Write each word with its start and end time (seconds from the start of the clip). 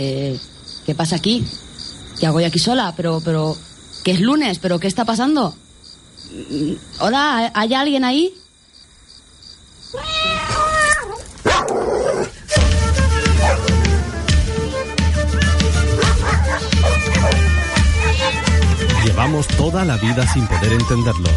Eh, 0.00 0.38
¿qué 0.86 0.94
pasa 0.94 1.16
aquí? 1.16 1.44
¿Qué 2.20 2.26
hago 2.26 2.40
yo 2.40 2.46
aquí 2.46 2.60
sola? 2.60 2.94
Pero, 2.96 3.20
pero, 3.24 3.56
¿qué 4.04 4.12
es 4.12 4.20
lunes? 4.20 4.60
¿Pero 4.60 4.78
qué 4.78 4.86
está 4.86 5.04
pasando? 5.04 5.56
Mm, 6.50 6.72
Hola, 7.00 7.50
¿hay 7.52 7.74
alguien 7.74 8.04
ahí? 8.04 8.32
Llevamos 19.04 19.48
toda 19.48 19.84
la 19.84 19.96
vida 19.96 20.24
sin 20.32 20.46
poder 20.46 20.74
entenderlos. 20.74 21.32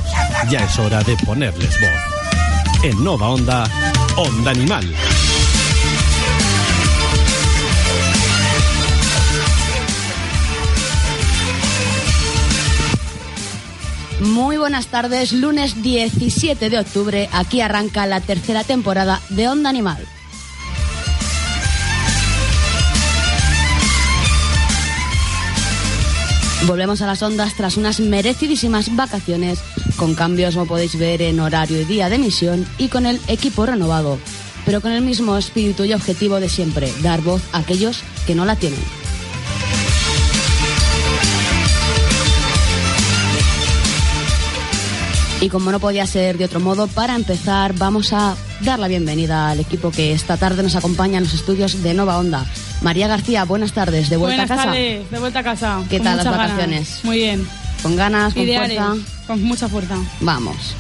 Ya 0.52 0.64
es 0.66 0.78
hora 0.78 1.02
de 1.02 1.18
ponerles 1.26 1.80
voz. 1.80 2.84
En 2.84 3.04
Nova 3.04 3.30
Onda, 3.30 3.64
Onda 4.18 4.52
Animal. 4.52 4.86
Muy 14.22 14.58
buenas 14.58 14.86
tardes, 14.86 15.34
lunes 15.34 15.82
17 15.82 16.70
de 16.70 16.78
octubre, 16.78 17.28
aquí 17.34 17.60
arranca 17.60 18.06
la 18.06 18.22
tercera 18.22 18.64
temporada 18.64 19.20
de 19.30 19.50
Onda 19.50 19.72
Animal. 19.72 20.06
Volvemos 26.68 27.02
a 27.02 27.08
las 27.08 27.24
ondas 27.24 27.56
tras 27.56 27.78
unas 27.78 28.00
merecidísimas 28.00 28.96
vacaciones, 28.96 29.58
con 29.96 30.14
cambios 30.14 30.54
como 30.54 30.68
podéis 30.68 31.00
ver 31.00 31.24
en 31.24 31.40
horario 31.40 31.82
y 31.82 31.86
día 31.86 32.08
de 32.08 32.18
emisión 32.18 32.68
y 32.78 32.90
con 32.90 33.08
el 33.08 33.20
equipo 33.28 33.66
renovado, 33.66 34.20
pero 34.68 34.82
con 34.82 34.92
el 34.92 35.02
mismo 35.02 35.36
espíritu 35.36 35.84
y 35.84 35.94
objetivo 35.94 36.40
de 36.40 36.48
siempre, 36.48 36.94
dar 37.02 37.22
voz 37.22 37.42
a 37.54 37.58
aquellos 37.58 38.04
que 38.28 38.36
no 38.36 38.46
la 38.46 38.56
tienen. 38.56 39.01
Y 45.42 45.50
como 45.50 45.72
no 45.72 45.80
podía 45.80 46.06
ser 46.06 46.38
de 46.38 46.46
otro 46.46 46.60
modo, 46.60 46.88
para 46.88 47.16
empezar 47.16 47.74
vamos 47.74 48.14
a 48.14 48.36
dar 48.62 48.78
la 48.78 48.88
bienvenida 48.88 49.50
al 49.50 49.60
equipo 49.60 49.90
que 49.92 50.14
esta 50.14 50.38
tarde 50.38 50.62
nos 50.62 50.76
acompaña 50.76 51.18
en 51.18 51.24
los 51.24 51.34
estudios 51.34 51.82
de 51.82 51.96
Nova 51.96 52.20
Onda. 52.20 52.46
María 52.82 53.08
García, 53.08 53.44
buenas 53.46 53.74
tardes, 53.74 54.10
de 54.12 54.18
vuelta 54.18 54.36
Buenas 54.44 54.52
a 54.52 54.56
casa. 54.56 54.66
tardes, 54.70 55.10
de 55.12 55.20
vuelta 55.20 55.40
a 55.40 55.44
casa. 55.44 55.82
¿Qué 55.90 55.98
con 55.98 56.06
tal 56.06 56.18
las 56.18 56.26
ganas. 56.26 56.40
vacaciones? 56.52 57.00
Muy 57.04 57.18
bien. 57.18 57.48
Con 57.82 57.96
ganas, 57.96 58.34
con 58.36 58.44
Ideales, 58.44 58.78
fuerza. 58.78 59.04
con 59.26 59.44
mucha 59.44 59.68
fuerza. 59.68 59.98
Vamos. 60.20 60.76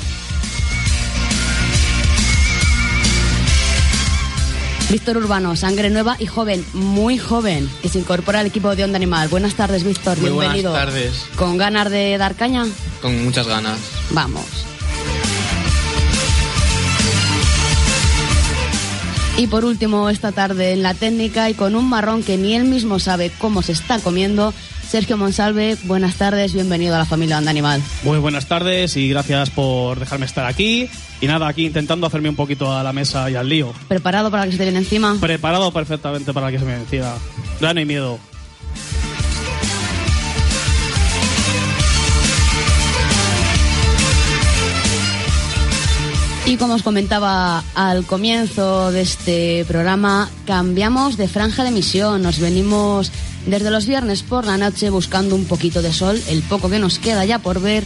Víctor 4.91 5.17
Urbano, 5.17 5.55
sangre 5.55 5.89
nueva 5.89 6.17
y 6.19 6.25
joven, 6.27 6.63
muy 6.73 7.17
joven, 7.17 7.67
que 7.81 7.87
se 7.89 7.97
incorpora 7.97 8.41
al 8.41 8.45
equipo 8.47 8.75
de 8.75 8.83
Onda 8.83 8.97
Animal. 8.97 9.29
Buenas 9.29 9.55
tardes, 9.55 9.83
Víctor, 9.85 10.19
Muy 10.19 10.29
buenas 10.31 10.53
bienvenido. 10.53 10.73
tardes. 10.73 11.25
¿Con 11.37 11.57
ganas 11.57 11.89
de 11.89 12.17
dar 12.17 12.35
caña? 12.35 12.65
Con 13.01 13.23
muchas 13.23 13.47
ganas. 13.47 13.77
Vamos. 14.13 14.45
Y 19.37 19.47
por 19.47 19.65
último, 19.65 20.09
esta 20.09 20.31
tarde 20.31 20.73
en 20.73 20.83
la 20.83 20.93
técnica 20.93 21.49
y 21.49 21.53
con 21.53 21.75
un 21.75 21.89
marrón 21.89 22.21
que 22.21 22.37
ni 22.37 22.53
él 22.53 22.65
mismo 22.65 22.99
sabe 22.99 23.31
cómo 23.39 23.61
se 23.61 23.71
está 23.71 23.99
comiendo, 23.99 24.53
Sergio 24.87 25.17
Monsalve, 25.17 25.77
buenas 25.85 26.15
tardes, 26.15 26.53
bienvenido 26.53 26.93
a 26.95 26.99
la 26.99 27.05
familia 27.05 27.37
Onda 27.37 27.49
Animal. 27.49 27.81
Muy 28.03 28.19
buenas 28.19 28.47
tardes 28.47 28.97
y 28.97 29.09
gracias 29.09 29.49
por 29.49 29.99
dejarme 29.99 30.25
estar 30.25 30.45
aquí. 30.45 30.89
Y 31.21 31.27
nada, 31.27 31.47
aquí 31.47 31.65
intentando 31.65 32.05
hacerme 32.05 32.29
un 32.29 32.35
poquito 32.35 32.71
a 32.71 32.83
la 32.83 32.91
mesa 32.91 33.31
y 33.31 33.35
al 33.35 33.47
lío. 33.47 33.73
¿Preparado 33.87 34.29
para 34.29 34.45
que 34.45 34.51
se 34.51 34.57
te 34.57 34.63
viene 34.63 34.79
encima? 34.79 35.17
Preparado 35.19 35.71
perfectamente 35.71 36.33
para 36.33 36.51
que 36.51 36.59
se 36.59 36.65
me 36.65 36.77
decida. 36.77 37.15
Ya 37.61 37.73
no 37.73 37.79
hay 37.79 37.85
miedo. 37.85 38.19
Y 46.45 46.57
como 46.57 46.73
os 46.73 46.83
comentaba 46.83 47.63
al 47.75 48.05
comienzo 48.05 48.91
de 48.91 49.01
este 49.01 49.63
programa, 49.67 50.29
cambiamos 50.45 51.15
de 51.15 51.27
franja 51.27 51.63
de 51.63 51.69
emisión. 51.69 52.23
Nos 52.23 52.39
venimos 52.39 53.11
desde 53.45 53.71
los 53.71 53.85
viernes 53.85 54.23
por 54.23 54.45
la 54.45 54.57
noche 54.57 54.89
buscando 54.89 55.35
un 55.35 55.45
poquito 55.45 55.81
de 55.81 55.93
sol, 55.93 56.21
el 56.27 56.41
poco 56.43 56.69
que 56.69 56.79
nos 56.79 56.99
queda 56.99 57.25
ya 57.25 57.39
por 57.39 57.61
ver, 57.61 57.83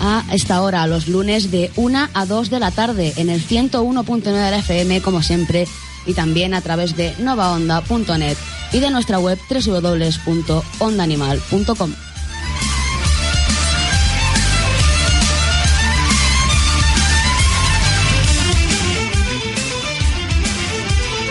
a 0.00 0.24
esta 0.32 0.62
hora, 0.62 0.86
los 0.86 1.08
lunes 1.08 1.50
de 1.50 1.72
1 1.76 2.08
a 2.12 2.26
2 2.26 2.50
de 2.50 2.60
la 2.60 2.70
tarde, 2.70 3.14
en 3.16 3.30
el 3.30 3.44
101.9 3.44 4.22
de 4.22 4.50
la 4.50 4.58
FM, 4.58 5.00
como 5.02 5.22
siempre, 5.22 5.66
y 6.06 6.14
también 6.14 6.54
a 6.54 6.60
través 6.60 6.96
de 6.96 7.14
novaonda.net 7.18 8.36
y 8.72 8.78
de 8.80 8.90
nuestra 8.90 9.18
web 9.18 9.38
www.ondaanimal.com. 9.50 12.07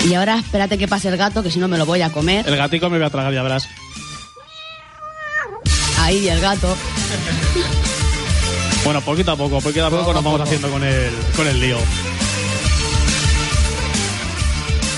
Y 0.06 0.14
ahora 0.14 0.40
espérate 0.40 0.78
que 0.78 0.88
pase 0.88 1.10
el 1.10 1.18
gato, 1.18 1.44
que 1.44 1.52
si 1.52 1.60
no 1.60 1.68
me 1.68 1.78
lo 1.78 1.86
voy 1.86 2.02
a 2.02 2.12
comer. 2.12 2.48
El 2.48 2.56
gatico 2.56 2.90
me 2.90 2.98
voy 2.98 3.08
a 3.08 3.10
tragar, 3.10 3.34
ya 3.34 3.44
verás. 3.44 3.68
Ahí 6.00 6.28
el 6.28 6.40
gato. 6.40 6.76
Bueno, 8.84 9.02
poquito 9.02 9.32
a 9.32 9.36
poco, 9.36 9.60
poquito 9.60 9.86
a 9.86 9.90
poco 9.90 10.14
nos 10.14 10.24
vamos 10.24 10.42
haciendo 10.42 10.70
con 10.70 10.84
el, 10.84 11.12
con 11.36 11.48
el 11.48 11.60
lío. 11.60 11.78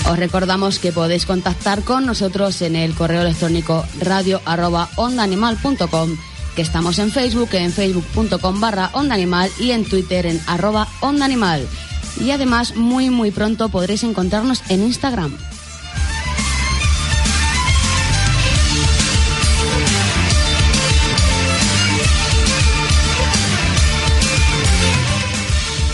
Os 0.08 0.18
recordamos 0.18 0.78
que 0.78 0.92
podéis 0.92 1.26
contactar 1.26 1.82
con 1.82 2.06
nosotros 2.06 2.62
en 2.62 2.76
el 2.76 2.94
correo 2.94 3.22
electrónico 3.22 3.84
radio 4.00 4.40
arroba 4.44 4.88
ondaanimal.com, 4.96 6.16
que 6.56 6.62
estamos 6.62 6.98
en 6.98 7.10
Facebook, 7.10 7.50
en 7.52 7.72
facebook.com 7.72 8.60
barra 8.60 8.90
ondaanimal 8.92 9.50
y 9.58 9.72
en 9.72 9.84
Twitter 9.84 10.26
en 10.26 10.40
arroba 10.46 10.88
ondaanimal. 11.00 11.66
Y 12.20 12.30
además, 12.32 12.76
muy 12.76 13.10
muy 13.10 13.30
pronto 13.30 13.68
podréis 13.68 14.04
encontrarnos 14.04 14.62
en 14.68 14.82
Instagram. 14.82 15.36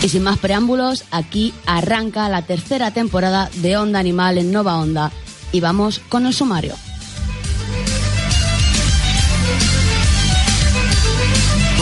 Y 0.03 0.09
sin 0.09 0.23
más 0.23 0.37
preámbulos, 0.37 1.05
aquí 1.11 1.53
arranca 1.65 2.29
la 2.29 2.41
tercera 2.43 2.91
temporada 2.91 3.49
de 3.55 3.77
Onda 3.77 3.99
Animal 3.99 4.37
en 4.37 4.51
Nova 4.51 4.77
Onda. 4.77 5.11
Y 5.51 5.59
vamos 5.59 5.99
con 6.07 6.25
el 6.25 6.33
sumario. 6.33 6.75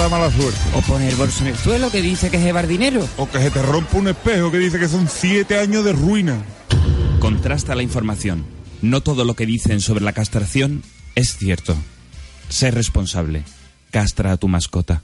La 0.05 0.17
mala 0.19 0.31
suerte. 0.31 0.59
O 0.75 0.81
poner 0.81 1.09
el 1.09 1.15
bolso 1.15 1.43
en 1.43 1.47
el 1.47 1.57
suelo 1.57 1.89
que 1.89 2.01
dice 2.01 2.29
que 2.29 2.37
es 2.37 2.43
llevar 2.43 2.67
dinero. 2.67 3.07
O 3.17 3.27
que 3.27 3.39
se 3.39 3.49
te 3.49 3.61
rompa 3.61 3.97
un 3.97 4.07
espejo 4.07 4.51
que 4.51 4.59
dice 4.59 4.77
que 4.77 4.87
son 4.87 5.07
siete 5.09 5.57
años 5.57 5.83
de 5.83 5.93
ruina. 5.93 6.43
Contrasta 7.19 7.73
la 7.73 7.81
información. 7.81 8.45
No 8.83 9.01
todo 9.01 9.25
lo 9.25 9.35
que 9.35 9.47
dicen 9.47 9.81
sobre 9.81 10.03
la 10.03 10.13
castración 10.13 10.83
es 11.15 11.37
cierto. 11.37 11.75
Sé 12.49 12.69
responsable. 12.69 13.43
Castra 13.89 14.33
a 14.33 14.37
tu 14.37 14.47
mascota. 14.47 15.01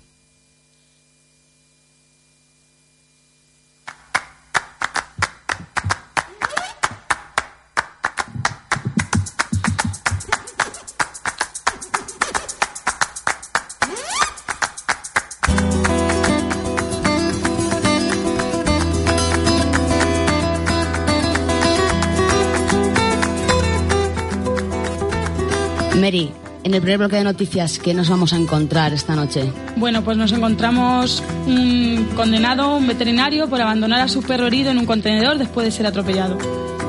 En 26.71 26.75
el 26.75 26.81
primer 26.81 27.00
bloque 27.00 27.18
de 27.18 27.25
noticias, 27.25 27.79
¿qué 27.79 27.94
nos 27.94 28.07
vamos 28.07 28.31
a 28.31 28.38
encontrar 28.38 28.94
esta 28.94 29.13
noche? 29.13 29.51
Bueno, 29.75 30.06
pues 30.06 30.15
nos 30.15 30.31
encontramos 30.31 31.21
un 31.45 32.07
condenado, 32.15 32.77
un 32.77 32.88
veterinario, 32.88 33.50
por 33.50 33.59
abandonar 33.62 34.00
a 34.00 34.07
su 34.07 34.23
perro 34.23 34.47
herido 34.47 34.71
en 34.71 34.77
un 34.77 34.85
contenedor 34.85 35.38
después 35.38 35.65
de 35.65 35.71
ser 35.71 35.85
atropellado. 35.85 36.38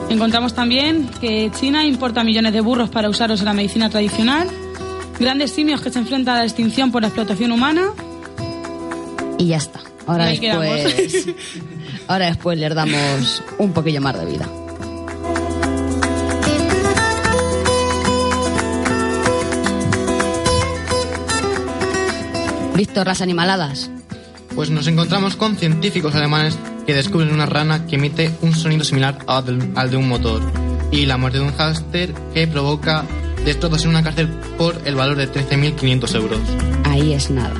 Encontramos 0.08 0.54
también 0.54 1.08
que 1.20 1.50
China 1.58 1.84
importa 1.84 2.22
millones 2.22 2.52
de 2.52 2.60
burros 2.60 2.90
para 2.90 3.08
usarlos 3.08 3.40
en 3.40 3.46
la 3.46 3.54
medicina 3.54 3.90
tradicional, 3.90 4.46
grandes 5.18 5.50
simios 5.50 5.80
que 5.80 5.90
se 5.90 5.98
enfrentan 5.98 6.36
a 6.36 6.38
la 6.38 6.44
extinción 6.44 6.92
por 6.92 7.02
la 7.02 7.08
explotación 7.08 7.50
humana. 7.50 7.88
Y 9.36 9.48
ya 9.48 9.56
está. 9.56 9.80
Ahora 10.06 10.26
después, 10.26 11.26
ahora 12.06 12.26
después 12.26 12.56
les 12.56 12.72
damos 12.72 13.42
un 13.58 13.72
poquillo 13.72 14.00
más 14.00 14.16
de 14.16 14.26
vida. 14.26 14.48
Víctor, 22.74 23.06
las 23.06 23.20
animaladas. 23.20 23.90
Pues 24.54 24.70
nos 24.70 24.86
encontramos 24.86 25.36
con 25.36 25.56
científicos 25.56 26.14
alemanes 26.14 26.58
que 26.86 26.94
descubren 26.94 27.32
una 27.32 27.46
rana 27.46 27.86
que 27.86 27.96
emite 27.96 28.30
un 28.42 28.54
sonido 28.54 28.84
similar 28.84 29.18
al 29.26 29.90
de 29.90 29.96
un 29.96 30.08
motor. 30.08 30.42
y 30.90 31.06
la 31.06 31.16
muerte 31.16 31.38
de 31.38 31.44
un 31.44 31.52
hámster 31.56 32.12
que 32.34 32.46
provoca 32.46 33.04
destrozos 33.46 33.84
en 33.84 33.90
una 33.90 34.02
cárcel 34.02 34.28
por 34.58 34.76
el 34.84 34.94
valor 34.94 35.16
de 35.16 35.26
13.500 35.26 36.14
euros. 36.16 36.38
Ahí 36.84 37.14
es 37.14 37.30
nada. 37.30 37.54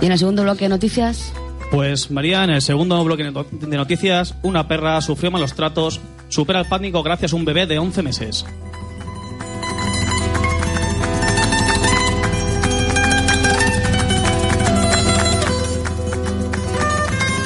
Y 0.00 0.06
en 0.06 0.12
el 0.12 0.18
segundo 0.18 0.42
bloque 0.42 0.64
de 0.64 0.70
noticias, 0.70 1.32
Pues 1.70 2.10
María, 2.10 2.42
en 2.44 2.50
el 2.50 2.62
segundo 2.62 3.02
bloque 3.04 3.22
de 3.22 3.76
noticias, 3.76 4.34
una 4.42 4.66
perra 4.66 5.00
sufrió 5.02 5.30
malos 5.30 5.54
tratos, 5.54 6.00
supera 6.30 6.60
el 6.60 6.66
pánico 6.66 7.02
gracias 7.02 7.34
a 7.34 7.36
un 7.36 7.44
bebé 7.44 7.66
de 7.66 7.78
11 7.78 8.02
meses. 8.02 8.46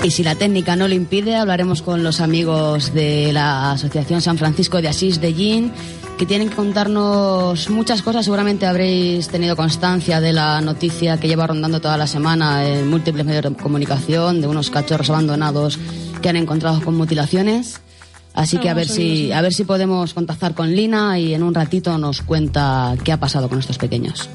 y 0.05 0.11
si 0.11 0.23
la 0.23 0.35
técnica 0.35 0.77
no 0.77 0.87
lo 0.87 0.95
impide, 0.95 1.35
hablaremos 1.35 1.81
con 1.81 2.05
los 2.05 2.21
amigos 2.21 2.93
de 2.93 3.33
la 3.33 3.73
Asociación 3.73 4.21
San 4.21 4.37
Francisco 4.37 4.83
de 4.83 4.89
Asís 4.89 5.19
de 5.19 5.33
Gin, 5.33 5.73
que 6.19 6.27
tienen 6.27 6.51
que 6.51 6.57
contarnos 6.57 7.71
muchas 7.71 8.03
cosas. 8.03 8.27
Seguramente 8.27 8.67
habréis 8.67 9.29
tenido 9.29 9.57
constancia 9.57 10.21
de 10.21 10.35
la 10.35 10.61
noticia 10.61 11.19
que 11.19 11.27
lleva 11.27 11.47
rondando 11.47 11.81
toda 11.81 11.97
la 11.97 12.07
semana 12.07 12.69
en 12.69 12.87
múltiples 12.87 13.25
medios 13.25 13.45
de 13.45 13.55
comunicación 13.55 14.43
de 14.43 14.47
unos 14.47 14.69
cachorros 14.69 15.09
abandonados 15.09 15.79
que 16.21 16.29
han 16.29 16.37
encontrado 16.37 16.83
con 16.83 16.97
mutilaciones. 16.97 17.81
Así 18.35 18.59
que 18.59 18.69
a 18.69 18.75
ver 18.75 18.89
si 18.89 19.31
a 19.31 19.41
ver 19.41 19.55
si 19.55 19.65
podemos 19.65 20.13
contactar 20.13 20.55
con 20.55 20.75
Lina 20.75 21.19
y 21.21 21.35
en 21.35 21.43
un 21.45 21.55
ratito 21.55 21.97
nos 21.99 22.21
cuenta 22.21 22.97
qué 23.05 23.13
ha 23.13 23.21
pasado 23.21 23.49
con 23.49 23.61
estos 23.61 23.79
pequeños. 23.79 24.29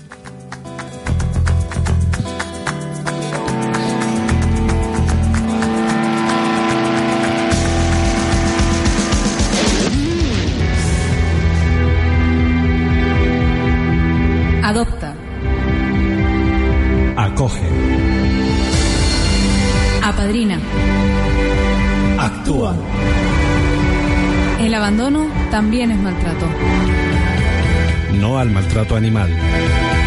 Maltrato 28.69 28.95
animal. 28.95 29.98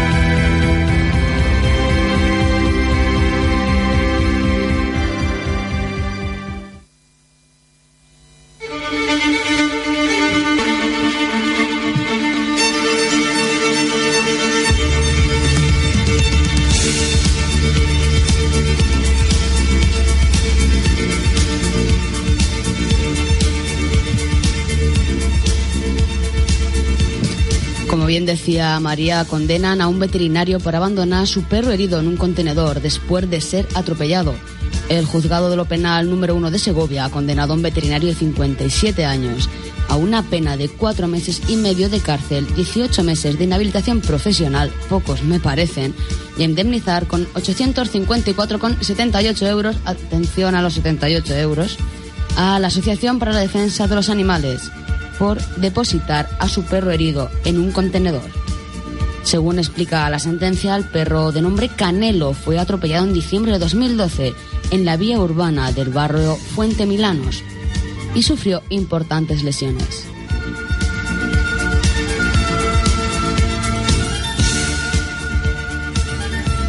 Como 28.03 28.09
bien 28.09 28.25
decía 28.25 28.77
María, 28.81 29.23
condenan 29.23 29.79
a 29.79 29.87
un 29.87 29.97
veterinario 29.97 30.59
por 30.59 30.75
abandonar 30.75 31.23
a 31.23 31.25
su 31.25 31.43
perro 31.43 31.71
herido 31.71 32.01
en 32.01 32.09
un 32.09 32.17
contenedor 32.17 32.81
después 32.81 33.29
de 33.29 33.39
ser 33.39 33.65
atropellado. 33.75 34.35
El 34.89 35.05
juzgado 35.05 35.49
de 35.49 35.55
lo 35.55 35.63
penal 35.63 36.09
número 36.09 36.35
uno 36.35 36.51
de 36.51 36.59
Segovia 36.59 37.05
ha 37.05 37.09
condenado 37.09 37.53
a 37.53 37.55
un 37.55 37.61
veterinario 37.61 38.09
de 38.09 38.15
57 38.15 39.05
años 39.05 39.49
a 39.87 39.95
una 39.95 40.21
pena 40.21 40.57
de 40.57 40.67
cuatro 40.67 41.07
meses 41.07 41.43
y 41.47 41.55
medio 41.55 41.87
de 41.87 42.01
cárcel, 42.01 42.45
18 42.57 43.05
meses 43.05 43.37
de 43.37 43.45
inhabilitación 43.45 44.01
profesional, 44.01 44.69
pocos 44.89 45.23
me 45.23 45.39
parecen, 45.39 45.95
y 46.37 46.43
indemnizar 46.43 47.07
con 47.07 47.25
854,78 47.35 49.47
euros, 49.47 49.77
atención 49.85 50.55
a 50.55 50.61
los 50.61 50.73
78 50.73 51.37
euros, 51.37 51.77
a 52.35 52.59
la 52.59 52.67
Asociación 52.67 53.17
para 53.17 53.31
la 53.31 53.39
Defensa 53.39 53.87
de 53.87 53.95
los 53.95 54.09
Animales 54.09 54.73
por 55.17 55.41
depositar 55.57 56.29
a 56.39 56.47
su 56.47 56.63
perro 56.63 56.91
herido 56.91 57.29
en 57.45 57.59
un 57.59 57.71
contenedor. 57.71 58.29
Según 59.23 59.57
explica 59.57 60.09
la 60.09 60.19
sentencia, 60.19 60.75
el 60.75 60.83
perro 60.83 61.31
de 61.31 61.41
nombre 61.41 61.69
Canelo 61.69 62.33
fue 62.33 62.59
atropellado 62.59 63.05
en 63.05 63.13
diciembre 63.13 63.53
de 63.53 63.59
2012 63.59 64.33
en 64.71 64.85
la 64.85 64.97
vía 64.97 65.19
urbana 65.19 65.71
del 65.71 65.89
barrio 65.89 66.35
Fuente 66.35 66.85
Milanos 66.85 67.41
y 68.13 68.23
sufrió 68.23 68.61
importantes 68.69 69.43
lesiones. 69.43 70.05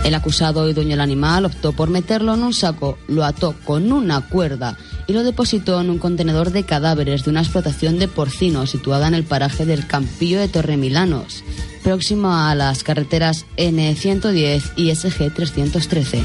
El 0.05 0.14
acusado 0.14 0.69
y 0.69 0.75
dueño 0.75 0.90
del 0.90 1.00
animal 1.00 1.47
optó 1.47 1.73
por 1.73 1.88
meterlo 1.88 2.35
en 2.35 2.43
un 2.43 2.52
saco, 2.52 2.99
lo 3.08 3.25
ató 3.25 3.55
con 3.64 3.90
una 3.90 4.20
cuerda 4.20 4.76
y 5.06 5.12
lo 5.12 5.23
depositó 5.23 5.81
en 5.81 5.91
un 5.91 5.99
contenedor 5.99 6.51
de 6.51 6.65
cadáveres 6.65 7.25
de 7.25 7.31
una 7.31 7.41
explotación 7.41 7.99
de 7.99 8.09
porcinos 8.09 8.71
situada 8.71 9.09
en 9.09 9.15
el 9.15 9.25
paraje 9.25 9.67
del 9.67 9.87
Campillo 9.87 10.41
de 10.41 10.49
Torremilanos, 10.49 11.45
próximo 11.83 12.35
a 12.35 12.55
las 12.55 12.83
carreteras 12.83 13.47
N110 13.56 14.73
y 14.77 14.95
SG 14.95 15.35
313. 15.35 16.25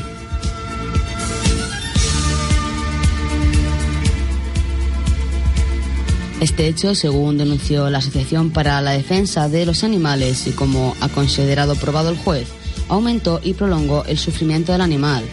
Este 6.40 6.68
hecho, 6.68 6.96
según 6.96 7.38
denunció 7.38 7.90
la 7.90 7.98
Asociación 7.98 8.52
para 8.52 8.82
la 8.82 8.92
Defensa 8.92 9.50
de 9.50 9.66
los 9.66 9.84
Animales 9.84 10.48
y 10.48 10.52
como 10.52 10.96
ha 11.02 11.10
considerado 11.10 11.76
probado 11.76 12.10
el 12.10 12.18
juez, 12.18 12.48
aumentó 12.88 13.42
y 13.44 13.54
prolongó 13.54 14.06
el 14.06 14.18
sufrimiento 14.18 14.72
del 14.72 14.82
animal. 14.82 15.26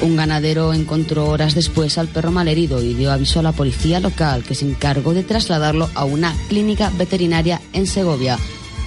Un 0.00 0.16
ganadero 0.16 0.72
encontró 0.72 1.28
horas 1.28 1.54
después 1.54 1.98
al 1.98 2.06
perro 2.06 2.30
malherido 2.30 2.82
y 2.82 2.94
dio 2.94 3.10
aviso 3.10 3.40
a 3.40 3.42
la 3.42 3.52
policía 3.52 3.98
local, 3.98 4.44
que 4.44 4.54
se 4.54 4.64
encargó 4.64 5.12
de 5.12 5.24
trasladarlo 5.24 5.90
a 5.94 6.04
una 6.04 6.34
clínica 6.48 6.90
veterinaria 6.90 7.60
en 7.72 7.86
Segovia, 7.86 8.38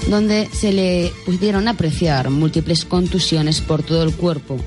donde 0.09 0.49
se 0.53 0.71
le 0.71 1.11
pudieron 1.25 1.67
apreciar 1.67 2.29
múltiples 2.29 2.85
contusiones 2.85 3.59
por 3.59 3.83
todo 3.83 4.03
el 4.03 4.13
cuerpo, 4.13 4.57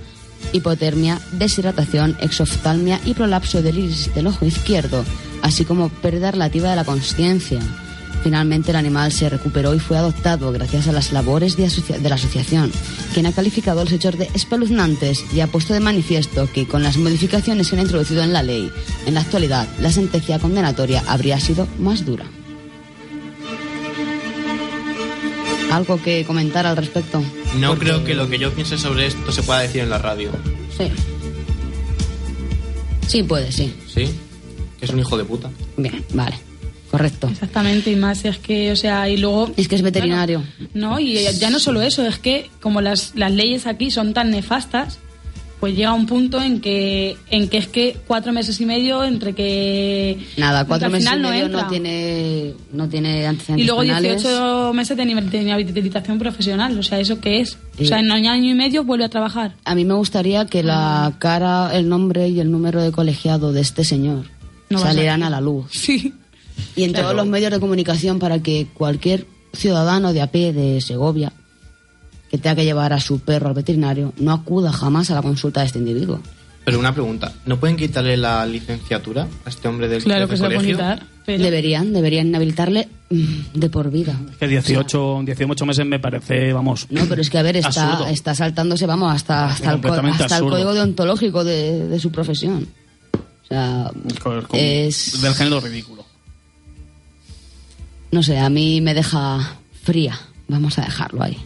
hipotermia, 0.52 1.18
deshidratación, 1.32 2.16
exoftalmia 2.20 3.00
y 3.06 3.14
prolapso 3.14 3.62
del 3.62 3.78
iris 3.78 4.14
del 4.14 4.26
ojo 4.26 4.44
izquierdo, 4.44 5.02
así 5.40 5.64
como 5.64 5.88
pérdida 5.88 6.30
relativa 6.30 6.70
de 6.70 6.76
la 6.76 6.84
conciencia. 6.84 7.60
Finalmente 8.24 8.70
el 8.70 8.76
animal 8.78 9.12
se 9.12 9.28
recuperó 9.28 9.74
y 9.74 9.78
fue 9.78 9.98
adoptado 9.98 10.50
gracias 10.50 10.88
a 10.88 10.92
las 10.92 11.12
labores 11.12 11.58
de, 11.58 11.68
la 12.08 12.14
asociación, 12.14 12.72
quien 13.12 13.26
ha 13.26 13.32
calificado 13.32 13.84
los 13.84 13.92
hechos 13.92 14.16
de 14.16 14.30
espeluznantes 14.32 15.22
y 15.34 15.40
ha 15.40 15.46
puesto 15.46 15.74
de 15.74 15.80
manifiesto 15.80 16.50
que 16.50 16.66
con 16.66 16.82
las 16.82 16.96
modificaciones 16.96 17.68
que 17.68 17.76
han 17.76 17.82
introducido 17.82 18.22
en 18.22 18.32
la 18.32 18.42
ley, 18.42 18.72
en 19.04 19.12
la 19.12 19.20
actualidad 19.20 19.68
la 19.78 19.92
sentencia 19.92 20.38
condenatoria 20.38 21.04
habría 21.06 21.38
sido 21.38 21.68
más 21.78 22.06
dura. 22.06 22.24
¿Algo 25.70 26.00
que 26.00 26.24
comentar 26.24 26.64
al 26.64 26.78
respecto? 26.78 27.22
No 27.58 27.68
Porque- 27.68 27.84
creo 27.84 28.04
que 28.04 28.14
lo 28.14 28.30
que 28.30 28.38
yo 28.38 28.54
piense 28.54 28.78
sobre 28.78 29.06
esto 29.06 29.32
se 29.32 29.42
pueda 29.42 29.60
decir 29.60 29.82
en 29.82 29.90
la 29.90 29.98
radio. 29.98 30.30
Sí. 30.78 30.90
Sí, 33.06 33.22
puede, 33.22 33.52
sí. 33.52 33.74
¿Sí? 33.86 34.08
Que 34.78 34.86
es 34.86 34.90
un 34.90 35.00
hijo 35.00 35.18
de 35.18 35.24
puta. 35.24 35.50
Bien, 35.76 36.02
vale. 36.14 36.53
Correcto. 36.94 37.28
Exactamente, 37.28 37.90
y 37.90 37.96
más 37.96 38.24
es 38.24 38.38
que, 38.38 38.70
o 38.70 38.76
sea, 38.76 39.08
y 39.08 39.16
luego... 39.16 39.50
Es 39.56 39.66
que 39.66 39.74
es 39.74 39.82
veterinario. 39.82 40.44
No, 40.74 41.00
y 41.00 41.18
ya 41.40 41.50
no 41.50 41.58
solo 41.58 41.82
eso, 41.82 42.06
es 42.06 42.20
que 42.20 42.50
como 42.60 42.80
las, 42.80 43.12
las 43.16 43.32
leyes 43.32 43.66
aquí 43.66 43.90
son 43.90 44.14
tan 44.14 44.30
nefastas, 44.30 45.00
pues 45.58 45.74
llega 45.74 45.92
un 45.92 46.04
punto 46.06 46.42
en 46.42 46.60
que 46.60 47.16
en 47.30 47.48
que 47.48 47.56
es 47.56 47.66
que 47.68 47.96
cuatro 48.06 48.32
meses 48.32 48.60
y 48.60 48.66
medio 48.66 49.02
entre 49.02 49.32
que... 49.32 50.18
Nada, 50.36 50.66
cuatro 50.66 50.90
meses 50.90 51.10
y 51.10 51.18
medio 51.18 51.48
no, 51.48 51.66
tiene, 51.66 52.52
no 52.70 52.88
tiene 52.88 53.26
antecedentes 53.26 53.64
Y 53.64 53.66
luego 53.66 53.80
penales. 53.80 54.22
18 54.22 54.72
meses 54.74 54.96
de 54.96 55.04
nivel 55.06 55.30
de 55.30 55.42
inhabilitación 55.42 56.18
profesional, 56.18 56.78
o 56.78 56.82
sea, 56.82 57.00
¿eso 57.00 57.18
qué 57.18 57.40
es? 57.40 57.56
O 57.80 57.84
sea, 57.84 57.98
en 57.98 58.06
un 58.12 58.12
año 58.26 58.50
y 58.50 58.54
medio 58.54 58.84
vuelve 58.84 59.06
a 59.06 59.08
trabajar. 59.08 59.54
A 59.64 59.74
mí 59.74 59.84
me 59.84 59.94
gustaría 59.94 60.44
que 60.46 60.62
la 60.62 61.14
cara, 61.18 61.70
el 61.74 61.88
nombre 61.88 62.28
y 62.28 62.38
el 62.38 62.52
número 62.52 62.82
de 62.82 62.92
colegiado 62.92 63.52
de 63.52 63.62
este 63.62 63.84
señor 63.84 64.26
No 64.70 64.78
a 64.78 64.82
salieran 64.82 65.20
salir. 65.20 65.26
a 65.26 65.30
la 65.30 65.40
luz. 65.40 65.66
Sí. 65.72 66.12
Y 66.76 66.84
en 66.84 66.92
todos 66.92 67.14
los 67.14 67.26
medios 67.26 67.50
de 67.50 67.60
comunicación 67.60 68.18
para 68.18 68.40
que 68.40 68.66
cualquier 68.74 69.26
ciudadano 69.52 70.12
de 70.12 70.22
a 70.22 70.28
pie 70.28 70.52
de 70.52 70.80
Segovia 70.80 71.32
que 72.30 72.38
tenga 72.38 72.56
que 72.56 72.64
llevar 72.64 72.92
a 72.92 73.00
su 73.00 73.20
perro 73.20 73.48
al 73.48 73.54
veterinario 73.54 74.12
no 74.18 74.32
acuda 74.32 74.72
jamás 74.72 75.10
a 75.10 75.14
la 75.14 75.22
consulta 75.22 75.60
de 75.60 75.66
este 75.66 75.78
individuo. 75.78 76.20
Pero 76.64 76.78
una 76.78 76.94
pregunta, 76.94 77.32
¿no 77.44 77.60
pueden 77.60 77.76
quitarle 77.76 78.16
la 78.16 78.44
licenciatura 78.46 79.28
a 79.44 79.48
este 79.48 79.68
hombre 79.68 79.86
del 79.86 80.02
Claro 80.02 80.26
que 80.26 80.36
se 80.36 80.42
colegio? 80.42 80.76
quitar. 80.76 81.06
Pero 81.26 81.42
Deberían, 81.42 81.92
deberían 81.92 82.28
inhabilitarle 82.28 82.88
mm, 83.10 83.24
de 83.54 83.70
por 83.70 83.90
vida. 83.90 84.18
Que 84.38 84.48
18, 84.48 85.22
18 85.24 85.66
meses 85.66 85.86
me 85.86 85.98
parece, 85.98 86.52
vamos. 86.52 86.86
No, 86.90 87.04
pero 87.06 87.20
es 87.20 87.30
que 87.30 87.38
a 87.38 87.42
ver, 87.42 87.56
está, 87.56 88.34
saltándose, 88.34 88.86
vamos, 88.86 89.14
hasta, 89.14 89.46
hasta, 89.46 89.72
el, 89.72 89.86
hasta 89.86 90.38
el 90.38 90.44
código 90.44 90.74
deontológico 90.74 91.44
de, 91.44 91.86
de 91.88 92.00
su 92.00 92.10
profesión. 92.10 92.66
O 93.12 93.46
sea, 93.46 93.90
es... 94.52 95.20
Del 95.20 95.34
género 95.34 95.60
ridículo. 95.60 96.03
No 98.14 98.22
sé, 98.22 98.38
a 98.38 98.48
mí 98.48 98.80
me 98.80 98.94
deja 98.94 99.56
fría. 99.82 100.16
Vamos 100.46 100.78
a 100.78 100.82
dejarlo 100.82 101.24
ahí. 101.24 101.36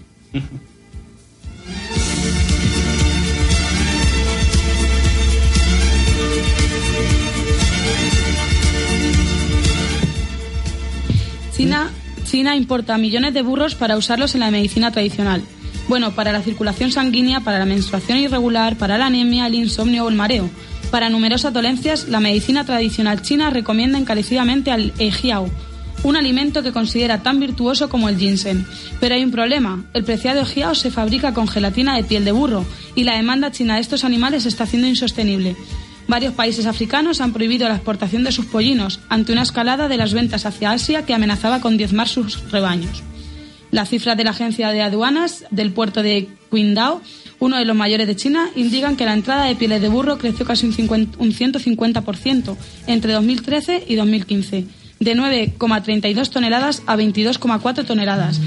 China, 11.57 11.91
China 12.25 12.55
importa 12.55 12.99
millones 12.99 13.33
de 13.33 13.41
burros 13.41 13.75
para 13.75 13.97
usarlos 13.97 14.35
en 14.35 14.41
la 14.41 14.51
medicina 14.51 14.91
tradicional. 14.91 15.41
Bueno, 15.89 16.15
para 16.15 16.33
la 16.33 16.43
circulación 16.43 16.93
sanguínea, 16.93 17.41
para 17.41 17.59
la 17.59 17.65
menstruación 17.65 18.19
irregular, 18.19 18.77
para 18.77 18.99
la 18.99 19.07
anemia, 19.07 19.47
el 19.47 19.55
insomnio 19.55 20.05
o 20.05 20.11
el 20.11 20.17
mareo. 20.17 20.51
Para 20.91 21.09
numerosas 21.09 21.55
dolencias, 21.55 22.09
la 22.09 22.21
medicina 22.21 22.67
tradicional 22.67 23.23
china 23.23 23.49
recomienda 23.49 23.97
encarecidamente 23.97 24.71
al 24.71 24.93
ejiao, 24.99 25.49
un 26.03 26.17
alimento 26.17 26.63
que 26.63 26.73
considera 26.73 27.23
tan 27.23 27.41
virtuoso 27.41 27.89
como 27.89 28.09
el 28.09 28.19
ginseng. 28.19 28.65
Pero 29.01 29.15
hay 29.15 29.25
un 29.25 29.31
problema. 29.31 29.85
El 29.95 30.05
preciado 30.05 30.41
ejiao 30.41 30.75
se 30.75 30.91
fabrica 30.91 31.35
con 31.35 31.49
gelatina 31.49 31.97
de 31.97 32.05
piel 32.05 32.25
de 32.25 32.33
burro 32.33 32.65
y 32.95 33.05
la 33.05 33.17
demanda 33.17 33.51
china 33.51 33.75
de 33.75 33.81
estos 33.81 34.05
animales 34.05 34.47
está 34.47 34.65
haciendo 34.65 34.89
insostenible. 34.89 35.57
Varios 36.09 36.33
países 36.33 36.65
africanos 36.65 37.21
han 37.21 37.35
prohibido 37.35 37.69
la 37.69 37.75
exportación 37.75 38.25
de 38.25 38.33
sus 38.33 38.47
pollinos 38.47 39.01
ante 39.11 39.33
una 39.33 39.43
escalada 39.43 39.89
de 39.89 39.99
las 39.99 40.15
ventas 40.15 40.47
hacia 40.47 40.73
Asia 40.73 41.05
que 41.05 41.13
amenazaba 41.13 41.61
con 41.61 41.77
diezmar 41.77 42.09
sus 42.09 42.51
rebaños. 42.51 43.03
Las 43.71 43.91
cifras 43.91 44.17
de 44.17 44.25
la 44.25 44.31
Agencia 44.31 44.71
de 44.71 44.81
Aduanas 44.81 45.45
del 45.51 45.73
puerto 45.73 46.03
de 46.03 46.29
Qingdao, 46.51 47.03
uno 47.39 47.59
de 47.59 47.67
los 47.67 47.77
mayores 47.77 48.07
de 48.07 48.17
China, 48.17 48.49
indican 48.57 48.97
que 48.97 49.05
la 49.05 49.13
entrada 49.13 49.45
de 49.45 49.57
pieles 49.57 49.83
de 49.83 49.91
burro 49.91 50.17
creció 50.17 50.47
casi 50.47 50.65
un, 50.65 50.73
50 50.73 51.19
un 51.19 51.33
150% 51.33 52.57
entre 52.87 53.13
2013 53.13 53.85
y 53.87 53.95
2015, 53.97 54.65
de 55.01 55.17
9,32 55.17 56.31
toneladas 56.31 56.83
a 56.87 56.97
22,4 56.97 57.85
toneladas. 57.85 58.41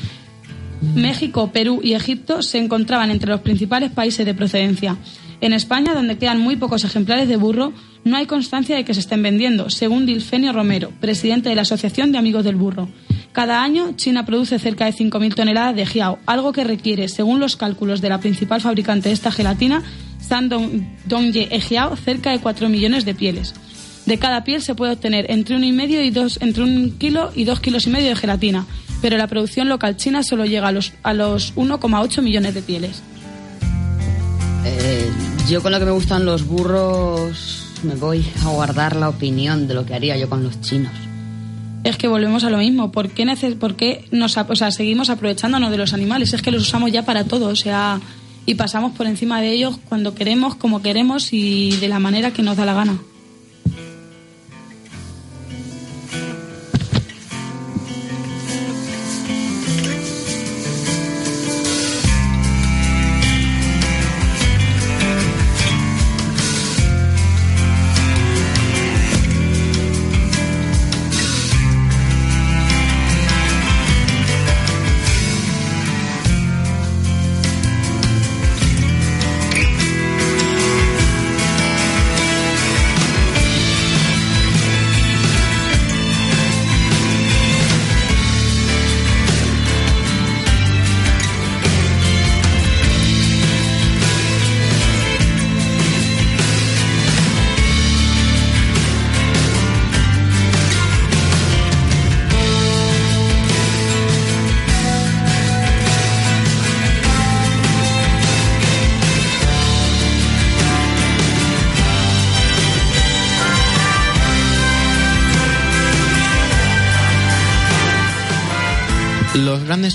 México, 0.96 1.52
Perú 1.52 1.80
y 1.84 1.94
Egipto 1.94 2.42
se 2.42 2.58
encontraban 2.58 3.12
entre 3.12 3.30
los 3.30 3.42
principales 3.42 3.92
países 3.92 4.26
de 4.26 4.34
procedencia. 4.34 4.98
En 5.40 5.54
España, 5.54 5.94
donde 5.94 6.18
quedan 6.18 6.40
muy 6.40 6.56
pocos 6.56 6.84
ejemplares 6.84 7.28
de 7.28 7.36
burro, 7.36 7.74
no 8.04 8.18
hay 8.18 8.26
constancia 8.26 8.76
de 8.76 8.84
que 8.84 8.94
se 8.94 9.00
estén 9.00 9.24
vendiendo, 9.24 9.70
según 9.70 10.06
Dilfenio 10.06 10.54
Romero, 10.54 10.92
presidente 11.00 11.50
de 11.50 11.56
la 11.56 11.62
Asociación 11.64 12.12
de 12.12 12.18
Amigos 12.18 12.44
del 12.44 12.56
Burro. 12.56 12.90
Cada 13.32 13.64
año, 13.64 13.94
China 13.96 14.26
produce 14.26 14.60
cerca 14.60 14.86
de 14.86 14.94
5.000 14.94 15.36
toneladas 15.36 15.76
de 15.76 15.86
jiao, 15.86 16.20
algo 16.26 16.52
que 16.52 16.64
requiere, 16.64 17.08
según 17.08 17.40
los 17.40 17.56
cálculos 17.56 18.02
de 18.02 18.10
la 18.10 18.20
principal 18.20 18.62
fabricante 18.62 19.10
de 19.10 19.14
esta 19.14 19.32
gelatina, 19.32 19.84
Shandong 20.28 21.06
Dongye 21.06 21.48
Ejiao, 21.52 21.96
cerca 21.96 22.32
de 22.32 22.40
4 22.40 22.70
millones 22.70 23.06
de 23.06 23.16
pieles. 23.16 23.54
De 24.06 24.18
cada 24.18 24.44
piel 24.44 24.62
se 24.62 24.76
puede 24.76 24.94
obtener 24.94 25.30
entre 25.30 25.56
un 25.56 25.64
y 25.64 25.72
medio 25.72 26.02
y 26.04 26.10
dos, 26.10 26.40
entre 26.42 26.64
un 26.64 26.98
kilo 26.98 27.32
y 27.36 27.44
dos 27.46 27.60
kilos 27.60 27.86
y 27.88 27.92
medio 27.92 28.10
de 28.10 28.16
gelatina, 28.16 28.66
pero 29.02 29.18
la 29.18 29.28
producción 29.28 29.70
local 29.70 29.96
china 29.98 30.24
solo 30.24 30.46
llega 30.46 30.68
a 30.68 30.72
los, 30.72 30.94
a 31.04 31.14
los 31.14 31.56
1,8 31.56 32.22
millones 32.22 32.54
de 32.54 32.62
pieles. 32.62 33.02
Eh, 34.66 35.10
yo 35.50 35.62
con 35.62 35.72
lo 35.72 35.80
que 35.80 35.86
me 35.86 35.92
gustan 35.92 36.26
los 36.26 36.46
burros 36.46 37.66
me 37.84 37.96
voy 37.96 38.24
a 38.44 38.50
guardar 38.50 38.96
la 38.96 39.10
opinión 39.10 39.68
de 39.68 39.74
lo 39.74 39.86
que 39.86 39.94
haría 39.96 40.18
yo 40.18 40.30
con 40.30 40.44
los 40.44 40.60
chinos. 40.62 40.92
Es 41.84 41.98
que 41.98 42.08
volvemos 42.08 42.44
a 42.44 42.52
lo 42.52 42.60
mismo. 42.60 42.92
¿Por 42.92 43.10
qué, 43.10 43.26
nece- 43.26 43.58
por 43.58 43.76
qué 43.76 44.06
nos, 44.12 44.38
o 44.38 44.56
sea, 44.56 44.70
seguimos 44.70 45.10
aprovechándonos 45.10 45.72
de 45.72 45.78
los 45.78 45.94
animales? 45.94 46.32
Es 46.34 46.44
que 46.44 46.52
los 46.52 46.62
usamos 46.62 46.92
ya 46.92 47.06
para 47.06 47.24
todo, 47.24 47.48
o 47.48 47.56
sea, 47.56 48.00
y 48.46 48.54
pasamos 48.54 48.92
por 48.96 49.08
encima 49.08 49.42
de 49.42 49.52
ellos 49.52 49.80
cuando 49.90 50.14
queremos, 50.14 50.54
como 50.56 50.84
queremos 50.84 51.34
y 51.34 51.72
de 51.78 51.88
la 51.88 51.98
manera 51.98 52.32
que 52.32 52.44
nos 52.44 52.56
da 52.58 52.66
la 52.66 52.74
gana. 52.76 53.00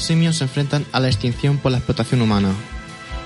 Simios 0.07 0.37
se 0.37 0.45
enfrentan 0.45 0.85
a 0.93 1.01
la 1.01 1.09
extinción 1.09 1.59
por 1.59 1.73
la 1.73 1.79
explotación 1.79 2.23
humana. 2.23 2.51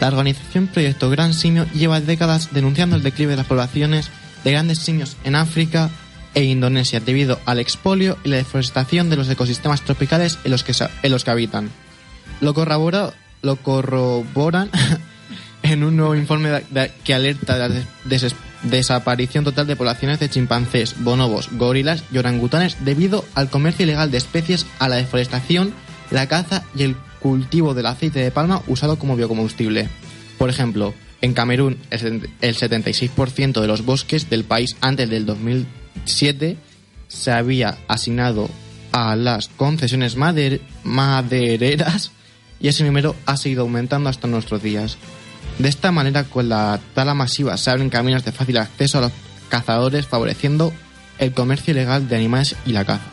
La 0.00 0.08
organización 0.08 0.66
Proyecto 0.66 1.10
Gran 1.10 1.34
Simio 1.34 1.66
lleva 1.74 2.00
décadas 2.00 2.48
denunciando 2.52 2.96
el 2.96 3.02
declive 3.02 3.32
de 3.32 3.36
las 3.36 3.46
poblaciones 3.46 4.10
de 4.44 4.52
grandes 4.52 4.78
simios 4.78 5.16
en 5.24 5.34
África 5.36 5.90
e 6.34 6.44
Indonesia 6.44 7.00
debido 7.00 7.38
al 7.44 7.58
expolio 7.58 8.16
y 8.24 8.28
la 8.30 8.36
deforestación 8.36 9.10
de 9.10 9.16
los 9.16 9.28
ecosistemas 9.28 9.82
tropicales 9.82 10.38
en 10.44 10.52
los 10.52 10.62
que, 10.64 10.72
en 11.02 11.10
los 11.12 11.24
que 11.24 11.30
habitan. 11.30 11.70
Lo, 12.40 12.54
corrobora- 12.54 13.12
lo 13.42 13.56
corroboran 13.56 14.70
en 15.62 15.84
un 15.84 15.96
nuevo 15.96 16.14
informe 16.14 16.62
que 17.04 17.14
alerta 17.14 17.54
de 17.54 17.58
la 17.60 17.68
des- 17.68 17.86
des- 18.22 18.34
desaparición 18.62 19.44
total 19.44 19.66
de 19.66 19.76
poblaciones 19.76 20.20
de 20.20 20.30
chimpancés, 20.30 20.94
bonobos, 20.98 21.48
gorilas 21.52 22.04
y 22.12 22.18
orangutanes 22.18 22.76
debido 22.84 23.24
al 23.34 23.50
comercio 23.50 23.84
ilegal 23.84 24.10
de 24.10 24.18
especies, 24.18 24.66
a 24.78 24.88
la 24.88 24.96
deforestación, 24.96 25.74
la 26.10 26.26
caza 26.28 26.64
y 26.74 26.82
el 26.82 26.96
cultivo 27.20 27.74
del 27.74 27.86
aceite 27.86 28.20
de 28.20 28.30
palma 28.30 28.62
usado 28.66 28.98
como 28.98 29.16
biocombustible. 29.16 29.88
Por 30.38 30.48
ejemplo, 30.50 30.94
en 31.20 31.34
Camerún 31.34 31.78
el 31.90 32.00
seten- 32.00 32.30
el 32.40 32.56
76% 32.56 33.60
de 33.60 33.66
los 33.66 33.84
bosques 33.84 34.30
del 34.30 34.44
país 34.44 34.76
antes 34.80 35.08
del 35.10 35.26
2007 35.26 36.56
se 37.08 37.30
había 37.32 37.76
asignado 37.88 38.48
a 38.92 39.14
las 39.16 39.48
concesiones 39.48 40.16
mader- 40.16 40.60
madereras 40.84 42.10
y 42.60 42.68
ese 42.68 42.84
número 42.84 43.14
ha 43.26 43.36
seguido 43.36 43.62
aumentando 43.62 44.08
hasta 44.08 44.28
nuestros 44.28 44.62
días. 44.62 44.96
De 45.58 45.68
esta 45.68 45.92
manera, 45.92 46.24
con 46.24 46.48
la 46.48 46.80
tala 46.94 47.14
masiva 47.14 47.56
se 47.56 47.70
abren 47.70 47.90
caminos 47.90 48.24
de 48.24 48.32
fácil 48.32 48.56
acceso 48.58 48.98
a 48.98 49.02
los 49.02 49.12
cazadores, 49.48 50.06
favoreciendo 50.06 50.72
el 51.18 51.32
comercio 51.32 51.72
ilegal 51.72 52.08
de 52.08 52.16
animales 52.16 52.56
y 52.64 52.72
la 52.72 52.84
caza. 52.84 53.04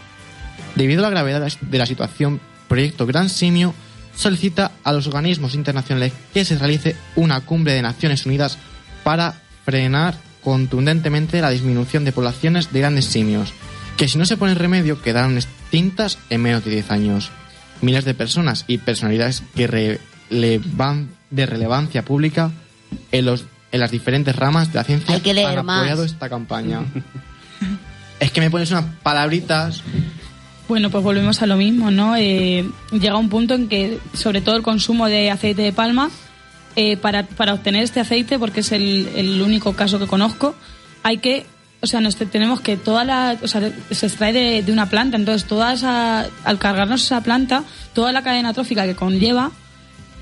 Debido 0.76 1.00
a 1.02 1.04
la 1.04 1.10
gravedad 1.10 1.46
de 1.62 1.78
la 1.78 1.86
situación, 1.86 2.40
Proyecto 2.68 3.06
Gran 3.06 3.30
Simio 3.30 3.74
solicita 4.16 4.72
a 4.84 4.92
los 4.94 5.08
organismos 5.08 5.54
internacionales 5.54 6.14
que 6.34 6.44
se 6.46 6.58
realice 6.58 6.96
una 7.16 7.42
cumbre 7.42 7.74
de 7.74 7.82
Naciones 7.82 8.26
Unidas 8.26 8.58
para 9.04 9.42
frenar 9.66 10.16
contundentemente 10.44 11.42
la 11.42 11.50
disminución 11.50 12.04
de 12.06 12.12
poblaciones 12.12 12.72
de 12.72 12.80
grandes 12.80 13.06
simios, 13.06 13.54
que 13.98 14.08
si 14.08 14.18
no 14.18 14.26
se 14.26 14.38
pone 14.38 14.54
remedio 14.56 15.02
quedarán 15.02 15.36
extintas 15.38 16.18
en 16.30 16.42
menos 16.42 16.64
de 16.66 16.72
10 16.72 16.92
años. 16.92 17.30
Miles 17.82 18.06
de 18.06 18.14
personas 18.16 18.64
y 18.68 18.80
personalidades 18.80 19.44
que 19.56 19.68
relevan- 19.68 21.10
de 21.30 21.46
relevancia 21.46 22.04
pública 22.04 22.52
en, 23.12 23.26
los, 23.26 23.44
en 23.72 23.80
las 23.82 23.92
diferentes 23.92 24.36
ramas 24.36 24.70
de 24.72 24.80
la 24.80 24.84
ciencia 24.84 25.14
Hay 25.14 25.22
que 25.22 25.34
leer 25.34 25.60
han 25.60 25.66
más. 25.66 25.80
apoyado 25.82 26.06
esta 26.06 26.30
campaña. 26.30 26.82
es 28.20 28.32
que 28.32 28.42
me 28.42 28.50
pones 28.50 28.72
unas 28.72 28.86
palabritas 29.04 29.84
Bueno, 30.68 30.90
pues 30.90 31.04
volvemos 31.04 31.42
a 31.42 31.46
lo 31.46 31.56
mismo, 31.56 31.92
¿no? 31.92 32.16
Eh, 32.18 32.70
llega 32.92 33.16
un 33.18 33.30
punto 33.30 33.54
en 33.54 33.70
que, 33.70 34.00
sobre 34.14 34.42
todo 34.42 34.56
el 34.58 34.64
consumo 34.64 35.08
de 35.08 35.32
aceite 35.32 35.62
de 35.62 35.72
palma, 35.72 36.10
eh, 36.76 36.98
para, 36.98 37.24
para 37.24 37.54
obtener 37.54 37.84
este 37.84 38.02
aceite, 38.02 38.38
porque 38.38 38.60
es 38.60 38.72
el, 38.74 39.08
el 39.16 39.42
único 39.42 39.74
caso 39.74 39.98
que 39.98 40.08
conozco, 40.08 40.56
hay 41.04 41.18
que 41.20 41.46
o 41.80 41.86
sea, 41.86 42.02
nos 42.02 42.16
te- 42.16 42.26
tenemos 42.26 42.60
que 42.60 42.76
toda 42.76 43.04
la, 43.04 43.38
o 43.42 43.48
sea, 43.48 43.72
se 43.92 44.08
extrae 44.08 44.34
de, 44.34 44.64
de 44.64 44.72
una 44.72 44.90
planta, 44.90 45.16
entonces 45.16 45.48
toda 45.48 45.74
esa, 45.74 46.26
al 46.44 46.58
cargarnos 46.58 47.04
esa 47.04 47.22
planta, 47.22 47.64
toda 47.94 48.12
la 48.12 48.24
cadena 48.24 48.52
trófica 48.52 48.84
que 48.86 48.96
conlleva 48.96 49.52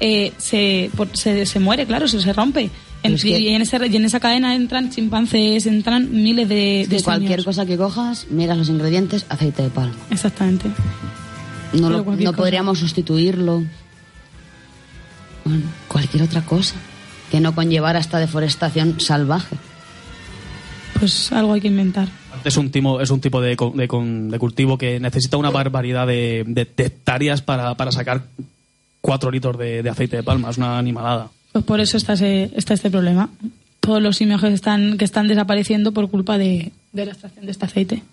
eh, 0.02 0.34
se, 0.38 0.92
por- 0.98 1.16
se, 1.16 1.46
se 1.46 1.60
muere, 1.62 1.86
claro, 1.86 2.10
se, 2.10 2.20
se 2.22 2.34
rompe. 2.34 2.70
En- 3.06 3.12
Pero 3.12 3.16
es 3.16 3.22
que- 3.24 3.40
y, 3.40 3.48
en 3.50 3.62
ese, 3.62 3.88
y 3.88 3.96
en 3.96 4.06
esa 4.06 4.20
cadena 4.20 4.56
entran 4.56 4.90
chimpancés, 4.90 5.66
entran 5.66 6.10
miles 6.12 6.48
de, 6.50 6.86
cualquier 7.04 7.30
simios. 7.40 7.46
cosa 7.46 7.66
que 7.66 7.78
cojas, 7.78 8.28
miras 8.30 8.58
los 8.58 8.70
ingredientes, 8.70 9.26
aceite 9.30 9.64
de 9.64 9.70
palma. 9.70 9.96
Exactamente. 10.12 10.70
No, 11.74 11.90
lo- 11.90 12.04
no 12.04 12.34
podríamos 12.34 12.80
sustituirlo. 12.80 13.64
Bueno, 15.44 15.64
cualquier 15.88 16.24
otra 16.24 16.42
cosa 16.42 16.76
que 17.32 17.40
no 17.40 17.54
conllevara 17.54 18.00
esta 18.00 18.18
deforestación 18.20 19.00
salvaje. 19.00 19.56
Pues 21.00 21.32
algo 21.32 21.54
hay 21.54 21.62
que 21.62 21.68
inventar. 21.68 22.08
Es 22.44 22.58
un, 22.58 22.72
timo- 22.72 23.02
es 23.02 23.10
un 23.10 23.20
tipo 23.20 23.42
de, 23.42 23.56
co- 23.56 23.74
de 23.76 23.88
con- 23.88 24.30
de 24.30 24.40
cultivo 24.40 24.78
que 24.78 25.00
necesita 25.00 25.38
una 25.38 25.50
barbaridad 25.50 26.08
de, 26.08 26.44
de- 26.48 26.66
de 26.66 26.86
hectáreas 26.86 27.42
para, 27.42 27.76
para 27.76 27.92
sacar 27.92 28.24
cuatro 29.02 29.30
litros 29.32 29.58
de, 29.58 29.84
de 29.84 29.90
aceite 29.90 30.18
de 30.18 30.24
palma. 30.24 30.50
Es 30.50 30.58
una 30.58 30.78
animalada. 30.78 31.30
Pues 31.56 31.64
por 31.64 31.80
eso 31.80 31.96
está, 31.96 32.14
ese- 32.14 32.52
está 32.58 32.74
este 32.74 32.92
problema. 32.92 33.30
Todos 33.80 34.02
los 34.02 34.18
simios 34.18 34.42
que 34.42 34.52
están, 34.52 34.98
que 34.98 35.06
están 35.06 35.30
desapareciendo 35.30 35.94
por 35.94 36.10
culpa 36.10 36.38
de, 36.38 36.74
de 36.92 37.06
la 37.06 37.14
extracción 37.14 37.46
de 37.46 37.52
este 37.54 37.64
aceite. 37.64 38.04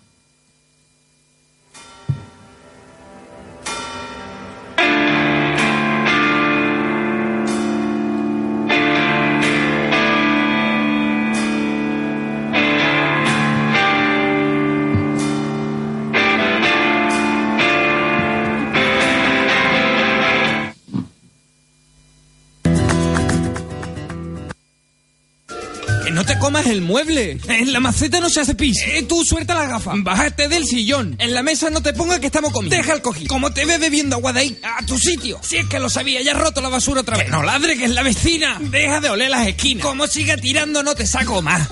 El 26.73 26.81
mueble. 26.81 27.39
En 27.47 27.71
la 27.71 27.79
maceta 27.79 28.19
no 28.19 28.29
se 28.29 28.41
hace 28.41 28.55
pis. 28.55 28.77
Eh, 28.85 29.03
tú 29.03 29.23
suelta 29.23 29.53
las 29.53 29.69
gafas. 29.69 29.95
Bájate 29.99 30.47
del 30.47 30.65
sillón. 30.65 31.15
En 31.19 31.33
la 31.33 31.43
mesa 31.43 31.69
no 31.69 31.81
te 31.81 31.93
pongas 31.93 32.19
que 32.19 32.25
estamos 32.25 32.51
comiendo. 32.51 32.75
Deja 32.75 32.93
el 32.93 33.01
cojín. 33.01 33.27
Como 33.27 33.53
te 33.53 33.65
ves 33.65 33.79
bebiendo 33.79 34.17
agua 34.17 34.33
de 34.33 34.41
ahí, 34.41 34.59
a 34.61 34.85
tu 34.85 34.97
sitio. 34.97 35.39
Si 35.41 35.57
es 35.57 35.67
que 35.67 35.79
lo 35.79 35.89
sabía, 35.89 36.21
ya 36.21 36.33
has 36.33 36.39
roto 36.39 36.61
la 36.61 36.69
basura 36.69 37.01
otra 37.01 37.17
vez. 37.17 37.25
Que 37.25 37.31
no 37.31 37.43
ladre, 37.43 37.77
que 37.77 37.85
es 37.85 37.91
la 37.91 38.03
vecina. 38.03 38.57
Deja 38.59 38.99
de 38.99 39.09
oler 39.09 39.29
las 39.29 39.47
esquinas. 39.47 39.85
Como 39.85 40.07
siga 40.07 40.35
tirando, 40.37 40.83
no 40.83 40.95
te 40.95 41.07
saco 41.07 41.41
más. 41.41 41.69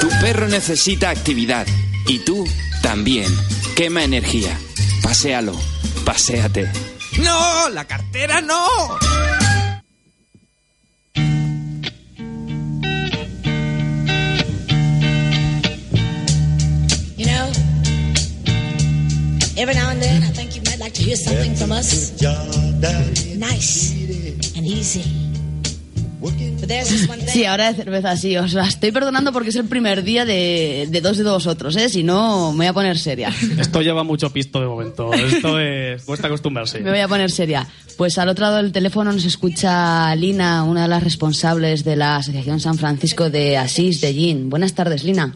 Tu 0.00 0.08
perro 0.20 0.48
necesita 0.48 1.10
actividad. 1.10 1.66
Y 2.06 2.20
tú 2.20 2.46
también. 2.82 3.26
Quema 3.74 4.04
energía. 4.04 4.58
Paséalo. 5.02 5.58
Paséate. 6.04 6.70
No, 7.18 7.68
la 7.70 7.84
cartera 7.86 8.40
no. 8.40 8.64
Every 19.58 19.74
now 19.74 19.90
and 19.90 20.00
then 20.00 20.22
I 20.22 20.30
think 20.32 20.54
you 20.56 20.62
might 20.62 20.78
like 20.78 20.94
to 20.94 21.02
hear 21.02 21.16
something 21.16 21.54
from 21.56 21.72
us. 21.72 22.12
Nice 23.36 23.92
and 24.56 24.66
easy. 24.66 25.02
But 26.20 26.68
there's 26.68 26.88
this 26.88 27.08
one 27.08 27.18
thing. 27.20 27.28
Sí, 27.28 27.44
ahora 27.44 27.72
de 27.72 27.76
cerveza, 27.76 28.16
sí. 28.16 28.36
Os 28.36 28.52
la 28.52 28.66
estoy 28.66 28.90
perdonando 28.90 29.32
porque 29.32 29.50
es 29.50 29.56
el 29.56 29.66
primer 29.66 30.02
día 30.02 30.24
de, 30.24 30.88
de 30.90 31.00
dos 31.00 31.16
de 31.16 31.24
vosotros, 31.24 31.76
¿eh? 31.76 31.88
Si 31.88 32.02
no, 32.02 32.50
me 32.52 32.58
voy 32.58 32.66
a 32.66 32.72
poner 32.72 32.98
seria. 32.98 33.32
Esto 33.58 33.82
lleva 33.82 34.02
mucho 34.02 34.30
pisto 34.32 34.60
de 34.60 34.66
momento. 34.66 35.12
Esto 35.12 35.60
es. 35.60 36.02
cuesta 36.02 36.26
acostumbrarse. 36.26 36.80
Me 36.80 36.90
voy 36.90 37.00
a 37.00 37.08
poner 37.08 37.30
seria. 37.30 37.66
Pues 37.96 38.18
al 38.18 38.28
otro 38.28 38.46
lado 38.46 38.56
del 38.56 38.72
teléfono 38.72 39.12
nos 39.12 39.24
escucha 39.24 40.14
Lina, 40.16 40.64
una 40.64 40.82
de 40.82 40.88
las 40.88 41.02
responsables 41.02 41.84
de 41.84 41.96
la 41.96 42.16
Asociación 42.16 42.58
San 42.60 42.78
Francisco 42.78 43.30
de 43.30 43.56
Asís 43.56 44.00
de 44.00 44.12
Gin. 44.12 44.50
Buenas 44.50 44.74
tardes, 44.74 45.04
Lina. 45.04 45.34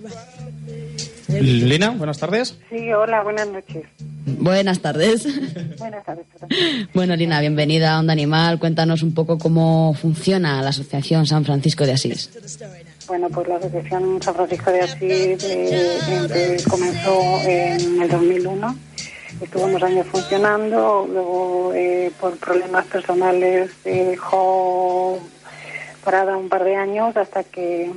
Lina, 1.41 1.91
buenas 1.91 2.19
tardes. 2.19 2.59
Sí, 2.69 2.93
hola, 2.93 3.23
buenas 3.23 3.49
noches. 3.49 3.85
Buenas 4.27 4.81
tardes. 4.81 5.27
Buenas 5.79 6.05
tardes. 6.05 6.27
Bueno, 6.95 7.17
Lina, 7.17 7.41
bienvenida 7.41 7.95
a 7.95 7.99
Onda 7.99 8.13
Animal. 8.13 8.59
Cuéntanos 8.59 9.03
un 9.03 9.15
poco 9.15 9.39
cómo 9.39 9.95
funciona 9.95 10.61
la 10.63 10.71
Asociación 10.71 11.27
San 11.27 11.45
Francisco 11.45 11.85
de 11.87 11.93
Asís. 11.93 12.31
Bueno, 13.07 13.29
pues 13.31 13.49
la 13.49 13.57
Asociación 13.57 14.23
San 14.23 14.35
Francisco 14.35 14.71
de 14.71 14.81
Asís 14.81 15.45
eh, 15.45 15.99
eh, 16.31 16.57
comenzó 16.69 17.41
en 17.43 18.03
el 18.03 18.09
2001. 18.09 18.77
Estuvo 19.41 19.65
unos 19.65 19.83
años 19.83 20.07
funcionando, 20.07 21.09
luego 21.11 21.73
eh, 21.75 22.13
por 22.21 22.37
problemas 22.37 22.87
personales 22.87 23.71
eh, 23.85 24.05
dejó 24.11 25.19
parada 26.05 26.37
un 26.37 26.49
par 26.49 26.65
de 26.65 26.77
años 26.77 27.17
hasta 27.17 27.43
que 27.43 27.91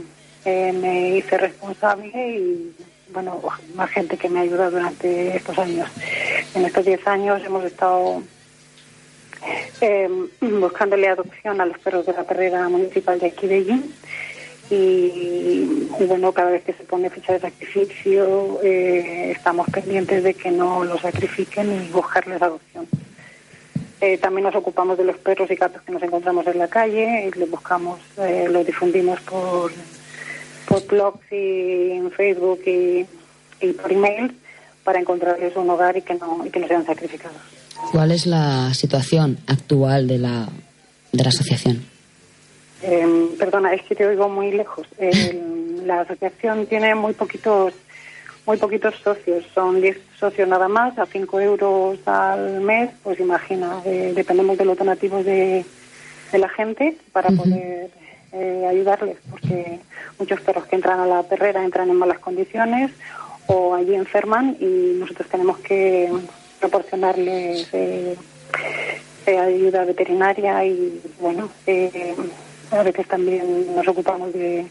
eh, 0.45 0.74
me 0.74 1.17
hice 1.17 1.38
responsable 1.38 2.10
y 2.38 2.76
bueno, 3.15 3.41
más 3.75 3.89
gente 3.89 4.17
que 4.17 4.30
me 4.30 4.39
ha 4.39 4.43
ayudado 4.43 4.71
durante 4.71 5.36
estos 5.36 5.58
años. 5.58 5.89
En 6.54 6.65
estos 6.65 6.86
10 6.86 7.08
años 7.08 7.41
hemos 7.43 7.63
estado 7.63 8.21
eh, 9.82 10.10
buscándole 10.41 11.08
adopción 11.08 11.60
a 11.62 11.65
los 11.65 11.80
perros 11.80 12.06
de 12.06 12.13
la 12.13 12.23
perrera 12.23 12.67
municipal 12.69 13.17
de 13.17 13.28
aquí 13.28 13.47
de 13.47 13.63
Gin. 13.63 13.93
Y, 14.69 15.88
bueno, 16.08 16.32
cada 16.32 16.51
vez 16.51 16.63
que 16.63 16.73
se 16.73 16.84
pone 16.84 17.10
fecha 17.10 17.34
de 17.34 17.39
sacrificio, 17.39 18.60
eh, 18.63 19.32
estamos 19.36 19.69
pendientes 19.69 20.23
de 20.23 20.34
que 20.34 20.51
no 20.51 20.84
los 20.84 21.01
sacrifiquen 21.01 21.71
y 21.71 21.89
buscarles 21.91 22.41
adopción. 22.41 22.88
Eh, 24.01 24.17
también 24.17 24.43
nos 24.43 24.56
ocupamos 24.56 24.97
de 24.97 25.06
los 25.06 25.17
perros 25.17 25.49
y 25.49 25.56
gatos 25.56 25.82
que 25.84 25.91
nos 25.91 26.04
encontramos 26.04 26.45
en 26.47 26.58
la 26.58 26.67
calle 26.67 27.28
y 27.28 27.39
los 27.39 27.49
buscamos, 27.49 27.99
eh, 28.17 28.47
los 28.49 28.65
difundimos 28.65 29.21
por, 29.21 29.71
por 30.67 30.86
blogs 30.88 31.32
y 31.32 31.91
en 31.91 32.12
Facebook 32.12 32.62
y, 32.65 33.06
y 33.62 33.71
por 33.73 33.91
email 33.91 34.36
para 34.84 34.99
encontrarles 34.99 35.56
un 35.56 35.69
hogar 35.69 35.97
y 35.97 36.01
que 36.01 36.13
no, 36.15 36.43
y 36.45 36.49
que 36.49 36.60
no 36.60 36.67
sean 36.67 36.86
sacrificados. 36.86 37.38
¿Cuál 37.91 38.12
es 38.12 38.25
la 38.25 38.73
situación 38.73 39.38
actual 39.47 40.08
de 40.08 40.17
la, 40.19 40.47
de 41.12 41.23
la 41.23 41.30
asociación? 41.30 41.84
Eh, 42.84 43.30
perdona, 43.39 43.73
es 43.73 43.82
que 43.84 43.95
te 43.95 44.06
oigo 44.06 44.30
muy 44.30 44.51
lejos. 44.51 44.88
El- 44.97 45.88
la 45.88 46.01
asociación 46.01 46.65
tiene 46.65 46.95
muy 46.95 47.13
poquitos 47.13 47.73
muy 48.47 48.58
poquitos 48.58 48.93
socios, 49.04 49.43
son 49.56 49.82
10 49.82 49.97
socios 50.19 50.47
nada 50.47 50.67
más, 50.67 50.97
a 50.99 51.08
5 51.08 51.39
euros 51.41 51.97
al 52.06 52.62
mes, 52.62 52.91
pues 53.01 53.19
imagina, 53.19 53.82
eh, 53.86 54.13
dependemos 54.15 54.56
de 54.60 54.65
los 54.65 54.78
donativos 54.78 55.25
de, 55.25 55.65
de 56.32 56.38
la 56.38 56.47
gente 56.49 56.95
para 57.12 57.30
poder 57.32 57.89
eh, 58.36 58.65
ayudarles, 58.69 59.17
porque 59.32 59.80
muchos 60.19 60.41
perros 60.41 60.65
que 60.67 60.76
entran 60.76 61.00
a 61.00 61.06
la 61.08 61.24
perrera 61.24 61.63
entran 61.63 61.89
en 61.89 61.95
malas 61.95 62.19
condiciones 62.19 62.91
o 63.48 63.74
allí 63.76 63.95
enferman 63.95 64.58
y 64.60 64.98
nosotros 65.00 65.28
tenemos 65.30 65.58
que 65.60 66.12
proporcionarles 66.60 67.67
eh, 67.74 68.15
eh, 69.28 69.38
ayuda 69.38 69.86
veterinaria 69.86 70.65
y 70.65 71.02
bueno, 71.19 71.50
eh, 71.67 72.15
a 72.71 72.84
veces 72.84 73.08
también 73.08 73.76
nos 73.76 73.88
ocupamos 73.88 74.34
de, 74.34 74.65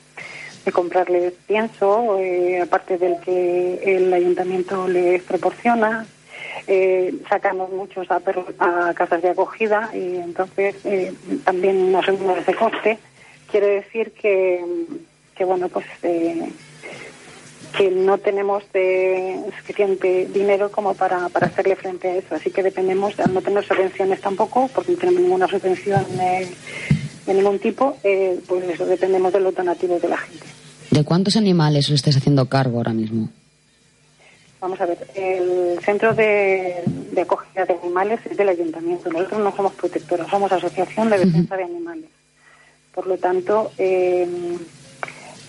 comprarles 0.73 1.35
pienso, 1.47 2.19
eh, 2.19 2.61
aparte 2.63 2.99
del 2.99 3.21
que 3.21 3.97
el 3.97 4.13
ayuntamiento 4.13 4.89
les 4.89 5.23
proporciona. 5.23 6.07
Sacamos 7.29 7.71
muchos 7.71 8.11
a, 8.11 8.19
perros- 8.21 8.55
a 8.59 8.95
casas 8.95 9.21
de 9.21 9.31
acogida 9.31 9.91
y 9.93 10.17
entonces 10.17 10.75
también 11.45 11.95
asumimos 11.95 12.39
ese 12.39 12.55
coste. 12.55 12.99
Quiere 13.51 13.67
decir 13.67 14.13
que, 14.13 14.65
que 15.37 15.45
bueno, 15.45 15.69
pues 15.69 15.87
eh, 16.03 16.51
que 17.77 17.91
no 17.91 18.19
tenemos 18.19 18.63
eh, 18.75 19.37
suficiente 19.59 20.27
dinero 20.33 20.71
como 20.71 20.95
para, 20.95 21.29
para 21.29 21.49
hacerle 21.49 21.77
frente 21.77 22.09
a 22.09 22.17
eso. 22.17 22.35
Así 22.35 22.51
que 22.51 22.63
dependemos, 22.63 23.19
al 23.19 23.35
no 23.35 23.43
tener 23.43 23.65
subvenciones 23.65 24.21
tampoco, 24.21 24.71
porque 24.75 24.93
no 24.93 24.99
tenemos 24.99 25.23
ninguna 25.23 25.49
subvención 25.49 26.05
eh, 26.21 26.49
de 27.27 27.35
ningún 27.35 27.59
tipo, 27.59 27.97
eh, 28.05 28.39
pues 28.47 28.65
eso, 28.69 28.87
dependemos 28.87 29.33
de 29.33 29.41
los 29.41 29.55
donativos 29.55 30.01
de 30.01 30.09
la 30.09 30.19
gente. 30.19 30.47
¿De 30.91 31.05
cuántos 31.05 31.37
animales 31.37 31.89
os 31.89 31.95
estáis 31.95 32.17
haciendo 32.17 32.47
cargo 32.47 32.79
ahora 32.79 32.93
mismo? 32.93 33.29
Vamos 34.61 34.81
a 34.81 34.87
ver, 34.87 35.07
el 35.15 35.79
centro 35.85 36.15
de, 36.15 36.83
de 36.87 37.21
acogida 37.21 37.67
de 37.67 37.75
animales 37.83 38.21
es 38.31 38.37
del 38.37 38.49
ayuntamiento. 38.49 39.11
Nosotros 39.11 39.41
no 39.41 39.55
somos 39.55 39.73
protectoras, 39.75 40.29
somos 40.31 40.51
asociación 40.53 41.11
de 41.11 41.19
defensa 41.19 41.57
de 41.57 41.65
animales. 41.65 42.11
Por 42.95 43.07
lo 43.07 43.17
tanto, 43.19 43.73
eh, 43.79 44.27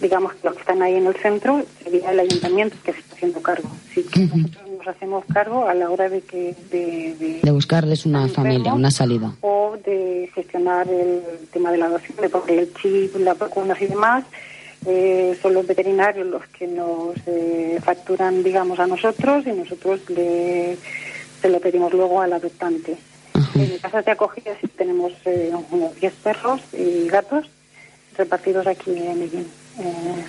digamos 0.01 0.33
que 0.33 0.39
los 0.47 0.55
que 0.55 0.61
están 0.61 0.81
ahí 0.81 0.95
en 0.95 1.05
el 1.07 1.15
centro 1.15 1.63
sería 1.83 2.11
el 2.11 2.19
ayuntamiento 2.19 2.75
que 2.83 2.93
se 2.93 2.99
está 2.99 3.15
haciendo 3.15 3.41
cargo. 3.41 3.69
Sí 3.93 4.03
que 4.03 4.21
nosotros 4.21 4.67
nos 4.77 4.87
hacemos 4.87 5.25
cargo 5.33 5.67
a 5.67 5.73
la 5.73 5.89
hora 5.89 6.09
de 6.09 6.21
que 6.21 6.55
de, 6.71 7.15
de- 7.19 7.39
De 7.43 7.51
buscarles 7.51 8.05
una 8.05 8.27
familia, 8.27 8.73
una 8.73 8.91
salida. 8.91 9.31
o 9.41 9.77
de 9.85 10.29
gestionar 10.35 10.87
el 10.89 11.21
tema 11.51 11.71
de 11.71 11.77
la 11.77 11.85
adopción, 11.85 12.17
de 12.21 12.29
poner 12.29 12.59
el 12.59 12.73
chip, 12.73 13.15
las 13.17 13.37
vacunas 13.37 13.81
y 13.81 13.85
demás. 13.87 14.23
eh, 14.87 15.35
son 15.41 15.55
los 15.55 15.65
veterinarios 15.65 16.27
los 16.27 16.45
que 16.47 16.67
nos 16.67 17.15
eh, 17.25 17.79
facturan, 17.83 18.43
digamos, 18.43 18.77
a 18.79 18.85
nosotros 18.85 19.43
y 19.47 19.51
nosotros 19.51 19.99
le, 20.09 20.77
se 21.41 21.49
lo 21.49 21.59
pedimos 21.59 21.91
luego 21.91 22.21
al 22.21 22.33
adoptante. 22.33 22.95
En 23.55 23.77
casas 23.79 24.05
de 24.05 24.11
acogida 24.11 24.51
sí 24.61 24.67
tenemos 24.67 25.13
eh, 25.25 25.51
unos 25.71 25.95
10 25.95 26.13
perros 26.15 26.61
y 26.73 27.07
gatos 27.07 27.49
repartidos 28.17 28.67
aquí 28.67 28.91
en 28.91 29.19
Medellín, 29.19 29.47
eh, 29.79 30.25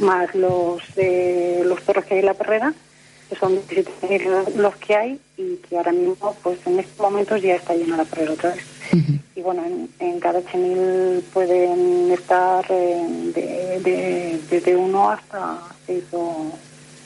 más 0.00 0.34
los, 0.34 0.80
eh, 0.96 1.62
los 1.64 1.80
perros 1.80 2.04
que 2.04 2.14
hay 2.14 2.20
en 2.20 2.26
la 2.26 2.34
perrera, 2.34 2.72
que 3.28 3.36
son 3.36 3.56
17.000 3.68 4.54
los 4.56 4.76
que 4.76 4.96
hay 4.96 5.20
y 5.36 5.56
que 5.56 5.76
ahora 5.76 5.92
mismo, 5.92 6.36
pues 6.42 6.58
en 6.66 6.78
estos 6.80 6.98
momentos 6.98 7.42
ya 7.42 7.56
está 7.56 7.74
llena 7.74 7.96
la 7.96 8.04
perrera 8.04 8.32
otra 8.32 8.54
vez. 8.54 8.64
Y 9.36 9.40
bueno, 9.42 9.64
en, 9.64 9.88
en 10.00 10.18
cada 10.20 10.44
chenil 10.46 11.22
pueden 11.32 12.10
estar 12.10 12.64
eh, 12.70 13.06
de, 13.34 13.80
de- 13.80 14.40
desde 14.50 14.74
uno 14.76 15.10
hasta 15.10 15.58
seis 15.86 16.02
o 16.12 16.50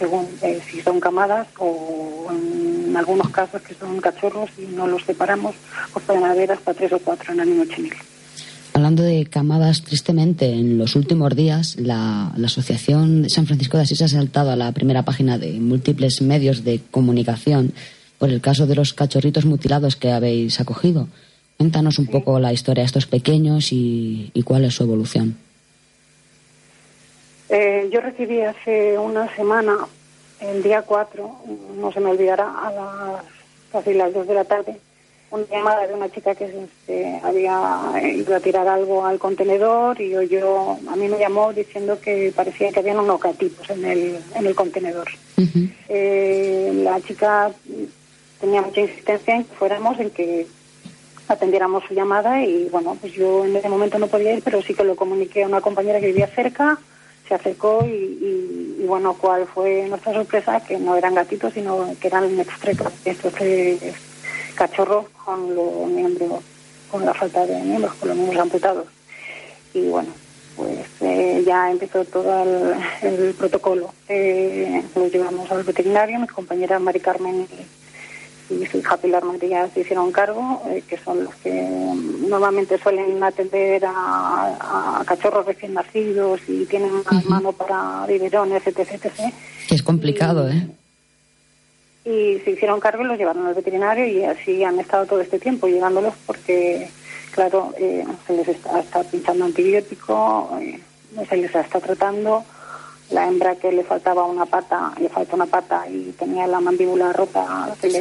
según 0.02 0.26
eh, 0.42 0.60
si 0.68 0.80
son 0.80 0.98
camadas 0.98 1.46
o 1.58 2.26
en 2.32 2.96
algunos 2.96 3.28
casos 3.30 3.62
que 3.62 3.72
son 3.72 4.00
cachorros 4.00 4.50
y 4.58 4.62
no 4.74 4.88
los 4.88 5.04
separamos, 5.04 5.54
pues 5.92 6.04
pueden 6.04 6.24
haber 6.24 6.50
hasta 6.50 6.74
tres 6.74 6.92
o 6.92 6.98
cuatro 6.98 7.32
en 7.32 7.38
el 7.38 7.46
mismo 7.46 7.64
chenil. 7.66 7.94
Hablando 8.74 9.04
de 9.04 9.26
camadas, 9.26 9.82
tristemente, 9.82 10.52
en 10.52 10.76
los 10.76 10.96
últimos 10.96 11.36
días, 11.36 11.76
la, 11.78 12.32
la 12.36 12.46
Asociación 12.46 13.22
de 13.22 13.30
San 13.30 13.46
Francisco 13.46 13.76
de 13.76 13.84
Asís 13.84 14.02
ha 14.02 14.08
saltado 14.08 14.50
a 14.50 14.56
la 14.56 14.72
primera 14.72 15.04
página 15.04 15.38
de 15.38 15.52
múltiples 15.60 16.20
medios 16.20 16.64
de 16.64 16.80
comunicación 16.90 17.72
por 18.18 18.30
el 18.30 18.40
caso 18.40 18.66
de 18.66 18.74
los 18.74 18.94
cachorritos 18.94 19.44
mutilados 19.44 19.94
que 19.94 20.10
habéis 20.10 20.58
acogido. 20.58 21.06
Cuéntanos 21.58 22.00
un 22.00 22.08
poco 22.08 22.40
la 22.40 22.52
historia 22.52 22.82
de 22.82 22.86
estos 22.86 23.06
pequeños 23.06 23.72
y, 23.72 24.32
y 24.34 24.42
cuál 24.42 24.64
es 24.64 24.74
su 24.74 24.82
evolución. 24.82 25.36
Eh, 27.54 27.90
yo 27.92 28.00
recibí 28.00 28.40
hace 28.40 28.98
una 28.98 29.28
semana, 29.36 29.76
el 30.40 30.62
día 30.62 30.80
4, 30.80 31.36
no 31.76 31.92
se 31.92 32.00
me 32.00 32.08
olvidará, 32.08 32.46
a 32.46 32.72
las 32.72 33.24
casi 33.70 33.92
las 33.92 34.14
2 34.14 34.26
de 34.26 34.34
la 34.34 34.44
tarde, 34.44 34.78
una 35.30 35.44
llamada 35.50 35.86
de 35.86 35.92
una 35.92 36.10
chica 36.10 36.34
que 36.34 36.46
este, 36.46 37.20
había 37.22 37.92
ido 38.10 38.34
a 38.34 38.40
tirar 38.40 38.66
algo 38.66 39.04
al 39.04 39.18
contenedor 39.18 40.00
y 40.00 40.16
oyó, 40.16 40.78
a 40.88 40.96
mí 40.96 41.08
me 41.08 41.18
llamó 41.18 41.52
diciendo 41.52 42.00
que 42.00 42.32
parecía 42.34 42.72
que 42.72 42.80
habían 42.80 43.00
unos 43.00 43.20
gatipos 43.20 43.68
en 43.68 43.84
el, 43.84 44.18
en 44.34 44.46
el 44.46 44.54
contenedor. 44.54 45.10
Eh, 45.90 46.72
la 46.82 47.02
chica 47.02 47.50
tenía 48.40 48.62
mucha 48.62 48.80
insistencia 48.80 49.36
en 49.36 49.44
que 49.44 49.54
fuéramos, 49.56 50.00
en 50.00 50.08
que 50.08 50.46
atendiéramos 51.28 51.84
su 51.84 51.92
llamada 51.92 52.42
y 52.42 52.70
bueno, 52.70 52.96
pues 52.98 53.12
yo 53.12 53.44
en 53.44 53.56
ese 53.56 53.68
momento 53.68 53.98
no 53.98 54.06
podía 54.06 54.32
ir, 54.32 54.42
pero 54.42 54.62
sí 54.62 54.72
que 54.72 54.84
lo 54.84 54.96
comuniqué 54.96 55.42
a 55.42 55.48
una 55.48 55.60
compañera 55.60 56.00
que 56.00 56.06
vivía 56.06 56.28
cerca, 56.28 56.78
se 57.32 57.36
acercó 57.36 57.86
y, 57.86 58.84
bueno, 58.86 59.14
cuál 59.14 59.46
fue 59.46 59.86
nuestra 59.88 60.12
sorpresa, 60.12 60.60
que 60.60 60.76
no 60.76 60.96
eran 60.96 61.14
gatitos, 61.14 61.54
sino 61.54 61.94
que 61.98 62.08
eran 62.08 62.38
extretos, 62.38 62.92
estos 63.06 63.32
tres 63.32 63.80
cachorros 64.54 65.06
con 65.24 65.54
los 65.54 65.88
miembros, 65.88 66.42
con 66.90 67.06
la 67.06 67.14
falta 67.14 67.46
de 67.46 67.58
miembros, 67.62 67.94
con 67.94 68.10
los 68.10 68.18
miembros 68.18 68.42
amputados. 68.42 68.86
Y 69.72 69.88
bueno, 69.88 70.10
pues 70.56 70.80
eh, 71.00 71.42
ya 71.46 71.70
empezó 71.70 72.04
todo 72.04 72.42
el, 72.42 72.74
el 73.00 73.34
protocolo. 73.34 73.94
Eh, 74.10 74.82
lo 74.94 75.08
llevamos 75.08 75.50
al 75.50 75.62
veterinario, 75.62 76.18
mis 76.18 76.32
compañeras 76.32 76.82
Mari 76.82 77.00
Carmen 77.00 77.48
y, 77.50 77.81
y 78.50 78.66
su 78.66 78.78
hija 78.78 78.96
Pilar 78.96 79.24
María 79.24 79.68
se 79.68 79.80
hicieron 79.80 80.12
cargo, 80.12 80.62
eh, 80.68 80.82
que 80.86 80.98
son 80.98 81.24
los 81.24 81.34
que 81.36 81.50
mm, 81.50 82.28
normalmente 82.28 82.78
suelen 82.78 83.22
atender 83.22 83.84
a, 83.86 85.00
a 85.00 85.04
cachorros 85.04 85.46
recién 85.46 85.74
nacidos 85.74 86.40
y 86.48 86.64
tienen 86.66 86.90
más 87.10 87.24
mano 87.26 87.52
para 87.52 88.06
biberones, 88.06 88.66
etc, 88.66 88.78
etc. 88.92 89.32
Que 89.68 89.74
es 89.74 89.82
complicado, 89.82 90.48
¿eh? 90.48 90.68
Y 92.04 92.40
se 92.44 92.50
hicieron 92.50 92.80
cargo 92.80 93.04
y 93.04 93.06
los 93.06 93.18
llevaron 93.18 93.46
al 93.46 93.54
veterinario 93.54 94.06
y 94.06 94.24
así 94.24 94.64
han 94.64 94.80
estado 94.80 95.06
todo 95.06 95.20
este 95.20 95.38
tiempo 95.38 95.68
llevándolos 95.68 96.14
porque, 96.26 96.88
claro, 97.30 97.72
eh, 97.78 98.04
se 98.26 98.36
les 98.36 98.48
está, 98.48 98.80
está 98.80 99.04
pinchando 99.04 99.44
antibiótico, 99.44 100.58
eh, 100.60 100.80
se 101.28 101.36
les 101.36 101.54
está 101.54 101.78
tratando. 101.80 102.44
La 103.10 103.28
hembra 103.28 103.54
que 103.56 103.70
le 103.70 103.84
faltaba 103.84 104.24
una 104.24 104.46
pata, 104.46 104.92
le 104.98 105.08
falta 105.10 105.36
una 105.36 105.46
pata 105.46 105.86
y 105.88 106.12
tenía 106.18 106.46
la 106.46 106.60
mandíbula 106.60 107.12
rota, 107.12 107.72
se 107.80 107.90
le 107.90 108.00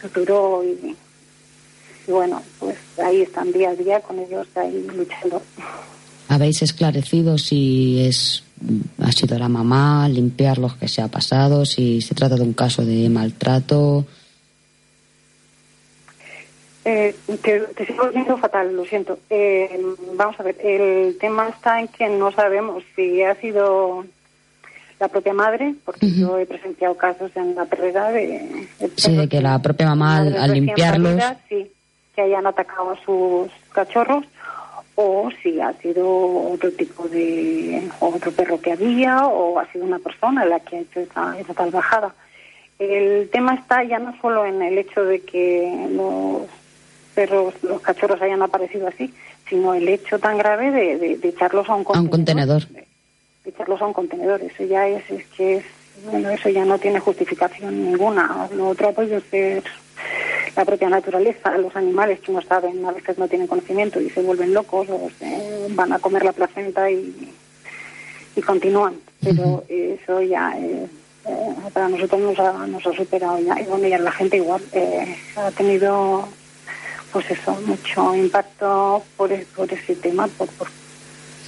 suturó 0.00 0.62
y, 0.64 0.96
y 2.06 2.10
bueno, 2.10 2.42
pues 2.58 2.76
ahí 3.04 3.22
están 3.22 3.52
día 3.52 3.70
a 3.70 3.74
día 3.74 4.00
con 4.00 4.18
ellos 4.18 4.46
ahí 4.54 4.86
luchando. 4.94 5.42
¿Habéis 6.28 6.62
esclarecido 6.62 7.38
si 7.38 8.06
es 8.06 8.44
ha 9.02 9.12
sido 9.12 9.38
la 9.38 9.48
mamá, 9.48 10.08
limpiar 10.08 10.58
los 10.58 10.76
que 10.76 10.88
se 10.88 11.02
ha 11.02 11.08
pasado, 11.08 11.64
si 11.64 12.00
se 12.00 12.14
trata 12.14 12.36
de 12.36 12.42
un 12.42 12.52
caso 12.52 12.84
de 12.84 13.08
maltrato? 13.08 14.04
Eh, 16.84 17.14
te, 17.42 17.60
te 17.60 17.86
sigo 17.86 18.04
oyendo 18.04 18.36
fatal, 18.38 18.74
lo 18.74 18.84
siento. 18.84 19.18
Eh, 19.28 19.80
vamos 20.14 20.38
a 20.38 20.42
ver, 20.42 20.56
el 20.64 21.18
tema 21.18 21.48
está 21.48 21.80
en 21.80 21.88
que 21.88 22.08
no 22.08 22.32
sabemos 22.32 22.82
si 22.96 23.22
ha 23.22 23.34
sido 23.40 24.04
la 25.00 25.08
propia 25.08 25.32
madre, 25.32 25.74
porque 25.84 26.10
yo 26.10 26.38
he 26.38 26.44
presenciado 26.46 26.94
casos 26.96 27.30
en 27.34 27.54
la 27.54 27.64
perrera 27.64 28.10
de, 28.12 28.68
de 28.78 28.90
Sí, 28.96 29.16
de 29.16 29.28
que 29.28 29.40
la 29.40 29.58
propia 29.58 29.86
mamá 29.86 30.18
al, 30.18 30.36
al 30.36 30.52
limpiarlos... 30.52 31.20
sí, 31.48 31.70
que 32.14 32.22
hayan 32.22 32.46
atacado 32.46 32.90
a 32.90 32.96
sus 33.04 33.50
cachorros, 33.72 34.24
o 34.96 35.30
si 35.42 35.58
ha 35.60 35.72
sido 35.74 36.06
otro 36.52 36.70
tipo 36.72 37.08
de, 37.08 37.88
otro 38.00 38.30
perro 38.32 38.60
que 38.60 38.72
había, 38.72 39.26
o 39.26 39.58
ha 39.58 39.66
sido 39.72 39.84
una 39.86 39.98
persona 39.98 40.44
la 40.44 40.60
que 40.60 40.76
ha 40.76 40.80
hecho 40.80 41.00
esa, 41.00 41.38
esa 41.38 41.54
tal 41.54 41.70
bajada. 41.70 42.14
El 42.78 43.28
tema 43.30 43.54
está 43.54 43.82
ya 43.84 43.98
no 43.98 44.14
solo 44.20 44.44
en 44.44 44.60
el 44.60 44.76
hecho 44.76 45.02
de 45.04 45.20
que 45.20 45.86
los 45.92 46.42
perros, 47.14 47.54
los 47.62 47.80
cachorros 47.80 48.20
hayan 48.20 48.42
aparecido 48.42 48.88
así, 48.88 49.14
sino 49.48 49.72
el 49.74 49.88
hecho 49.88 50.18
tan 50.18 50.36
grave 50.36 50.70
de, 50.70 50.98
de- 50.98 51.16
de 51.16 51.28
echarlos 51.28 51.68
a 51.70 51.74
un 51.74 51.84
a 51.94 52.00
un 52.00 52.08
contenedor. 52.08 52.62
Echarlos 53.50 53.80
a 53.82 53.86
un 53.86 53.92
contenedor. 53.92 54.40
Eso 54.42 54.64
ya 54.64 54.88
es, 54.88 55.08
es 55.10 55.26
que 55.36 55.56
es, 55.58 55.64
bueno, 56.04 56.30
eso 56.30 56.48
ya 56.48 56.64
no 56.64 56.78
tiene 56.78 56.98
justificación 57.00 57.84
ninguna. 57.90 58.48
Lo 58.54 58.68
otro 58.68 58.92
podido 58.92 59.20
ser 59.30 59.62
la 60.56 60.64
propia 60.64 60.88
naturaleza, 60.88 61.56
los 61.58 61.74
animales 61.76 62.20
que 62.20 62.32
no 62.32 62.42
saben, 62.42 62.84
a 62.84 62.92
veces 62.92 63.18
no 63.18 63.28
tienen 63.28 63.46
conocimiento 63.46 64.00
y 64.00 64.10
se 64.10 64.22
vuelven 64.22 64.52
locos 64.54 64.88
o 64.90 65.10
se 65.18 65.66
van 65.70 65.92
a 65.92 65.98
comer 65.98 66.24
la 66.24 66.32
placenta 66.32 66.90
y, 66.90 67.32
y 68.36 68.40
continúan. 68.42 68.94
Pero 69.22 69.64
eso 69.68 70.22
ya 70.22 70.56
es, 70.58 70.88
eh, 71.26 71.54
para 71.74 71.88
nosotros 71.90 72.20
nos 72.22 72.38
ha, 72.38 72.66
nos 72.66 72.86
ha 72.86 72.92
superado 72.94 73.38
ya. 73.40 73.60
Y 73.60 73.64
bueno, 73.64 73.86
ya 73.86 73.98
la 73.98 74.10
gente 74.12 74.38
igual 74.38 74.62
eh, 74.72 75.16
ha 75.36 75.50
tenido, 75.50 76.26
pues 77.12 77.30
eso, 77.30 77.52
mucho 77.66 78.14
impacto 78.14 79.04
por, 79.18 79.30
e- 79.30 79.46
por 79.54 79.70
ese 79.72 79.94
tema, 79.96 80.26
por, 80.26 80.48
por 80.48 80.68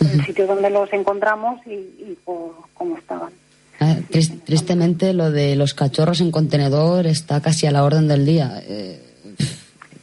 el 0.06 0.24
sitio 0.24 0.46
donde 0.46 0.70
los 0.70 0.92
encontramos 0.92 1.60
y, 1.66 1.70
y 1.70 2.16
por 2.24 2.52
cómo 2.74 2.96
estaban. 2.98 3.32
Ah, 3.80 3.96
tris- 4.10 4.40
tristemente 4.44 5.12
lo 5.12 5.30
de 5.30 5.56
los 5.56 5.74
cachorros 5.74 6.20
en 6.20 6.30
contenedor 6.30 7.06
está 7.06 7.40
casi 7.40 7.66
a 7.66 7.70
la 7.72 7.84
orden 7.84 8.08
del 8.08 8.24
día. 8.26 8.62
Eh, 8.66 9.00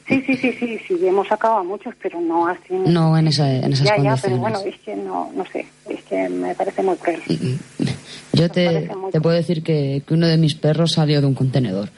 Sí, 0.07 0.23
sí, 0.25 0.35
sí, 0.38 0.51
sí, 0.59 0.79
sí, 0.88 0.97
hemos 1.05 1.27
sacado 1.27 1.57
a 1.57 1.63
muchos, 1.63 1.93
pero 2.01 2.19
no 2.19 2.47
así. 2.47 2.73
No 2.73 3.15
en 3.15 3.27
esa- 3.27 3.53
en 3.53 3.73
esas 3.73 3.85
ya, 3.85 3.91
ya, 3.91 3.95
condiciones. 3.97 4.21
pero 4.23 4.38
bueno, 4.38 4.59
es 4.65 4.75
que 4.79 4.95
no, 4.95 5.31
no 5.35 5.45
sé, 5.45 5.67
es 5.88 6.01
que 6.05 6.27
me 6.29 6.55
parece 6.55 6.81
muy 6.81 6.95
cruel. 6.95 7.21
yo 8.33 8.49
te, 8.49 8.89
te 9.12 9.21
puedo 9.21 9.35
decir 9.35 9.62
que, 9.62 10.01
que 10.07 10.13
uno 10.15 10.25
de 10.25 10.38
mis 10.38 10.55
perros 10.55 10.93
salió 10.93 11.21
de 11.21 11.27
un 11.27 11.35
contenedor. 11.35 11.89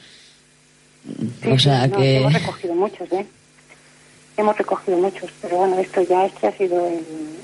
Sí, 1.42 1.52
o 1.52 1.58
sea 1.58 1.86
sí, 1.86 1.92
no, 1.92 1.98
que... 2.00 2.18
Hemos 2.18 2.34
recogido 2.34 2.76
muchos, 2.76 3.12
¿eh? 3.14 3.26
Hemos 4.42 4.58
recogido 4.58 4.98
muchos, 4.98 5.30
pero 5.40 5.58
bueno, 5.58 5.78
esto 5.78 6.02
ya 6.02 6.26
es 6.26 6.34
que 6.34 6.48
ha 6.48 6.52
sido 6.58 6.90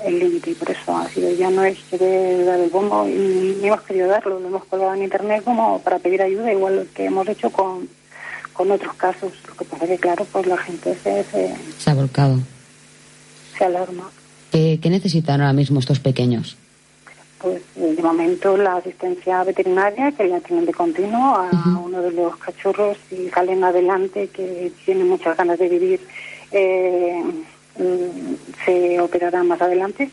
el 0.04 0.18
límite 0.18 0.50
y 0.50 0.54
por 0.54 0.68
eso 0.68 0.96
ha 0.96 1.08
sido, 1.08 1.30
ya 1.32 1.48
no 1.48 1.62
es 1.62 1.78
querer 1.88 2.44
dar 2.44 2.58
el 2.58 2.70
bombo 2.70 3.06
y 3.08 3.56
ni 3.60 3.68
hemos 3.68 3.82
querido 3.82 4.08
darlo, 4.08 4.40
lo 4.40 4.48
hemos 4.48 4.64
colgado 4.64 4.94
en 4.94 5.04
internet 5.04 5.44
como 5.44 5.78
para 5.80 6.00
pedir 6.00 6.20
ayuda, 6.22 6.50
igual 6.52 6.88
que 6.96 7.04
hemos 7.04 7.28
hecho 7.28 7.50
con, 7.50 7.88
con 8.52 8.72
otros 8.72 8.94
casos. 8.94 9.32
Lo 9.46 9.54
que 9.54 9.64
pasa 9.64 9.86
que, 9.86 9.96
claro, 9.98 10.26
pues 10.32 10.46
la 10.48 10.56
gente 10.56 10.96
se, 11.00 11.22
se, 11.22 11.54
Se 11.78 11.90
ha 11.90 11.94
volcado. 11.94 12.40
se 13.56 13.64
alarma. 13.64 14.10
¿Qué, 14.50 14.80
qué 14.82 14.90
necesitan 14.90 15.40
ahora 15.40 15.52
mismo 15.52 15.78
estos 15.78 16.00
pequeños? 16.00 16.56
Pues 17.38 17.62
de 17.76 18.02
momento 18.02 18.56
la 18.56 18.78
asistencia 18.78 19.44
veterinaria 19.44 20.10
que 20.10 20.26
la 20.26 20.40
tienen 20.40 20.66
de 20.66 20.74
continuo 20.74 21.36
a 21.36 21.78
uno 21.80 22.02
de 22.02 22.10
los 22.10 22.36
cachorros 22.38 22.96
y 23.12 23.28
salen 23.28 23.62
adelante 23.62 24.28
que 24.30 24.72
tiene 24.84 25.04
muchas 25.04 25.36
ganas 25.36 25.60
de 25.60 25.68
vivir 25.68 26.00
eh, 26.52 27.22
mm, 27.78 28.34
se 28.64 29.00
operará 29.00 29.42
más 29.42 29.60
adelante 29.60 30.10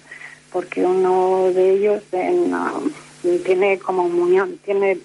porque 0.52 0.86
uno 0.86 1.52
de 1.54 1.74
ellos 1.74 2.02
en, 2.12 2.54
ah, 2.54 2.72
tiene 3.46 3.78
como 3.80 4.04
un 4.04 4.18
muñón, 4.18 4.58
tiene 4.64 4.92
eh, 4.92 5.00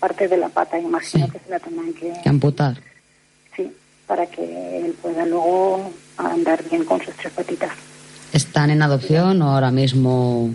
parte 0.00 0.28
de 0.28 0.36
la 0.38 0.48
pata, 0.48 0.78
imagino 0.78 1.28
que 1.28 1.38
se 1.40 1.50
la 1.50 1.58
tendrán 1.58 1.92
que, 1.92 2.12
Que 2.22 2.28
amputar. 2.28 2.76
sí, 3.54 3.70
para 4.06 4.26
que 4.26 4.42
él 4.78 4.94
pueda 5.02 5.26
luego 5.26 5.92
andar 6.16 6.62
bien 6.70 6.84
con 6.84 7.02
sus 7.04 7.14
tres 7.16 7.32
patitas. 7.32 7.72
¿Están 8.32 8.70
en 8.70 8.82
adopción 8.82 9.42
o 9.42 9.50
ahora 9.52 9.70
mismo 9.70 10.50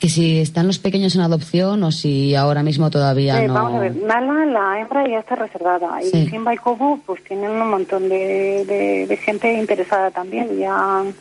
Que 0.00 0.08
si 0.08 0.40
están 0.40 0.66
los 0.66 0.78
pequeños 0.78 1.14
en 1.14 1.22
adopción 1.22 1.82
o 1.82 1.92
si 1.92 2.34
ahora 2.34 2.62
mismo 2.62 2.90
todavía 2.90 3.42
Eh, 3.42 3.48
no. 3.48 3.54
Vamos 3.54 3.74
a 3.74 3.78
ver, 3.80 3.96
Nala, 3.96 4.44
la 4.46 4.80
hembra 4.80 5.08
ya 5.08 5.20
está 5.20 5.34
reservada. 5.36 5.98
Sí. 6.02 6.18
Y 6.18 6.28
Simba 6.28 6.52
y 6.54 6.58
Kobo, 6.58 7.00
pues 7.06 7.22
tienen 7.24 7.50
un 7.52 7.70
montón 7.70 8.08
de, 8.08 8.64
de- 8.66 9.06
de 9.06 9.16
gente 9.16 9.52
interesada 9.54 10.10
también. 10.10 10.58
Ya 10.58 10.74
han, 10.74 11.14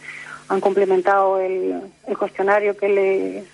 han 0.50 0.60
complementado 0.60 1.40
el, 1.40 1.80
el 2.08 2.18
cuestionario 2.18 2.76
que 2.76 2.90
les, 2.90 3.46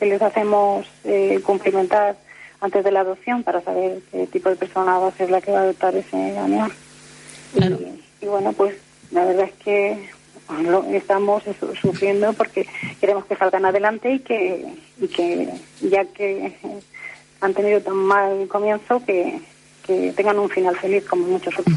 que 0.00 0.06
les 0.06 0.20
hacemos 0.22 0.86
eh, 1.04 1.40
cumplimentar 1.44 2.16
antes 2.60 2.82
de 2.84 2.90
la 2.92 3.00
adopción 3.00 3.42
para 3.42 3.60
saber 3.60 4.00
qué 4.10 4.26
tipo 4.28 4.48
de 4.48 4.56
persona 4.56 4.98
va 4.98 5.08
a 5.08 5.12
ser 5.12 5.30
la 5.30 5.40
que 5.40 5.52
va 5.52 5.58
a 5.60 5.62
adoptar 5.62 5.94
ese 5.94 6.38
animal. 6.38 6.72
Y, 7.54 8.24
y 8.24 8.28
bueno, 8.28 8.52
pues 8.52 8.74
la 9.10 9.24
verdad 9.26 9.44
es 9.44 9.52
que 9.64 10.08
lo- 10.62 10.84
estamos 10.90 11.42
sufriendo 11.80 12.32
porque 12.32 12.66
queremos 13.00 13.24
que 13.26 13.36
salgan 13.36 13.64
adelante 13.64 14.14
y 14.14 14.18
que, 14.20 14.64
y 15.00 15.06
que 15.08 15.48
ya 15.82 16.04
que 16.06 16.52
han 17.40 17.54
tenido 17.54 17.80
tan 17.80 17.94
mal 17.96 18.46
comienzo, 18.48 19.02
que, 19.04 19.40
que 19.86 20.12
tengan 20.12 20.38
un 20.38 20.48
final 20.48 20.76
feliz 20.76 21.04
como 21.08 21.26
muchos 21.26 21.54
otros. 21.58 21.76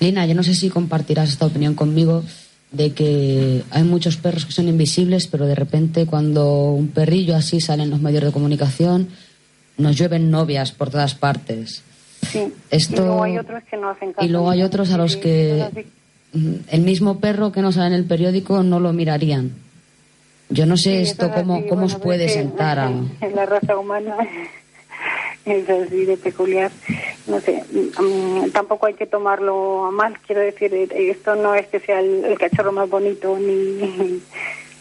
Lina, 0.00 0.26
yo 0.26 0.34
no 0.34 0.42
sé 0.42 0.54
si 0.54 0.70
compartirás 0.70 1.30
esta 1.30 1.46
opinión 1.46 1.74
conmigo 1.74 2.22
de 2.72 2.92
que 2.92 3.62
hay 3.70 3.84
muchos 3.84 4.16
perros 4.16 4.46
que 4.46 4.52
son 4.52 4.66
invisibles, 4.68 5.26
pero 5.28 5.46
de 5.46 5.54
repente 5.54 6.06
cuando 6.06 6.70
un 6.72 6.88
perrillo 6.88 7.36
así 7.36 7.60
sale 7.60 7.84
en 7.84 7.90
los 7.90 8.00
medios 8.00 8.24
de 8.24 8.32
comunicación, 8.32 9.08
nos 9.78 9.96
llueven 9.96 10.30
novias 10.30 10.72
por 10.72 10.90
todas 10.90 11.14
partes. 11.14 11.82
Sí. 12.30 12.52
Esto- 12.70 12.94
Y 13.02 13.04
luego 13.06 13.22
hay 13.24 13.38
otros 13.38 13.62
que 13.70 13.76
no 13.76 13.90
hacen 13.90 14.12
caso. 14.12 14.26
Y 14.26 14.30
luego 14.30 14.50
hay 14.50 14.62
otros 14.62 14.90
a 14.92 14.96
los 14.96 15.16
que 15.16 15.64
el 16.70 16.80
mismo 16.80 17.20
perro 17.20 17.52
que 17.52 17.62
no 17.62 17.72
sale 17.72 17.88
en 17.88 17.92
el 17.94 18.04
periódico 18.04 18.62
no 18.62 18.80
lo 18.80 18.92
mirarían. 18.92 19.52
Yo 20.50 20.66
no 20.66 20.76
sé 20.76 21.04
Sí, 21.04 21.10
esto 21.10 21.26
es 21.26 21.32
cómo, 21.32 21.56
así, 21.56 21.68
cómo 21.68 21.86
os 21.86 21.94
puede 21.96 22.28
sentar 22.28 22.78
a... 22.78 22.88
en 23.20 23.34
la 23.34 23.46
raza 23.46 23.78
humana 23.78 24.16
es 25.44 25.68
así 25.68 26.04
de 26.04 26.16
peculiar. 26.16 26.70
No 27.26 27.40
sé, 27.40 27.64
mm, 27.72 28.50
tampoco 28.50 28.86
hay 28.86 28.94
que 28.94 29.06
tomarlo 29.06 29.86
a 29.86 29.90
mal. 29.90 30.18
Quiero 30.26 30.42
decir, 30.42 30.74
eh, 30.74 30.88
esto 31.10 31.34
no 31.36 31.54
es 31.54 31.66
que 31.68 31.80
sea 31.80 32.00
el, 32.00 32.24
el 32.24 32.38
cachorro 32.38 32.72
más 32.72 32.88
bonito 32.88 33.38
ni, 33.38 34.20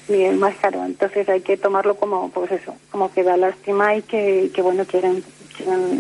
ni 0.10 0.24
el 0.24 0.38
más 0.38 0.56
caro. 0.56 0.84
Entonces 0.86 1.28
hay 1.30 1.42
que 1.42 1.58
tomarlo 1.58 1.96
como, 1.96 2.30
pues 2.30 2.52
eso, 2.52 2.76
como 2.92 3.12
que 3.12 3.24
da 3.24 3.38
lástima 3.38 3.96
y 3.96 4.02
que, 4.02 4.52
que 4.54 4.62
bueno, 4.62 4.86
quieren 4.86 5.24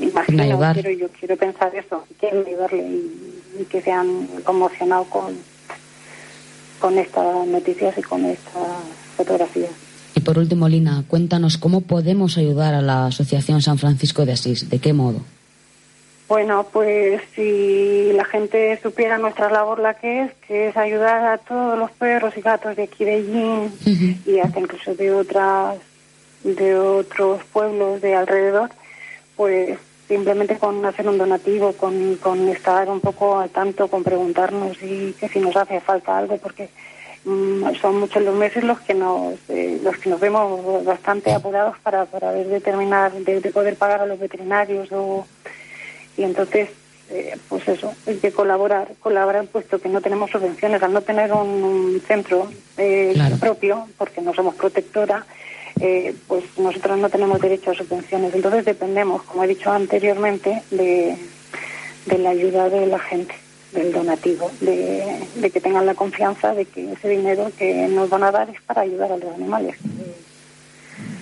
imagino, 0.02 0.44
ayudar. 0.44 0.74
quiero, 0.74 0.92
yo 0.92 1.08
quiero 1.10 1.38
pensar 1.38 1.76
eso, 1.76 2.06
quieren 2.20 2.46
ayudarle 2.46 2.84
y, 2.84 3.62
y 3.62 3.66
que 3.66 3.82
se 3.82 3.92
han 3.92 4.28
conmocionado 4.44 5.06
con, 5.06 5.38
con 6.80 6.98
estas 6.98 7.48
noticias 7.48 7.98
y 7.98 8.02
con 8.02 8.26
estas 8.26 8.68
fotografías. 9.16 9.72
Y 10.16 10.20
por 10.20 10.38
último, 10.38 10.68
Lina, 10.68 11.04
cuéntanos 11.08 11.58
cómo 11.58 11.82
podemos 11.82 12.38
ayudar 12.38 12.74
a 12.74 12.82
la 12.82 13.08
Asociación 13.08 13.62
San 13.62 13.78
Francisco 13.78 14.26
de 14.26 14.34
Asís. 14.34 14.70
¿De 14.70 14.80
qué 14.80 14.94
modo? 14.94 15.22
Bueno, 16.28 16.66
pues 16.72 17.22
si 17.36 18.12
la 18.14 18.26
gente 18.26 18.80
supiera 18.82 19.18
nuestra 19.18 19.50
labor 19.52 19.80
la 19.80 19.94
que 19.94 20.24
es, 20.24 20.32
que 20.48 20.70
es 20.70 20.78
ayudar 20.78 21.26
a 21.26 21.38
todos 21.38 21.78
los 21.78 21.92
perros 21.92 22.36
y 22.38 22.42
gatos 22.42 22.76
de 22.76 22.84
aquí 22.84 23.04
de 23.04 23.24
Yin 23.24 24.20
y 24.26 24.40
hasta 24.40 24.60
incluso 24.60 24.96
de 24.96 25.12
otras 25.12 25.78
de 26.44 26.78
otros 26.78 27.44
pueblos 27.52 28.02
de 28.02 28.16
alrededor, 28.16 28.70
pues 29.36 29.78
simplemente 30.08 30.58
con 30.58 30.86
hacer 30.86 31.08
un 31.08 31.18
donativo, 31.18 31.74
con, 31.74 32.16
con 32.18 32.48
estar 32.50 32.88
un 32.90 33.00
poco 33.00 33.40
al 33.40 33.50
tanto, 33.50 33.88
con 33.88 34.04
preguntarnos 34.04 34.78
y 34.84 35.14
que 35.20 35.30
si 35.30 35.40
nos 35.40 35.56
hace 35.56 35.80
falta 35.80 36.18
algo, 36.18 36.38
porque 36.38 36.70
mm, 37.26 37.76
son 37.82 38.00
muchos 38.02 38.22
los 38.22 38.36
meses 38.36 38.64
los 38.64 38.80
que 38.82 38.94
nos 38.94 39.36
eh, 39.50 39.80
los 39.82 39.98
que 39.98 40.10
nos 40.10 40.20
vemos 40.20 40.84
bastante 40.86 41.34
apurados 41.34 41.78
para 41.80 42.06
para 42.06 42.32
ver 42.32 42.48
de 42.48 42.60
terminar 42.60 43.12
de, 43.14 43.40
de 43.40 43.52
poder 43.52 43.76
pagar 43.78 44.02
a 44.02 44.06
los 44.06 44.20
veterinarios 44.20 44.92
o 44.92 45.26
y 46.18 46.24
entonces 46.24 46.70
eh, 47.10 47.38
pues 47.50 47.68
eso 47.68 47.94
hay 48.06 48.18
que 48.18 48.32
colaborar 48.32 48.90
colaborar 49.00 49.46
puesto 49.46 49.80
que 49.80 49.90
no 49.90 50.02
tenemos 50.02 50.32
subvenciones 50.32 50.84
al 50.84 50.94
no 50.94 51.02
tener 51.02 51.32
un, 51.32 51.64
un 51.64 52.02
centro 52.06 52.50
eh, 52.78 53.12
Claro. 53.14 53.38
propio 53.38 53.88
porque 53.98 54.22
no 54.22 54.34
somos 54.34 54.56
protectora 54.56 55.26
eh, 55.80 56.16
pues 56.28 56.44
nosotros 56.58 56.98
no 56.98 57.10
tenemos 57.10 57.40
derecho 57.42 57.72
a 57.72 57.76
subvenciones 57.76 58.34
entonces 58.34 58.66
dependemos 58.66 59.24
como 59.24 59.44
he 59.44 59.48
dicho 59.48 59.72
anteriormente 59.72 60.64
de, 60.72 61.18
de 62.06 62.18
la 62.18 62.30
ayuda 62.30 62.70
de 62.70 62.88
la 62.88 63.00
gente 63.00 63.36
del 63.72 63.92
donativo 63.92 64.52
de, 64.62 65.28
de 65.36 65.50
que 65.50 65.60
tengan 65.60 65.86
la 65.86 65.96
confianza 65.96 66.54
de 66.54 66.66
que 66.66 66.94
ese 66.94 67.10
dinero 67.10 67.52
que 67.58 67.88
nos 67.88 68.10
van 68.10 68.24
a 68.24 68.32
dar 68.32 68.50
es 68.50 68.62
para 68.62 68.82
ayudar 68.82 69.12
a 69.12 69.18
los 69.18 69.34
animales 69.34 69.76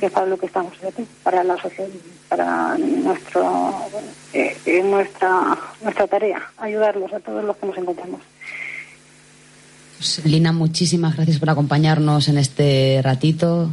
que 0.01 0.07
es 0.07 0.11
para 0.11 0.25
lo 0.25 0.37
que 0.37 0.47
estamos 0.47 0.73
aquí, 0.85 1.05
para 1.23 1.43
la 1.43 1.61
sociedad, 1.61 1.87
para 2.27 2.75
nuestro, 2.77 3.71
eh, 4.33 4.57
eh, 4.65 4.83
nuestra, 4.83 5.57
nuestra 5.83 6.07
tarea, 6.07 6.41
ayudarlos 6.57 7.13
a 7.13 7.19
todos 7.19 7.43
los 7.43 7.55
que 7.57 7.67
nos 7.67 7.77
encontramos. 7.77 8.19
Pues, 9.97 10.25
Lina, 10.25 10.51
muchísimas 10.51 11.15
gracias 11.15 11.37
por 11.37 11.51
acompañarnos 11.51 12.27
en 12.29 12.39
este 12.39 12.99
ratito. 13.03 13.69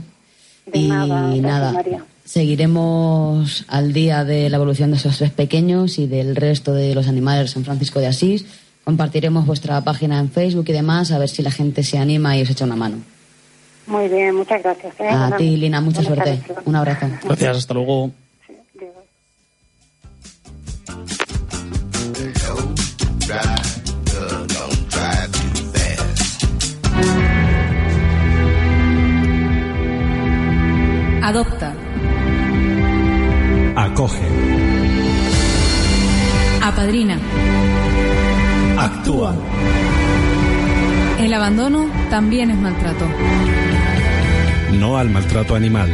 De 0.73 0.79
y 0.79 0.89
nada, 0.89 1.21
gracias, 1.21 1.43
nada, 1.43 1.73
María. 1.73 2.05
seguiremos 2.25 3.65
al 3.69 3.93
día 3.93 4.25
de 4.25 4.51
la 4.51 4.57
evolución 4.57 4.91
de 4.91 4.97
esos 4.97 5.17
tres 5.19 5.31
pequeños 5.31 5.99
y 5.99 6.07
del 6.07 6.37
resto 6.37 6.75
de 6.75 6.95
los 6.95 7.09
animales 7.09 7.43
de 7.47 7.49
San 7.55 7.65
Francisco 7.65 8.01
de 8.01 8.07
Asís. 8.07 8.45
Compartiremos 8.85 9.47
vuestra 9.47 9.81
página 9.83 10.19
en 10.19 10.31
Facebook 10.31 10.65
y 10.69 10.73
demás, 10.73 11.11
a 11.13 11.19
ver 11.19 11.29
si 11.29 11.43
la 11.43 11.51
gente 11.51 11.83
se 11.83 11.99
anima 11.99 12.37
y 12.37 12.43
os 12.43 12.51
echa 12.51 12.65
una 12.65 12.77
mano. 12.77 12.97
Muy 13.87 14.09
bien, 14.09 14.35
muchas 14.35 14.63
gracias. 14.63 14.95
¿eh? 15.01 15.09
A 15.09 15.35
ti, 15.37 15.57
Lina, 15.57 15.81
mucha 15.81 16.03
buenas 16.03 16.25
suerte. 16.27 16.47
tardes. 16.47 16.67
Un 16.67 16.77
abrazo. 16.77 17.07
Gracias, 17.25 17.57
hasta 17.57 17.75
luego. 17.75 18.11
Adopta. 31.29 31.75
Acoge. 33.77 34.27
Apadrina. 36.63 37.19
Actúa. 38.79 39.35
El 41.19 41.35
abandono 41.35 41.87
también 42.09 42.51
es 42.51 42.57
maltrato. 42.57 43.05
No 44.73 44.97
al 44.97 45.11
maltrato 45.11 45.55
animal. 45.55 45.91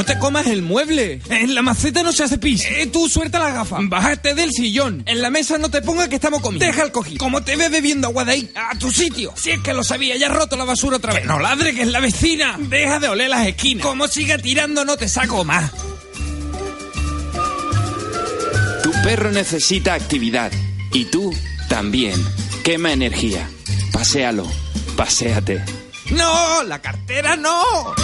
No 0.00 0.06
te 0.06 0.18
comas 0.18 0.46
el 0.46 0.62
mueble. 0.62 1.20
En 1.28 1.54
la 1.54 1.60
maceta 1.60 2.02
no 2.02 2.10
se 2.10 2.24
hace 2.24 2.38
pis. 2.38 2.64
Eh, 2.64 2.88
tú 2.90 3.06
suelta 3.06 3.38
la 3.38 3.50
gafa. 3.50 3.76
Bájate 3.82 4.34
del 4.34 4.50
sillón. 4.50 5.02
En 5.04 5.20
la 5.20 5.28
mesa 5.28 5.58
no 5.58 5.70
te 5.70 5.82
ponga 5.82 6.08
que 6.08 6.14
estamos 6.14 6.40
comiendo. 6.40 6.64
Deja 6.64 6.84
el 6.84 6.90
cojín. 6.90 7.18
Como 7.18 7.42
te 7.42 7.54
ve 7.54 7.68
bebiendo 7.68 8.06
agua 8.08 8.24
de 8.24 8.32
ahí, 8.32 8.50
a 8.54 8.78
tu 8.78 8.90
sitio. 8.90 9.34
Si 9.36 9.50
es 9.50 9.60
que 9.60 9.74
lo 9.74 9.84
sabía, 9.84 10.16
ya 10.16 10.28
has 10.28 10.34
roto 10.34 10.56
la 10.56 10.64
basura 10.64 10.96
otra 10.96 11.12
vez. 11.12 11.20
Que 11.20 11.28
no 11.28 11.38
ladre, 11.38 11.74
que 11.74 11.82
es 11.82 11.88
la 11.88 12.00
vecina. 12.00 12.56
Deja 12.58 12.98
de 12.98 13.08
oler 13.08 13.28
las 13.28 13.46
esquinas. 13.46 13.84
Como 13.84 14.08
siga 14.08 14.38
tirando, 14.38 14.86
no 14.86 14.96
te 14.96 15.06
saco 15.06 15.44
más. 15.44 15.70
Tu 18.82 18.92
perro 19.04 19.32
necesita 19.32 19.92
actividad. 19.92 20.50
Y 20.94 21.04
tú 21.04 21.30
también. 21.68 22.14
Quema 22.64 22.90
energía. 22.90 23.50
Paséalo. 23.92 24.50
Paséate. 24.96 25.62
No, 26.12 26.62
la 26.62 26.80
cartera 26.80 27.36
no. 27.36 27.94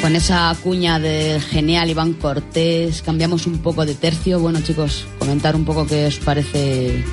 Con 0.00 0.16
esa 0.16 0.56
cuña 0.62 0.98
del 0.98 1.42
genial 1.42 1.90
Iván 1.90 2.14
Cortés, 2.14 3.02
cambiamos 3.02 3.46
un 3.46 3.58
poco 3.58 3.84
de 3.84 3.94
tercio. 3.94 4.40
Bueno, 4.40 4.60
chicos, 4.62 5.04
comentar 5.18 5.54
un 5.54 5.66
poco 5.66 5.86
qué 5.86 6.06
os 6.06 6.16
parece 6.18 7.04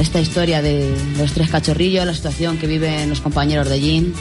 esta 0.00 0.18
historia 0.18 0.62
de 0.62 0.96
los 1.18 1.32
tres 1.32 1.50
cachorrillos, 1.50 2.06
la 2.06 2.14
situación 2.14 2.56
que 2.56 2.66
viven 2.66 3.10
los 3.10 3.20
compañeros 3.20 3.68
de 3.68 3.80
Jean. 3.80 4.14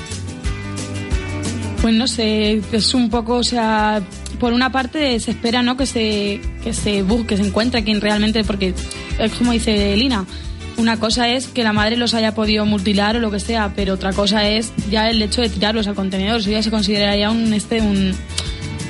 Pues 1.81 1.95
no 1.95 2.07
sé, 2.07 2.61
es 2.73 2.93
un 2.93 3.09
poco, 3.09 3.35
o 3.35 3.43
sea, 3.43 4.01
por 4.37 4.51
una 4.51 4.71
parte 4.73 5.17
se 5.21 5.31
espera, 5.31 5.63
¿no? 5.63 5.77
Que 5.77 5.85
se, 5.85 6.41
que 6.61 6.73
se 6.73 7.03
busque, 7.03 7.27
que 7.27 7.37
se 7.37 7.43
encuentre 7.47 7.85
quien 7.85 8.01
realmente, 8.01 8.43
porque 8.43 8.73
es 9.17 9.31
como 9.33 9.53
dice 9.53 9.95
Lina, 9.95 10.25
una 10.77 10.99
cosa 10.99 11.29
es 11.29 11.47
que 11.47 11.63
la 11.63 11.73
madre 11.73 11.97
los 11.97 12.13
haya 12.13 12.33
podido 12.35 12.65
mutilar 12.65 13.15
o 13.15 13.19
lo 13.19 13.31
que 13.31 13.39
sea, 13.39 13.73
pero 13.75 13.93
otra 13.93 14.13
cosa 14.13 14.47
es 14.47 14.73
ya 14.89 15.09
el 15.09 15.21
hecho 15.21 15.41
de 15.41 15.49
tirarlos 15.49 15.87
al 15.87 15.95
contenedor, 15.95 16.39
eso 16.39 16.49
ya 16.49 16.61
se 16.61 16.71
consideraría 16.71 17.31
un, 17.31 17.53
este, 17.53 17.81
un, 17.81 18.13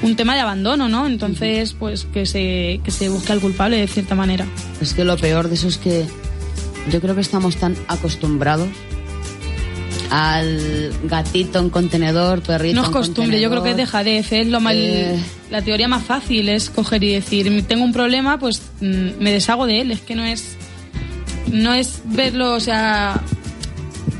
un 0.01 0.15
tema 0.15 0.35
de 0.35 0.41
abandono, 0.41 0.89
¿no? 0.89 1.07
Entonces, 1.07 1.73
pues 1.73 2.05
que 2.05 2.25
se, 2.25 2.79
que 2.83 2.91
se 2.91 3.09
busque 3.09 3.31
al 3.31 3.39
culpable 3.39 3.77
de 3.77 3.87
cierta 3.87 4.15
manera. 4.15 4.45
Es 4.81 4.93
que 4.93 5.03
lo 5.03 5.17
peor 5.17 5.49
de 5.49 5.55
eso 5.55 5.67
es 5.67 5.77
que 5.77 6.05
yo 6.91 7.01
creo 7.01 7.15
que 7.15 7.21
estamos 7.21 7.55
tan 7.57 7.75
acostumbrados 7.87 8.69
al 10.11 10.93
gatito 11.03 11.59
en 11.59 11.69
contenedor, 11.69 12.41
perrito 12.41 12.75
No 12.75 12.81
es 12.83 12.87
en 12.87 12.93
costumbre, 12.93 13.41
yo 13.41 13.49
creo 13.49 13.63
que 13.63 13.71
es 13.71 13.77
dejadez, 13.77 14.31
es 14.31 14.47
lo 14.47 14.59
mal... 14.59 14.77
Eh. 14.77 15.19
La 15.51 15.61
teoría 15.61 15.87
más 15.87 16.03
fácil 16.03 16.49
es 16.49 16.69
coger 16.69 17.03
y 17.03 17.13
decir, 17.13 17.63
tengo 17.67 17.83
un 17.83 17.93
problema, 17.93 18.39
pues 18.39 18.61
mm, 18.81 19.19
me 19.19 19.31
deshago 19.31 19.65
de 19.67 19.81
él, 19.81 19.91
es 19.91 20.01
que 20.01 20.15
no 20.15 20.23
es... 20.23 20.54
No 21.51 21.73
es 21.73 22.01
verlo, 22.05 22.53
o 22.53 22.59
sea... 22.59 23.21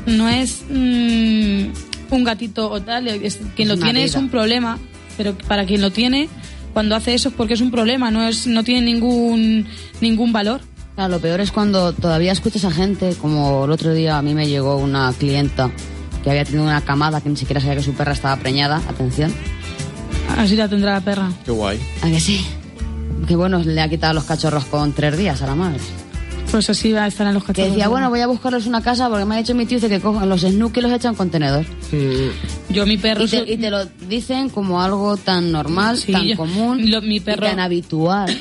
No 0.06 0.28
es 0.28 0.62
mm, 0.70 1.64
un 2.10 2.24
gatito 2.24 2.70
o 2.70 2.80
tal, 2.80 3.08
es- 3.08 3.38
quien 3.56 3.70
Es 3.70 3.76
lo 3.78 3.82
tiene 3.84 4.04
es 4.04 4.14
un 4.14 4.28
problema, 4.28 4.78
pero 5.16 5.36
para 5.36 5.64
quien 5.66 5.80
lo 5.80 5.90
tiene, 5.90 6.28
cuando 6.72 6.94
hace 6.94 7.14
eso 7.14 7.30
es 7.30 7.34
porque 7.34 7.54
es 7.54 7.60
un 7.60 7.72
problema, 7.72 8.10
no 8.12 8.22
es 8.28 8.46
no 8.46 8.62
tiene 8.62 8.82
ningún 8.82 9.66
ningún 10.00 10.32
valor. 10.32 10.60
Claro, 10.94 11.10
lo 11.16 11.20
peor 11.20 11.40
es 11.40 11.50
cuando 11.50 11.92
todavía 11.92 12.30
escuchas 12.30 12.64
a 12.64 12.70
gente, 12.70 13.16
como 13.20 13.64
el 13.64 13.70
otro 13.72 13.92
día 13.94 14.16
a 14.16 14.22
mí 14.22 14.32
me 14.34 14.46
llegó 14.46 14.76
una 14.76 15.12
clienta 15.12 15.70
que 16.22 16.30
había 16.30 16.44
tenido 16.44 16.62
una 16.62 16.80
camada 16.82 17.20
que 17.20 17.28
ni 17.28 17.36
siquiera 17.36 17.60
sabía 17.60 17.76
que 17.76 17.82
su 17.82 17.92
perra 17.94 18.12
estaba 18.12 18.36
preñada, 18.36 18.76
atención. 18.88 19.32
Así 20.36 20.54
la 20.54 20.68
tendrá 20.68 20.92
la 20.92 21.00
perra. 21.00 21.32
Qué 21.44 21.50
guay. 21.50 21.80
¿A 22.02 22.06
que 22.08 22.20
sí? 22.20 22.46
Que 23.26 23.34
bueno, 23.34 23.58
le 23.58 23.80
ha 23.80 23.88
quitado 23.88 24.14
los 24.14 24.24
cachorros 24.24 24.64
con 24.66 24.92
tres 24.92 25.18
días 25.18 25.42
a 25.42 25.46
la 25.46 25.54
madre. 25.56 25.80
Pues 26.56 26.70
así 26.70 26.90
va 26.90 27.04
a 27.04 27.06
estar 27.06 27.26
en 27.26 27.34
los 27.34 27.44
Que 27.44 27.52
decía, 27.68 27.88
bueno, 27.88 28.08
voy 28.08 28.20
a 28.20 28.26
buscarles 28.26 28.66
una 28.66 28.80
casa 28.82 29.10
porque 29.10 29.26
me 29.26 29.34
ha 29.34 29.38
dicho 29.38 29.54
mi 29.54 29.66
tío 29.66 29.76
dice 29.76 29.90
que 29.90 30.00
cojan 30.00 30.26
los 30.26 30.40
snooki 30.40 30.80
y 30.80 30.82
los 30.84 30.90
echan 30.92 31.10
en 31.12 31.16
contenedor. 31.16 31.66
Yo 32.70 32.86
mi 32.86 32.96
perro... 32.96 33.24
Y 33.24 33.28
te, 33.28 33.38
su- 33.40 33.44
y 33.52 33.56
te 33.58 33.68
lo 33.70 33.84
dicen 34.08 34.48
como 34.48 34.80
algo 34.80 35.18
tan 35.18 35.52
normal, 35.52 35.98
Sí, 35.98 36.12
tan 36.12 36.24
yo- 36.24 36.36
común, 36.38 36.90
lo- 36.90 37.02
mi 37.02 37.16
y 37.16 37.20
perro- 37.20 37.46
tan 37.46 37.60
habitual. 37.60 38.34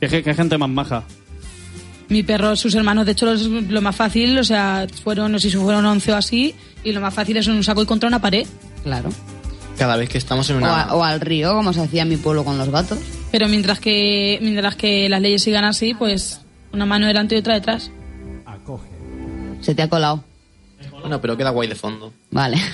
Qué, 0.00 0.08
gente 0.34 0.56
más 0.56 0.70
maja. 0.70 1.04
Mi 2.08 2.22
perro, 2.22 2.56
sus 2.56 2.74
hermanos, 2.74 3.04
de 3.04 3.12
hecho, 3.12 3.26
los- 3.26 3.42
lo 3.46 3.82
más 3.82 3.94
fácil, 3.94 4.38
o 4.38 4.44
sea, 4.44 4.86
fueron, 5.04 5.30
no 5.32 5.38
sé 5.38 5.50
si 5.50 5.56
fueron 5.58 5.84
11 5.84 6.12
o 6.12 6.16
así, 6.16 6.54
y 6.82 6.92
lo 6.92 7.02
más 7.02 7.12
fácil 7.12 7.36
es 7.36 7.46
un 7.46 7.62
saco 7.62 7.82
y 7.82 7.86
contra 7.86 8.08
una 8.08 8.20
pared. 8.20 8.46
Claro. 8.84 9.10
Cada 9.76 9.96
vez 9.96 10.08
que 10.08 10.16
estamos 10.16 10.48
en 10.48 10.56
O, 10.56 10.58
una... 10.60 10.82
a- 10.84 10.94
o 10.94 11.04
al 11.04 11.20
río, 11.20 11.52
como 11.52 11.74
se 11.74 11.82
hacía 11.82 12.02
en 12.04 12.08
mi 12.08 12.16
pueblo 12.16 12.42
con 12.42 12.56
los 12.56 12.70
gatos. 12.70 12.98
Pero 13.30 13.48
mientras 13.48 13.78
que, 13.80 14.38
mientras 14.42 14.76
que 14.76 15.08
las 15.08 15.20
leyes 15.20 15.42
sigan 15.42 15.64
así, 15.64 15.94
pues 15.94 16.40
una 16.72 16.86
mano 16.86 17.06
delante 17.06 17.34
y 17.34 17.38
otra 17.38 17.54
detrás. 17.54 17.90
Se 19.60 19.74
te 19.74 19.82
ha 19.82 19.88
colado. 19.88 20.24
Bueno, 21.00 21.20
pero 21.20 21.36
queda 21.36 21.50
guay 21.50 21.68
de 21.68 21.74
fondo. 21.74 22.12
Vale. 22.30 22.58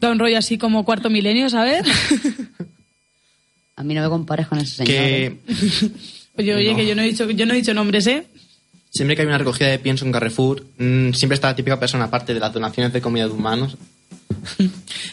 Da 0.00 0.10
un 0.10 0.18
rollo 0.18 0.38
así 0.38 0.56
como 0.56 0.82
cuarto 0.86 1.10
milenio, 1.10 1.50
¿sabes? 1.50 1.82
A 3.76 3.82
mí 3.82 3.92
no 3.92 4.00
me 4.00 4.08
compares 4.08 4.46
con 4.46 4.58
ese 4.58 4.76
señor. 4.76 4.94
¿eh? 4.94 5.36
Que 5.46 5.90
Oye, 6.38 6.54
oye, 6.54 6.70
No. 6.70 6.76
que 6.78 6.86
yo 6.86 6.94
no 6.94 7.02
he 7.02 7.04
dicho, 7.04 7.28
yo 7.30 7.44
no 7.44 7.52
he 7.52 7.56
dicho 7.56 7.74
nombres, 7.74 8.06
¿eh? 8.06 8.26
siempre 8.88 9.14
que 9.14 9.22
hay 9.22 9.28
una 9.28 9.36
recogida 9.36 9.68
de 9.68 9.78
pienso 9.78 10.06
en 10.06 10.12
Carrefour, 10.12 10.64
mm, 10.78 11.12
siempre 11.12 11.34
está 11.34 11.48
la 11.48 11.54
típica 11.56 11.78
persona, 11.78 12.04
aparte 12.04 12.32
de 12.32 12.40
las 12.40 12.52
donaciones 12.52 12.94
de 12.94 13.02
comida 13.02 13.26
de 13.26 13.32
humanos. 13.34 13.76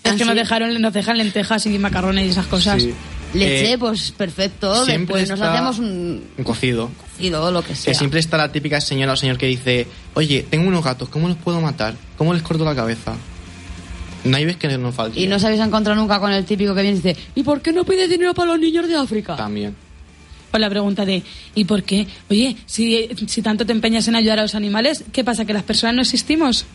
Es 0.03 0.13
que 0.15 0.25
nos 0.25 0.35
dejaron, 0.35 0.81
nos 0.81 0.93
dejan 0.93 1.17
lentejas 1.17 1.65
y 1.65 1.77
macarrones 1.77 2.25
y 2.25 2.29
esas 2.29 2.47
cosas. 2.47 2.81
Sí. 2.81 2.93
Leche, 3.33 3.73
Eh, 3.73 3.77
pues 3.77 4.11
perfecto. 4.11 4.85
Después 4.85 5.29
nos 5.29 5.41
hacemos 5.41 5.79
un 5.79 6.23
Un 6.37 6.43
cocido. 6.43 6.89
cocido 7.11 7.43
o 7.43 7.51
lo 7.51 7.61
que 7.61 7.75
sea. 7.75 7.91
Que 7.91 7.97
siempre 7.97 8.19
está 8.21 8.37
la 8.37 8.51
típica 8.51 8.79
señora 8.79 9.13
o 9.13 9.15
señor 9.17 9.37
que 9.37 9.47
dice, 9.47 9.85
oye, 10.13 10.45
tengo 10.49 10.67
unos 10.67 10.83
gatos, 10.83 11.09
¿cómo 11.09 11.27
los 11.27 11.37
puedo 11.37 11.59
matar? 11.59 11.95
¿Cómo 12.17 12.33
les 12.33 12.41
corto 12.41 12.63
la 12.63 12.73
cabeza? 12.75 13.15
No 14.23 14.37
hay 14.37 14.45
vez 14.45 14.57
que 14.57 14.67
nos 14.77 14.95
falte. 14.95 15.19
Y 15.19 15.27
no 15.27 15.39
se 15.39 15.47
habéis 15.47 15.61
encontrado 15.61 15.99
nunca 15.99 16.19
con 16.19 16.31
el 16.31 16.45
típico 16.45 16.73
que 16.73 16.81
viene 16.81 16.97
y 16.97 17.01
dice, 17.01 17.17
¿y 17.35 17.43
por 17.43 17.61
qué 17.61 17.71
no 17.73 17.83
pides 17.83 18.09
dinero 18.09 18.33
para 18.33 18.51
los 18.51 18.59
niños 18.61 18.87
de 18.87 18.95
África? 18.95 19.35
También. 19.35 19.75
O 20.53 20.57
la 20.57 20.69
pregunta 20.69 21.05
de, 21.05 21.21
¿y 21.53 21.65
por 21.65 21.83
qué? 21.83 22.07
Oye, 22.29 22.55
si, 22.65 23.09
si 23.27 23.41
tanto 23.41 23.65
te 23.65 23.73
empeñas 23.73 24.07
en 24.07 24.15
ayudar 24.15 24.39
a 24.39 24.43
los 24.43 24.55
animales, 24.55 25.03
¿qué 25.11 25.23
pasa? 25.25 25.43
¿Que 25.45 25.53
las 25.53 25.63
personas 25.63 25.95
no 25.95 26.01
existimos? 26.01 26.65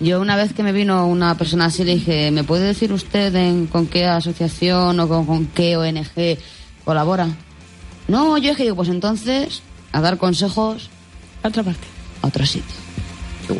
Yo 0.00 0.20
una 0.20 0.34
vez 0.34 0.54
que 0.54 0.62
me 0.62 0.72
vino 0.72 1.06
una 1.06 1.36
persona 1.36 1.66
así 1.66 1.84
le 1.84 1.94
dije, 1.94 2.30
¿me 2.30 2.42
puede 2.42 2.66
decir 2.66 2.90
usted 2.92 3.34
en, 3.34 3.66
con 3.66 3.86
qué 3.86 4.06
asociación 4.06 4.98
o 4.98 5.08
con, 5.08 5.26
con 5.26 5.46
qué 5.46 5.76
ONG 5.76 6.38
colabora? 6.84 7.28
No, 8.08 8.38
yo 8.38 8.52
es 8.52 8.56
que 8.56 8.62
digo, 8.64 8.76
pues 8.76 8.88
entonces 8.88 9.62
a 9.92 10.00
dar 10.00 10.16
consejos 10.16 10.88
A 11.42 11.48
otra 11.48 11.62
parte. 11.62 11.86
a 12.22 12.28
otro 12.28 12.46
sitio. 12.46 12.76
Qué 13.46 13.52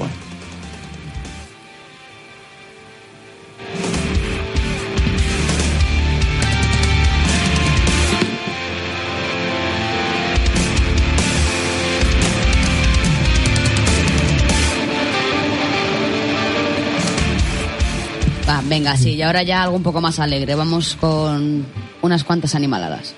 Va, 18.60 18.68
venga, 18.68 18.96
sí, 18.96 19.14
y 19.14 19.22
ahora 19.22 19.42
ya 19.42 19.62
algo 19.62 19.76
un 19.76 19.82
poco 19.82 20.00
más 20.00 20.18
alegre. 20.18 20.54
Vamos 20.54 20.96
con 21.00 21.66
unas 22.02 22.24
cuantas 22.24 22.54
animaladas. 22.54 23.14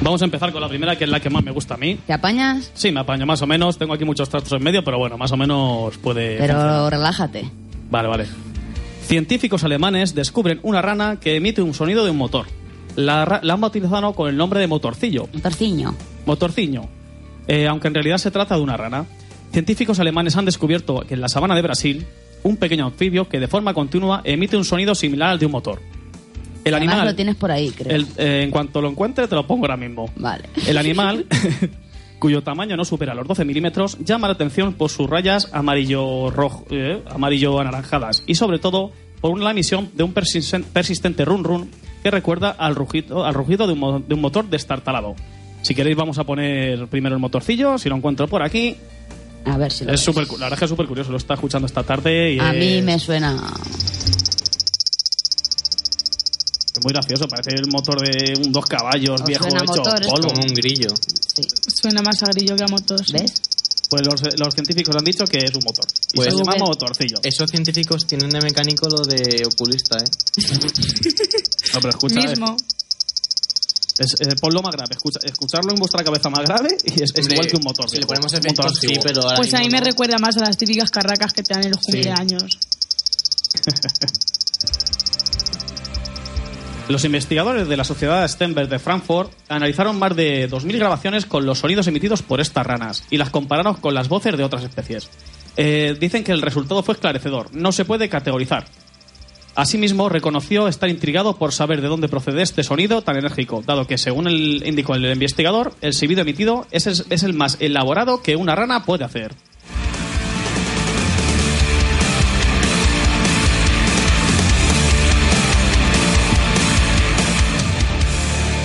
Vamos 0.00 0.20
a 0.22 0.24
empezar 0.24 0.50
con 0.52 0.60
la 0.60 0.68
primera, 0.68 0.96
que 0.96 1.04
es 1.04 1.10
la 1.10 1.20
que 1.20 1.30
más 1.30 1.44
me 1.44 1.52
gusta 1.52 1.74
a 1.74 1.76
mí. 1.76 1.98
¿Te 2.06 2.12
apañas? 2.12 2.72
Sí, 2.74 2.90
me 2.90 3.00
apaño 3.00 3.24
más 3.24 3.40
o 3.42 3.46
menos. 3.46 3.78
Tengo 3.78 3.94
aquí 3.94 4.04
muchos 4.04 4.28
trastos 4.28 4.52
en 4.52 4.62
medio, 4.62 4.82
pero 4.82 4.98
bueno, 4.98 5.16
más 5.16 5.30
o 5.30 5.36
menos 5.36 5.96
puede. 5.98 6.38
Pero 6.38 6.90
relájate. 6.90 7.48
Vale, 7.90 8.08
vale. 8.08 8.26
Científicos 9.06 9.62
alemanes 9.62 10.14
descubren 10.14 10.58
una 10.62 10.82
rana 10.82 11.20
que 11.20 11.36
emite 11.36 11.62
un 11.62 11.74
sonido 11.74 12.04
de 12.04 12.10
un 12.10 12.16
motor. 12.16 12.46
La, 12.96 13.40
la 13.42 13.52
han 13.52 13.60
bautizado 13.60 14.12
con 14.14 14.28
el 14.28 14.36
nombre 14.36 14.60
de 14.60 14.66
motorcillo. 14.66 15.28
Motorciño. 15.32 15.94
Motorciño. 16.26 16.88
Eh, 17.46 17.68
aunque 17.68 17.88
en 17.88 17.94
realidad 17.94 18.18
se 18.18 18.30
trata 18.30 18.56
de 18.56 18.62
una 18.62 18.76
rana. 18.76 19.06
Científicos 19.52 20.00
alemanes 20.00 20.36
han 20.36 20.46
descubierto 20.46 21.00
que 21.06 21.14
en 21.14 21.20
la 21.20 21.28
sabana 21.28 21.54
de 21.54 21.62
Brasil 21.62 22.06
un 22.44 22.56
pequeño 22.56 22.86
anfibio 22.86 23.28
que 23.28 23.38
de 23.40 23.48
forma 23.48 23.72
continua 23.74 24.20
emite 24.24 24.56
un 24.56 24.64
sonido 24.64 24.94
similar 24.94 25.30
al 25.30 25.38
de 25.38 25.46
un 25.46 25.52
motor. 25.52 25.80
El 26.64 26.74
Además 26.74 26.94
animal, 26.94 27.08
lo 27.08 27.14
tienes 27.16 27.34
por 27.36 27.50
ahí, 27.50 27.70
creo. 27.70 27.94
el- 27.96 28.06
eh, 28.16 28.42
en 28.44 28.50
cuanto 28.50 28.80
lo 28.80 28.88
encuentre, 28.88 29.26
te 29.26 29.34
lo 29.34 29.46
pongo 29.46 29.64
ahora 29.64 29.76
mismo. 29.76 30.08
Vale. 30.16 30.44
El 30.66 30.78
animal, 30.78 31.26
cuyo 32.18 32.42
tamaño 32.42 32.76
no 32.76 32.84
supera 32.84 33.14
los 33.14 33.26
12 33.26 33.44
milímetros, 33.44 33.98
llama 33.98 34.28
la 34.28 34.34
atención 34.34 34.74
por 34.74 34.90
sus 34.90 35.08
rayas 35.10 35.48
amarillo 35.52 36.30
rojo, 36.30 36.64
eh, 36.70 37.02
amarillo 37.10 37.58
anaranjadas 37.60 38.22
y 38.26 38.36
sobre 38.36 38.58
todo 38.60 38.92
por 39.20 39.38
la 39.40 39.50
emisión 39.50 39.90
de 39.94 40.04
un 40.04 40.14
persisten- 40.14 40.64
persistente 40.64 41.24
run 41.24 41.42
run 41.44 41.68
que 42.02 42.10
recuerda 42.10 42.50
al 42.50 42.74
rugido, 42.76 43.24
al 43.24 43.34
rugido 43.34 43.66
de 43.66 43.72
un, 43.72 43.78
mo- 43.80 44.00
de 44.00 44.14
un 44.14 44.20
motor 44.20 44.48
destartalado. 44.48 45.14
Si 45.62 45.74
queréis 45.76 45.96
vamos 45.96 46.18
a 46.18 46.24
poner 46.24 46.86
primero 46.88 47.14
el 47.14 47.20
motorcillo, 47.20 47.78
si 47.78 47.88
lo 47.88 47.94
encuentro 47.96 48.26
por 48.28 48.42
aquí. 48.42 48.76
A 49.44 49.56
ver 49.58 49.72
si 49.72 49.84
lo 49.84 49.92
Es 49.92 50.00
ves. 50.00 50.04
súper, 50.04 50.26
cu- 50.26 50.36
la 50.38 50.46
verdad 50.46 50.56
es 50.56 50.58
que 50.60 50.64
es 50.66 50.68
súper 50.70 50.86
curioso, 50.86 51.10
lo 51.10 51.16
está 51.18 51.34
escuchando 51.34 51.66
esta 51.66 51.82
tarde 51.82 52.34
y 52.34 52.38
A 52.40 52.52
es, 52.52 52.58
mí 52.58 52.82
me 52.82 52.98
suena... 52.98 53.34
es 56.74 56.82
muy 56.84 56.92
gracioso, 56.92 57.28
parece 57.28 57.50
el 57.56 57.66
motor 57.70 58.00
de 58.00 58.34
un 58.44 58.52
dos 58.52 58.64
caballos 58.66 59.20
Os 59.20 59.26
viejo 59.26 59.44
suena 59.44 59.58
hecho 59.64 59.76
motor, 59.82 60.02
¿eh? 60.02 60.08
polvo. 60.08 60.28
Como 60.28 60.40
un 60.42 60.54
grillo. 60.54 60.88
Suena 61.74 62.02
más 62.02 62.22
a 62.22 62.26
grillo 62.26 62.56
que 62.56 62.64
a 62.64 62.68
motos. 62.68 63.12
¿Ves? 63.12 63.32
Pues 63.90 64.02
los, 64.06 64.22
los 64.38 64.54
científicos 64.54 64.96
han 64.96 65.04
dicho 65.04 65.24
que 65.26 65.38
es 65.38 65.54
un 65.54 65.60
motor. 65.66 65.84
Y 66.12 66.16
Pues- 66.16 66.32
se 66.32 66.38
llama 66.38 66.54
motorcillo. 66.58 67.16
Esos 67.22 67.50
científicos 67.50 68.06
tienen 68.06 68.30
de 68.30 68.40
mecánico 68.40 68.88
lo 68.88 69.02
de 69.04 69.42
oculista, 69.46 69.98
¿eh? 69.98 70.04
No, 71.74 71.80
pero 71.80 71.90
escucha, 71.90 72.20
Mismo. 72.28 72.56
Es, 73.98 74.14
es- 74.20 74.40
ponlo 74.40 74.62
más 74.62 74.74
grave, 74.74 74.94
escucha- 74.96 75.20
escucharlo 75.22 75.70
en 75.72 75.78
vuestra 75.78 76.02
cabeza 76.02 76.30
más 76.30 76.40
grave 76.44 76.68
y 76.84 77.02
es, 77.02 77.12
igual 77.30 77.46
que 77.46 77.56
un 77.56 77.62
motor. 77.64 77.88
si 77.90 77.98
le 77.98 78.06
ponemos 78.06 78.32
un 78.32 78.38
efectos, 78.38 78.64
motor 78.66 78.78
sí, 78.80 78.98
pero 79.02 79.22
ahora 79.22 79.36
Pues 79.36 79.52
a 79.54 79.58
mí 79.60 79.68
me 79.70 79.78
no. 79.80 79.84
recuerda 79.84 80.16
más 80.18 80.36
a 80.38 80.40
las 80.40 80.56
típicas 80.56 80.90
carracas 80.90 81.32
que 81.32 81.42
te 81.42 81.54
dan 81.54 81.64
en 81.64 81.70
los 81.72 81.80
cumpleaños. 81.80 82.58
Los 86.88 87.04
investigadores 87.04 87.68
de 87.68 87.76
la 87.76 87.84
Sociedad 87.84 88.26
Stenberg 88.26 88.68
de 88.68 88.78
Frankfurt 88.78 89.30
analizaron 89.48 89.98
más 89.98 90.16
de 90.16 90.50
2.000 90.50 90.78
grabaciones 90.78 91.26
con 91.26 91.46
los 91.46 91.60
sonidos 91.60 91.86
emitidos 91.86 92.22
por 92.22 92.40
estas 92.40 92.66
ranas 92.66 93.04
y 93.08 93.16
las 93.18 93.30
compararon 93.30 93.74
con 93.76 93.94
las 93.94 94.08
voces 94.08 94.36
de 94.36 94.44
otras 94.44 94.64
especies. 94.64 95.08
Eh, 95.56 95.96
dicen 95.98 96.24
que 96.24 96.32
el 96.32 96.42
resultado 96.42 96.82
fue 96.82 96.94
esclarecedor, 96.94 97.54
no 97.54 97.72
se 97.72 97.84
puede 97.84 98.08
categorizar. 98.08 98.66
Asimismo, 99.54 100.08
reconoció 100.08 100.66
estar 100.66 100.88
intrigado 100.88 101.36
por 101.36 101.52
saber 101.52 101.82
de 101.82 101.88
dónde 101.88 102.08
procede 102.08 102.40
este 102.42 102.62
sonido 102.64 103.02
tan 103.02 103.16
enérgico, 103.16 103.62
dado 103.66 103.86
que, 103.86 103.98
según 103.98 104.26
el, 104.26 104.62
indicó 104.66 104.94
el 104.94 105.04
investigador, 105.04 105.74
el 105.82 105.92
silbido 105.92 106.22
emitido 106.22 106.66
es 106.70 106.86
el- 106.86 107.04
es 107.10 107.22
el 107.22 107.34
más 107.34 107.58
elaborado 107.60 108.22
que 108.22 108.36
una 108.36 108.54
rana 108.54 108.84
puede 108.86 109.04
hacer. 109.04 109.32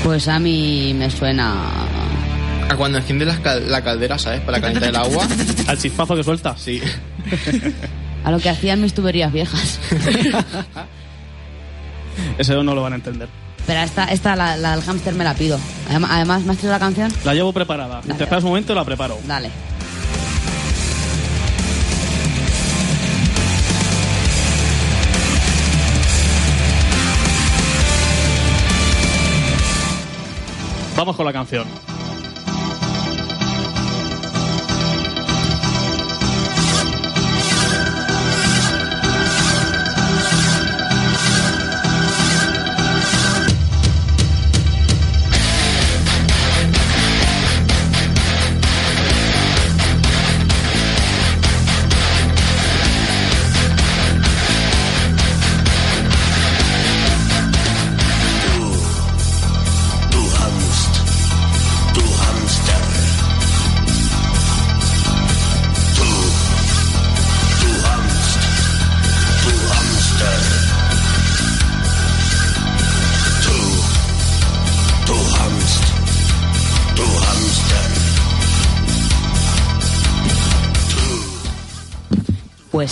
Pues 0.04 0.28
a 0.28 0.40
mí 0.40 0.94
me 0.98 1.10
suena... 1.12 1.54
A 2.70 2.76
cuando 2.76 2.98
enciende 2.98 3.26
las 3.26 3.40
cal- 3.40 3.70
la 3.70 3.82
caldera, 3.84 4.18
¿sabes? 4.18 4.42
Para 4.42 4.60
calentar 4.60 4.90
el 4.90 4.96
agua. 4.96 5.28
Al 5.68 5.78
chispazo 5.78 6.16
que 6.16 6.24
suelta. 6.24 6.56
Sí. 6.58 6.82
A 8.28 8.32
lo 8.32 8.40
que 8.40 8.50
hacían 8.50 8.82
mis 8.82 8.94
tuberías 8.94 9.32
viejas. 9.32 9.80
Eso 12.38 12.62
no 12.62 12.76
lo 12.76 12.82
van 12.82 12.92
a 12.92 12.98
entender. 12.98 13.30
Espera, 13.58 13.86
esta, 13.86 14.04
esta 14.04 14.36
la, 14.36 14.58
la 14.58 14.76
del 14.76 14.84
hámster 14.84 15.14
me 15.14 15.24
la 15.24 15.34
pido. 15.34 15.58
Además, 15.90 16.12
además, 16.14 16.44
¿me 16.44 16.52
has 16.52 16.58
traído 16.58 16.74
la 16.74 16.80
canción? 16.80 17.10
La 17.24 17.34
llevo 17.34 17.54
preparada. 17.54 18.02
Esperas 18.06 18.44
un 18.44 18.50
momento 18.50 18.76
la 18.76 18.84
preparo. 18.84 19.18
Dale. 19.26 19.50
Vamos 30.98 31.16
con 31.16 31.26
la 31.26 31.32
canción. 31.32 31.66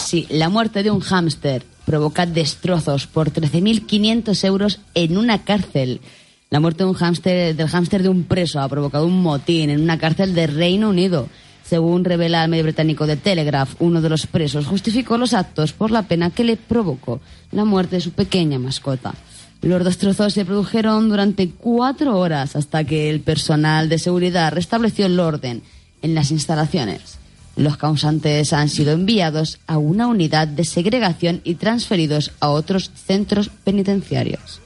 Pues 0.06 0.12
sí, 0.12 0.28
la 0.30 0.50
muerte 0.50 0.84
de 0.84 0.92
un 0.92 1.00
hámster 1.00 1.66
provoca 1.84 2.28
destrozos 2.28 3.08
por 3.08 3.32
13.500 3.32 4.44
euros 4.44 4.80
en 4.94 5.18
una 5.18 5.44
cárcel. 5.44 6.00
La 6.52 6.60
muerte 6.60 6.84
de 6.84 6.92
un 6.92 6.96
hámster, 6.96 7.56
del 7.56 7.68
hámster 7.68 8.04
de 8.04 8.10
un 8.10 8.24
preso 8.24 8.60
ha 8.60 8.70
provocado 8.70 9.08
un 9.08 9.24
motín 9.24 9.72
en 9.72 9.82
una 9.82 9.98
cárcel 9.98 10.36
de 10.36 10.46
Reino 10.46 10.90
Unido. 10.90 11.28
Según 11.64 12.06
revela 12.06 12.44
el 12.44 12.52
medio 12.52 12.66
británico 12.66 13.08
de 13.08 13.16
Telegraph, 13.16 13.74
uno 13.80 14.00
de 14.00 14.10
los 14.10 14.28
presos 14.28 14.68
justificó 14.68 15.18
los 15.18 15.34
actos 15.34 15.74
por 15.74 15.90
la 15.90 16.04
pena 16.04 16.30
que 16.30 16.44
le 16.44 16.56
provocó 16.56 17.20
la 17.52 17.66
muerte 17.66 17.96
de 17.96 18.02
su 18.02 18.12
pequeña 18.12 18.60
mascota. 18.60 19.16
Los 19.64 19.84
destrozos 19.84 20.36
se 20.36 20.46
produjeron 20.46 21.10
durante 21.10 21.50
cuatro 21.50 22.20
horas 22.20 22.56
hasta 22.56 22.84
que 22.84 23.10
el 23.10 23.22
personal 23.22 23.90
de 23.90 23.98
seguridad 23.98 24.54
restableció 24.54 25.08
el 25.08 25.20
orden 25.20 25.64
en 26.04 26.14
las 26.14 26.30
instalaciones. 26.30 27.25
Los 27.56 27.78
causantes 27.78 28.52
han 28.52 28.68
sido 28.68 28.92
enviados 28.92 29.60
a 29.66 29.78
una 29.78 30.08
unidad 30.08 30.48
de 30.48 30.66
segregación 30.66 31.42
y 31.44 31.56
transferidos 31.56 32.32
a 32.40 32.50
otros 32.50 32.92
centros 32.94 33.50
penitenciarios. 33.64 34.62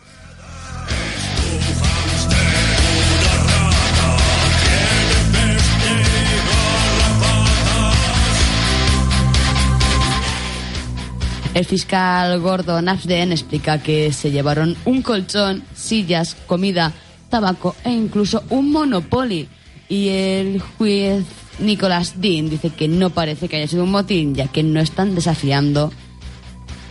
El 11.53 11.65
fiscal 11.65 12.39
Gordon 12.39 12.87
Afden 12.87 13.31
explica 13.31 13.81
que 13.83 14.13
se 14.13 14.31
llevaron 14.31 14.77
un 14.85 15.01
colchón, 15.01 15.63
sillas, 15.75 16.35
comida, 16.47 16.93
tabaco 17.29 17.75
e 17.83 17.91
incluso 17.91 18.43
un 18.49 18.71
Monopoly. 18.71 19.49
Y 19.89 20.09
el 20.09 20.61
juez 20.61 21.25
Nicholas 21.59 22.21
Dean 22.21 22.49
dice 22.49 22.69
que 22.69 22.87
no 22.87 23.09
parece 23.09 23.47
que 23.47 23.57
haya 23.57 23.67
sido 23.67 23.83
un 23.83 23.91
motín, 23.91 24.35
ya 24.35 24.47
que 24.47 24.63
no 24.63 24.79
están 24.79 25.15
desafiando 25.15 25.91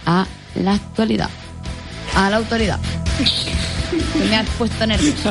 a 0.06 0.26
la 0.54 0.74
actualidad. 0.74 1.30
A 2.14 2.30
la 2.30 2.36
autoridad. 2.36 2.78
Me 4.28 4.36
has 4.36 4.48
puesto 4.50 4.86
nervioso. 4.86 5.30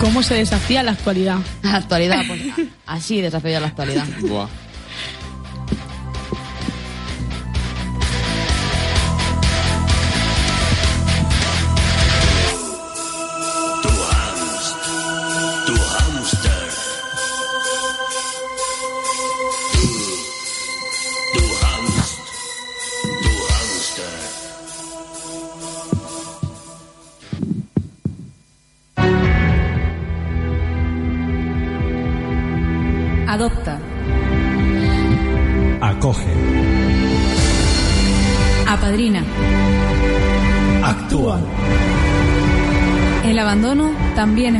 ¿Cómo 0.00 0.22
se 0.22 0.34
desafía 0.34 0.82
la 0.82 0.92
actualidad? 0.92 1.38
A 1.62 1.68
la 1.68 1.76
actualidad, 1.76 2.22
pues 2.26 2.40
así 2.86 3.20
desafía 3.20 3.60
la 3.60 3.68
actualidad. 3.68 4.06
Buah. 4.20 4.48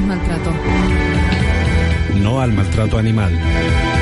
Maltrato. 0.06 0.52
No 2.14 2.40
al 2.40 2.52
maltrato 2.52 2.98
animal. 2.98 4.01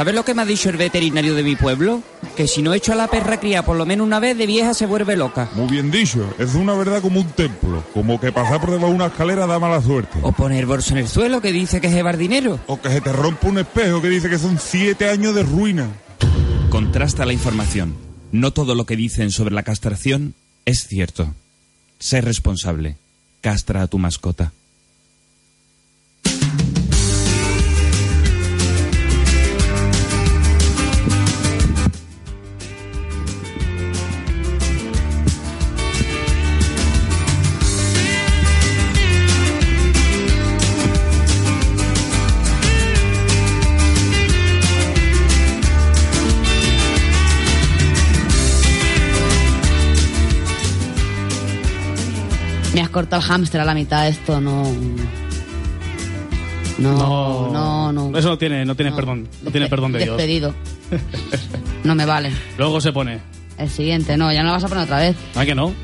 ¿Sabes 0.00 0.14
lo 0.14 0.24
que 0.24 0.32
me 0.32 0.40
ha 0.40 0.46
dicho 0.46 0.70
el 0.70 0.78
veterinario 0.78 1.34
de 1.34 1.42
mi 1.42 1.56
pueblo? 1.56 2.02
Que 2.34 2.48
si 2.48 2.62
no 2.62 2.72
echo 2.72 2.94
a 2.94 2.96
la 2.96 3.08
perra 3.08 3.38
cría 3.38 3.62
por 3.66 3.76
lo 3.76 3.84
menos 3.84 4.06
una 4.06 4.18
vez, 4.18 4.34
de 4.38 4.46
vieja 4.46 4.72
se 4.72 4.86
vuelve 4.86 5.14
loca. 5.14 5.50
Muy 5.54 5.68
bien 5.68 5.90
dicho, 5.90 6.26
es 6.38 6.54
una 6.54 6.72
verdad 6.72 7.02
como 7.02 7.20
un 7.20 7.26
templo, 7.26 7.84
como 7.92 8.18
que 8.18 8.32
pasar 8.32 8.62
por 8.62 8.70
debajo 8.70 8.88
de 8.88 8.94
una 8.94 9.06
escalera 9.08 9.46
da 9.46 9.58
mala 9.58 9.82
suerte. 9.82 10.18
O 10.22 10.32
poner 10.32 10.64
bolso 10.64 10.92
en 10.94 11.00
el 11.00 11.06
suelo 11.06 11.42
que 11.42 11.52
dice 11.52 11.82
que 11.82 11.88
es 11.88 11.92
llevar 11.92 12.16
dinero. 12.16 12.58
O 12.66 12.80
que 12.80 12.88
se 12.88 13.02
te 13.02 13.12
rompa 13.12 13.48
un 13.48 13.58
espejo 13.58 14.00
que 14.00 14.08
dice 14.08 14.30
que 14.30 14.38
son 14.38 14.58
siete 14.58 15.06
años 15.06 15.34
de 15.34 15.42
ruina. 15.42 15.88
Contrasta 16.70 17.26
la 17.26 17.34
información. 17.34 17.94
No 18.32 18.54
todo 18.54 18.74
lo 18.74 18.86
que 18.86 18.96
dicen 18.96 19.30
sobre 19.30 19.54
la 19.54 19.64
castración 19.64 20.32
es 20.64 20.86
cierto. 20.86 21.34
Sé 21.98 22.22
responsable. 22.22 22.96
Castra 23.42 23.82
a 23.82 23.86
tu 23.86 23.98
mascota. 23.98 24.50
Me 52.74 52.80
has 52.80 52.90
cortado 52.90 53.20
el 53.20 53.28
hámster 53.28 53.60
a 53.60 53.64
la 53.64 53.74
mitad, 53.74 54.06
esto 54.08 54.40
no... 54.40 54.64
No, 56.78 57.50
no, 57.52 57.92
no. 57.92 58.18
Eso 58.18 58.28
no 58.28 58.38
tiene, 58.38 58.64
no 58.64 58.74
tiene 58.74 58.92
perdón. 58.92 59.28
No 59.42 59.50
tiene 59.50 59.68
perdón 59.68 59.92
de 59.92 59.98
Dios. 59.98 60.16
Despedido. 60.16 60.54
No 61.84 61.94
me 61.94 62.04
vale. 62.04 62.30
Luego 62.58 62.80
se 62.80 62.92
pone. 62.92 63.20
El 63.58 63.68
siguiente, 63.70 64.16
no, 64.16 64.32
ya 64.32 64.42
no 64.42 64.48
lo 64.48 64.54
vas 64.54 64.64
a 64.64 64.68
poner 64.68 64.84
otra 64.84 64.98
vez. 64.98 65.16
¿Ah, 65.34 65.44
que 65.44 65.54
no? 65.54 65.74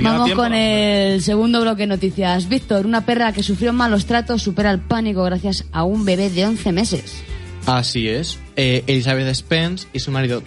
Vamos 0.00 0.26
tiempo. 0.26 0.42
con 0.42 0.54
el 0.54 1.22
segundo 1.22 1.60
bloque 1.60 1.82
de 1.82 1.86
noticias. 1.88 2.48
Víctor, 2.48 2.86
una 2.86 3.04
perra 3.04 3.32
que 3.32 3.42
sufrió 3.42 3.72
malos 3.72 4.06
tratos 4.06 4.42
supera 4.42 4.70
el 4.70 4.80
pánico 4.80 5.22
gracias 5.24 5.64
a 5.72 5.84
un 5.84 6.04
bebé 6.04 6.30
de 6.30 6.46
11 6.46 6.72
meses. 6.72 7.22
Así 7.66 8.08
es. 8.08 8.38
Eh, 8.56 8.84
Elizabeth 8.86 9.34
Spence 9.34 9.88
y 9.92 10.00
su 10.00 10.10
marido 10.10 10.42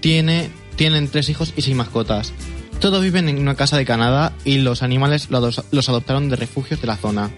tiene, 0.00 0.50
tienen 0.76 1.08
tres 1.08 1.28
hijos 1.28 1.52
y 1.56 1.62
seis 1.62 1.76
mascotas. 1.76 2.32
Todos 2.80 3.02
viven 3.02 3.28
en 3.28 3.38
una 3.38 3.54
casa 3.54 3.76
de 3.76 3.84
Canadá 3.84 4.32
y 4.44 4.58
los 4.58 4.82
animales 4.82 5.28
los 5.30 5.88
adoptaron 5.88 6.28
de 6.28 6.36
refugios 6.36 6.80
de 6.80 6.86
la 6.86 6.96
zona. 6.96 7.30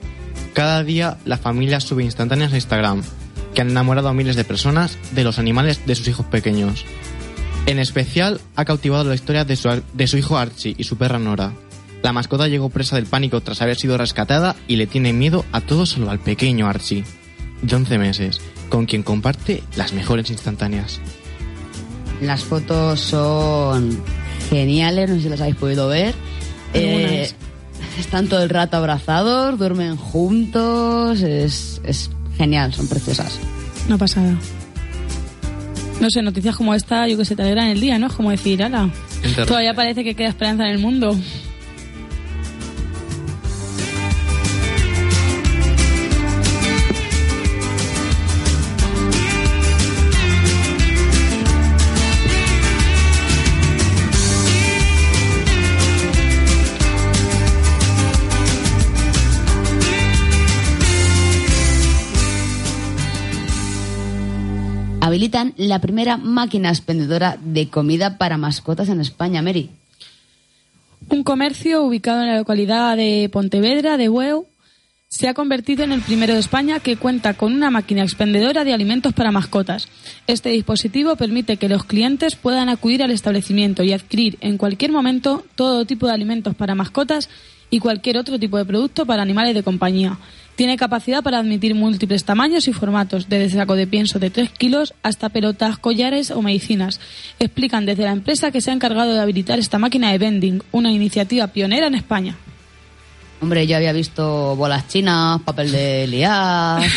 Cada 0.53 0.83
día 0.83 1.19
la 1.25 1.39
familia 1.39 1.81
sube 1.81 2.03
instantáneas 2.03 2.53
a 2.53 2.57
Instagram, 2.57 3.03
que 3.55 3.61
han 3.61 3.71
enamorado 3.71 4.09
a 4.09 4.15
miles 4.15 4.37
de 4.37 4.45
personas 4.45 4.99
de 5.13 5.25
los 5.25 5.39
animales 5.39 5.87
de 5.87 5.95
sus 5.95 6.09
hijos 6.09 6.27
pequeños. 6.27 6.85
En 7.67 7.79
especial 7.79 8.41
ha 8.57 8.65
cautivado 8.65 9.05
la 9.05 9.15
historia 9.15 9.45
de 9.45 9.57
su, 9.57 9.83
de 9.93 10.07
su 10.07 10.19
hijo 10.19 10.39
Archie 10.39 10.75
y 10.77 10.85
su 10.85 10.97
perra 10.97 11.19
Nora. 11.19 11.53
La 12.03 12.13
mascota 12.13 12.49
llegó 12.49 12.71
presa 12.71 12.97
del 12.97 13.07
pánico 13.07 13.41
tras 13.41 13.63
haber 13.63 13.77
sido 13.77 13.97
rescatada 13.99 14.57
y 14.67 14.77
le 14.77 14.87
tiene 14.87 15.13
miedo 15.13 15.45
a 15.53 15.61
todo 15.61 15.87
solo 15.87 16.11
al 16.11 16.19
pequeño 16.19 16.67
Archie. 16.67 17.05
de 17.63 17.77
11 17.77 17.99
meses, 17.99 18.41
con 18.69 18.87
quien 18.87 19.03
comparte 19.03 19.63
las 19.77 19.93
mejores 19.93 20.31
instantáneas. 20.31 21.01
Las 22.21 22.45
fotos 22.45 23.01
son 23.01 24.03
geniales, 24.51 25.09
no 25.09 25.17
sé 25.17 25.23
si 25.23 25.29
las 25.29 25.41
habéis 25.41 25.57
podido 25.57 25.89
ver. 25.89 26.15
Eh, 26.75 27.31
están 27.99 28.29
todo 28.29 28.43
el 28.43 28.51
rato 28.51 28.77
abrazados, 28.77 29.59
duermen 29.59 29.97
juntos, 29.97 31.21
es, 31.21 31.81
es 31.85 32.11
genial, 32.37 32.73
son 32.73 32.89
preciosas. 32.89 33.39
Una 33.87 33.99
pasada. 33.99 34.37
No 36.01 36.11
sé, 36.11 36.23
noticias 36.23 36.57
como 36.57 36.75
esta, 36.75 37.09
yo 37.09 37.17
que 37.17 37.25
sé, 37.25 37.35
te 37.35 37.43
alegran 37.43 37.69
el 37.69 37.81
día, 37.81 37.99
¿no? 37.99 38.07
Es 38.07 38.13
como 38.13 38.31
decir, 38.31 38.63
ala, 38.63 38.91
todavía 39.47 39.75
parece 39.75 40.05
que 40.05 40.15
queda 40.15 40.29
esperanza 40.29 40.65
en 40.65 40.71
el 40.71 40.79
mundo. 40.79 41.17
Habilitan 65.09 65.55
la 65.57 65.79
primera 65.79 66.19
máquina 66.19 66.69
expendedora 66.69 67.39
de 67.43 67.71
comida 67.71 68.19
para 68.19 68.37
mascotas 68.37 68.91
en 68.91 69.01
España, 69.01 69.41
Mary. 69.41 69.71
Un 71.09 71.25
comercio 71.25 71.83
ubicado 71.83 72.21
en 72.21 72.29
la 72.29 72.37
localidad 72.37 72.95
de 72.95 73.31
Pontevedra 73.33 73.97
de 73.97 74.09
Bueu 74.09 74.49
se 75.09 75.27
ha 75.27 75.33
convertido 75.33 75.83
en 75.83 75.93
el 75.93 76.03
primero 76.03 76.35
de 76.35 76.41
España 76.41 76.81
que 76.81 76.99
cuenta 76.99 77.33
con 77.33 77.55
una 77.55 77.71
máquina 77.71 78.03
expendedora 78.03 78.65
de 78.65 78.75
alimentos 78.75 79.15
para 79.15 79.33
mascotas. 79.33 79.89
Este 80.27 80.51
dispositivo 80.51 81.17
permite 81.17 81.57
que 81.57 81.71
los 81.71 81.85
clientes 81.85 82.37
puedan 82.37 82.69
acudir 82.69 83.03
al 83.03 83.11
establecimiento 83.11 83.83
y 83.83 83.95
adquirir 83.95 84.37
en 84.43 84.59
cualquier 84.59 84.93
momento 84.93 85.43
todo 85.55 85.87
tipo 85.87 86.07
de 86.07 86.13
alimentos 86.13 86.55
para 86.55 86.75
mascotas 86.75 87.31
y 87.71 87.79
cualquier 87.79 88.19
otro 88.19 88.39
tipo 88.39 88.59
de 88.59 88.67
producto 88.67 89.07
para 89.07 89.23
animales 89.23 89.55
de 89.55 89.63
compañía. 89.63 90.19
Tiene 90.59 90.77
capacidad 90.77 91.23
para 91.23 91.39
admitir 91.39 91.77
múltiples 91.77 92.25
tamaños 92.25 92.67
y 92.67 92.73
formatos, 92.73 93.29
desde 93.29 93.57
saco 93.57 93.77
de 93.77 93.87
pienso 93.87 94.19
de 94.19 94.31
3 94.31 94.51
kilos 94.51 94.93
hasta 95.05 95.29
pelotas, 95.29 95.79
collares 95.79 96.33
o 96.33 96.43
medicinas. 96.43 96.99
Explican 97.39 97.87
desde 97.87 98.03
la 98.03 98.11
empresa 98.11 98.51
que 98.51 98.61
se 98.61 98.73
ha 98.73 98.75
encargado 98.75 99.15
de 99.15 99.21
habilitar 99.21 99.61
esta 99.61 99.79
máquina 99.79 100.11
de 100.11 100.19
vending, 100.19 100.61
una 100.73 100.91
iniciativa 100.91 101.47
pionera 101.47 101.87
en 101.87 101.95
España. 101.95 102.35
Hombre, 103.41 103.69
yo 103.69 103.77
había 103.77 103.93
visto 103.93 104.57
bolas 104.57 104.89
chinas, 104.89 105.41
papel 105.43 105.71
de 105.71 106.09
liar, 106.09 106.83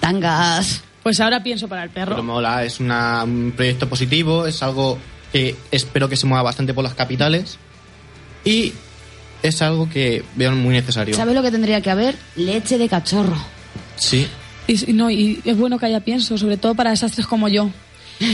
tangas. 0.00 0.82
Pues 1.02 1.18
ahora 1.20 1.42
pienso 1.42 1.68
para 1.68 1.84
el 1.84 1.88
perro. 1.90 2.16
Pero 2.16 2.22
mola, 2.22 2.64
es 2.64 2.80
una- 2.80 3.24
un 3.24 3.54
proyecto 3.56 3.88
positivo, 3.88 4.46
es 4.46 4.62
algo 4.62 4.98
que 5.32 5.56
espero 5.70 6.06
que 6.10 6.18
se 6.18 6.26
mueva 6.26 6.42
bastante 6.42 6.74
por 6.74 6.84
las 6.84 6.92
capitales 6.92 7.56
y 8.44 8.74
es 9.48 9.62
algo 9.62 9.88
que 9.88 10.24
veo 10.34 10.52
muy 10.52 10.74
necesario. 10.74 11.14
¿Sabes 11.14 11.34
lo 11.34 11.42
que 11.42 11.50
tendría 11.50 11.80
que 11.80 11.90
haber? 11.90 12.16
Leche 12.36 12.78
de 12.78 12.88
cachorro. 12.88 13.36
Sí, 13.96 14.26
Y, 14.66 14.92
no, 14.92 15.10
y 15.10 15.40
es 15.44 15.56
bueno 15.56 15.78
que 15.78 15.86
haya 15.86 16.00
pienso, 16.00 16.36
sobre 16.36 16.56
todo 16.56 16.74
para 16.74 16.90
desastres 16.90 17.26
como 17.26 17.48
yo. 17.48 17.70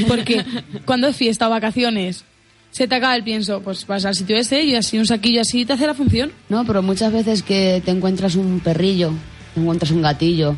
Porque 0.08 0.44
cuando 0.84 1.08
es 1.08 1.16
fiesta 1.16 1.46
o 1.46 1.50
vacaciones, 1.50 2.24
se 2.70 2.88
te 2.88 2.94
acaba 2.94 3.14
el 3.14 3.22
pienso, 3.22 3.60
pues 3.60 3.86
vas 3.86 4.04
al 4.04 4.14
sitio 4.14 4.36
ese 4.36 4.64
y 4.64 4.74
así 4.74 4.98
un 4.98 5.06
saquillo 5.06 5.42
así 5.42 5.64
te 5.64 5.74
hace 5.74 5.86
la 5.86 5.94
función. 5.94 6.32
No, 6.48 6.64
pero 6.64 6.82
muchas 6.82 7.12
veces 7.12 7.42
que 7.42 7.82
te 7.84 7.90
encuentras 7.90 8.34
un 8.34 8.60
perrillo, 8.60 9.12
te 9.54 9.60
encuentras 9.60 9.90
un 9.90 10.02
gatillo, 10.02 10.56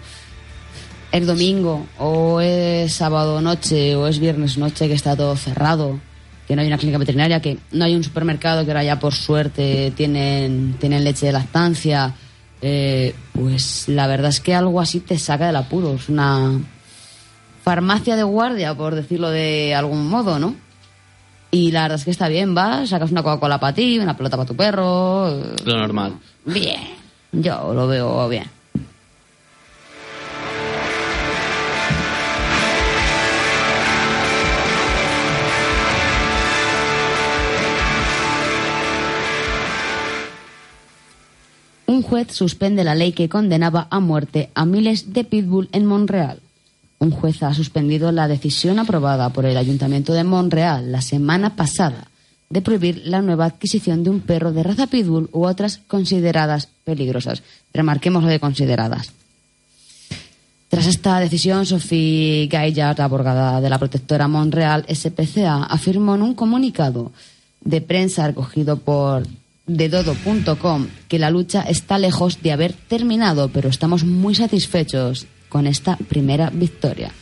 es 1.10 1.26
domingo, 1.26 1.86
o 1.98 2.40
es 2.40 2.92
sábado 2.92 3.40
noche, 3.40 3.96
o 3.96 4.06
es 4.06 4.18
viernes 4.18 4.58
noche 4.58 4.88
que 4.88 4.94
está 4.94 5.16
todo 5.16 5.36
cerrado, 5.36 6.00
que 6.46 6.54
no 6.54 6.62
hay 6.62 6.68
una 6.68 6.78
clínica 6.78 6.98
veterinaria, 6.98 7.40
que 7.40 7.58
no 7.72 7.84
hay 7.84 7.94
un 7.94 8.04
supermercado 8.04 8.64
que 8.64 8.70
ahora 8.70 8.84
ya 8.84 8.98
por 8.98 9.14
suerte 9.14 9.92
tienen, 9.96 10.76
tienen 10.78 11.04
leche 11.04 11.26
de 11.26 11.32
lactancia, 11.32 12.14
eh, 12.60 13.14
pues 13.32 13.88
la 13.88 14.06
verdad 14.06 14.28
es 14.30 14.40
que 14.40 14.54
algo 14.54 14.80
así 14.80 15.00
te 15.00 15.18
saca 15.18 15.46
del 15.46 15.56
apuro. 15.56 15.94
Es 15.94 16.08
una 16.08 16.60
farmacia 17.62 18.16
de 18.16 18.22
guardia, 18.22 18.74
por 18.74 18.94
decirlo 18.94 19.30
de 19.30 19.74
algún 19.74 20.06
modo, 20.08 20.38
¿no? 20.38 20.54
Y 21.50 21.70
la 21.70 21.82
verdad 21.82 21.98
es 21.98 22.04
que 22.04 22.10
está 22.10 22.28
bien, 22.28 22.54
vas, 22.54 22.88
sacas 22.90 23.10
una 23.10 23.22
Coca-Cola 23.22 23.60
para 23.60 23.74
ti, 23.74 23.98
una 23.98 24.16
pelota 24.16 24.36
para 24.36 24.46
tu 24.48 24.56
perro. 24.56 25.28
eh, 25.28 25.54
lo 25.64 25.78
normal. 25.78 26.18
Bien, 26.44 26.80
yo 27.32 27.72
lo 27.72 27.86
veo 27.86 28.28
bien. 28.28 28.53
Juez 42.14 42.30
suspende 42.30 42.84
la 42.84 42.94
ley 42.94 43.10
que 43.10 43.28
condenaba 43.28 43.88
a 43.90 43.98
muerte 43.98 44.48
a 44.54 44.64
miles 44.64 45.12
de 45.12 45.24
pitbull 45.24 45.68
en 45.72 45.84
Montreal. 45.84 46.38
Un 47.00 47.10
juez 47.10 47.42
ha 47.42 47.52
suspendido 47.52 48.12
la 48.12 48.28
decisión 48.28 48.78
aprobada 48.78 49.30
por 49.30 49.46
el 49.46 49.56
Ayuntamiento 49.56 50.12
de 50.12 50.22
Montreal 50.22 50.92
la 50.92 51.02
semana 51.02 51.56
pasada 51.56 52.06
de 52.50 52.62
prohibir 52.62 53.02
la 53.04 53.20
nueva 53.20 53.46
adquisición 53.46 54.04
de 54.04 54.10
un 54.10 54.20
perro 54.20 54.52
de 54.52 54.62
raza 54.62 54.86
pitbull 54.86 55.28
u 55.32 55.44
otras 55.44 55.80
consideradas 55.88 56.68
peligrosas. 56.84 57.42
Remarquemos 57.72 58.22
lo 58.22 58.28
de 58.28 58.38
consideradas. 58.38 59.10
Tras 60.68 60.86
esta 60.86 61.18
decisión, 61.18 61.66
Sophie 61.66 62.46
Gaillard, 62.46 63.00
abogada 63.00 63.60
de 63.60 63.70
la 63.70 63.78
protectora 63.78 64.28
Montreal 64.28 64.86
SPCA, 64.88 65.64
afirmó 65.64 66.14
en 66.14 66.22
un 66.22 66.34
comunicado 66.34 67.10
de 67.60 67.80
prensa 67.80 68.28
recogido 68.28 68.76
por 68.76 69.26
dedodo.com 69.66 70.88
que 71.08 71.18
la 71.18 71.30
lucha 71.30 71.62
está 71.62 71.98
lejos 71.98 72.42
de 72.42 72.52
haber 72.52 72.72
terminado, 72.72 73.48
pero 73.48 73.68
estamos 73.68 74.04
muy 74.04 74.34
satisfechos 74.34 75.26
con 75.48 75.66
esta 75.66 75.96
primera 75.96 76.50
victoria. 76.50 77.12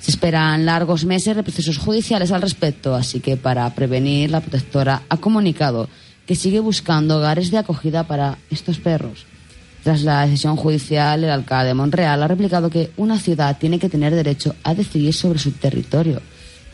Se 0.00 0.10
esperan 0.10 0.66
largos 0.66 1.04
meses 1.04 1.36
de 1.36 1.42
procesos 1.42 1.78
judiciales 1.78 2.32
al 2.32 2.42
respecto, 2.42 2.94
así 2.94 3.20
que 3.20 3.36
para 3.36 3.72
prevenir, 3.74 4.30
la 4.30 4.40
protectora 4.40 5.02
ha 5.08 5.16
comunicado 5.16 5.88
que 6.26 6.34
sigue 6.34 6.60
buscando 6.60 7.18
hogares 7.18 7.50
de 7.50 7.58
acogida 7.58 8.04
para 8.04 8.38
estos 8.50 8.78
perros. 8.78 9.26
Tras 9.82 10.02
la 10.02 10.26
decisión 10.26 10.56
judicial, 10.56 11.24
el 11.24 11.30
alcalde 11.30 11.68
de 11.68 11.74
Montreal 11.74 12.22
ha 12.22 12.28
replicado 12.28 12.70
que 12.70 12.90
una 12.96 13.18
ciudad 13.18 13.58
tiene 13.58 13.78
que 13.78 13.90
tener 13.90 14.14
derecho 14.14 14.54
a 14.62 14.74
decidir 14.74 15.12
sobre 15.12 15.38
su 15.38 15.52
territorio. 15.52 16.22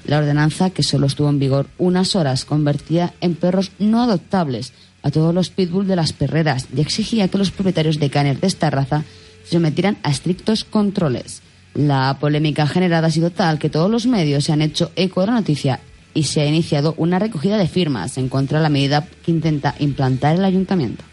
La 0.06 0.18
ordenanza, 0.18 0.70
que 0.70 0.82
solo 0.82 1.06
estuvo 1.06 1.28
en 1.28 1.40
vigor 1.40 1.66
unas 1.76 2.14
horas, 2.16 2.44
convertía 2.44 3.12
en 3.20 3.34
perros 3.34 3.72
no 3.78 4.02
adoptables 4.02 4.72
a 5.02 5.10
todos 5.10 5.34
los 5.34 5.50
pitbull 5.50 5.86
de 5.86 5.96
las 5.96 6.12
perreras 6.12 6.66
y 6.74 6.80
exigía 6.80 7.28
que 7.28 7.38
los 7.38 7.50
propietarios 7.50 7.98
de 7.98 8.10
canes 8.10 8.40
de 8.40 8.46
esta 8.46 8.70
raza 8.70 9.04
se 9.44 9.52
sometieran 9.52 9.98
a 10.02 10.10
estrictos 10.10 10.64
controles. 10.64 11.42
La 11.74 12.16
polémica 12.20 12.66
generada 12.66 13.08
ha 13.08 13.10
sido 13.10 13.30
tal 13.30 13.58
que 13.58 13.70
todos 13.70 13.90
los 13.90 14.06
medios 14.06 14.44
se 14.44 14.52
han 14.52 14.62
hecho 14.62 14.90
eco 14.96 15.20
de 15.20 15.28
la 15.28 15.34
noticia 15.34 15.80
y 16.14 16.24
se 16.24 16.40
ha 16.40 16.46
iniciado 16.46 16.94
una 16.96 17.18
recogida 17.18 17.56
de 17.56 17.68
firmas 17.68 18.18
en 18.18 18.28
contra 18.28 18.58
de 18.58 18.64
la 18.64 18.68
medida 18.68 19.06
que 19.24 19.30
intenta 19.30 19.74
implantar 19.78 20.36
el 20.36 20.44
ayuntamiento. 20.44 21.04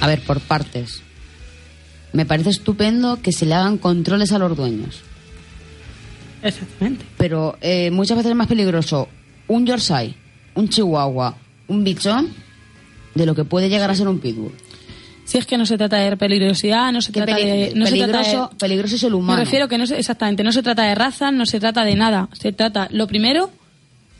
A 0.00 0.06
ver, 0.06 0.22
por 0.22 0.40
partes. 0.40 1.02
Me 2.12 2.24
parece 2.24 2.50
estupendo 2.50 3.20
que 3.20 3.32
se 3.32 3.46
le 3.46 3.54
hagan 3.54 3.78
controles 3.78 4.32
a 4.32 4.38
los 4.38 4.56
dueños. 4.56 5.02
Exactamente. 6.42 7.04
Pero 7.18 7.56
eh, 7.60 7.90
muchas 7.90 8.16
veces 8.16 8.30
es 8.30 8.36
más 8.36 8.46
peligroso 8.46 9.08
un 9.48 9.66
Yorkshire, 9.66 10.14
un 10.54 10.68
Chihuahua, 10.68 11.36
un 11.68 11.84
bichón, 11.84 12.28
de 13.14 13.26
lo 13.26 13.34
que 13.34 13.44
puede 13.44 13.68
llegar 13.68 13.90
a 13.90 13.94
ser 13.94 14.08
un 14.08 14.18
pitbull. 14.20 14.52
Si 15.24 15.38
es 15.38 15.46
que 15.46 15.56
no 15.58 15.66
se 15.66 15.76
trata 15.78 15.96
de 15.98 16.16
peligrosidad, 16.16 16.92
no 16.92 17.00
se 17.02 17.12
trata 17.12 17.36
peli- 17.36 17.44
de... 17.68 17.72
No 17.76 17.86
se 17.86 17.96
trata 17.96 18.12
peligroso, 18.22 18.48
de- 18.50 18.56
peligroso 18.56 18.94
es 18.96 19.02
el 19.04 19.14
humano. 19.14 19.38
Me 19.38 19.44
refiero 19.44 19.68
que 19.68 19.78
no 19.78 19.86
se, 19.86 19.98
exactamente, 19.98 20.42
no 20.42 20.50
se 20.52 20.62
trata 20.62 20.82
de 20.84 20.94
raza, 20.94 21.30
no 21.30 21.46
se 21.46 21.60
trata 21.60 21.84
de 21.84 21.94
nada. 21.94 22.28
Se 22.32 22.52
trata, 22.52 22.88
lo 22.90 23.06
primero, 23.06 23.50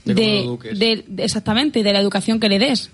De 0.05 0.15
de, 0.15 0.23
cómo 0.23 0.35
lo 0.35 0.41
eduques. 0.43 0.79
de- 0.79 1.05
de- 1.09 1.25
exactamente, 1.25 1.83
de 1.83 1.93
la 1.93 2.01
educación 2.01 2.39
que 2.39 2.49
le 2.49 2.59
des. 2.61 2.91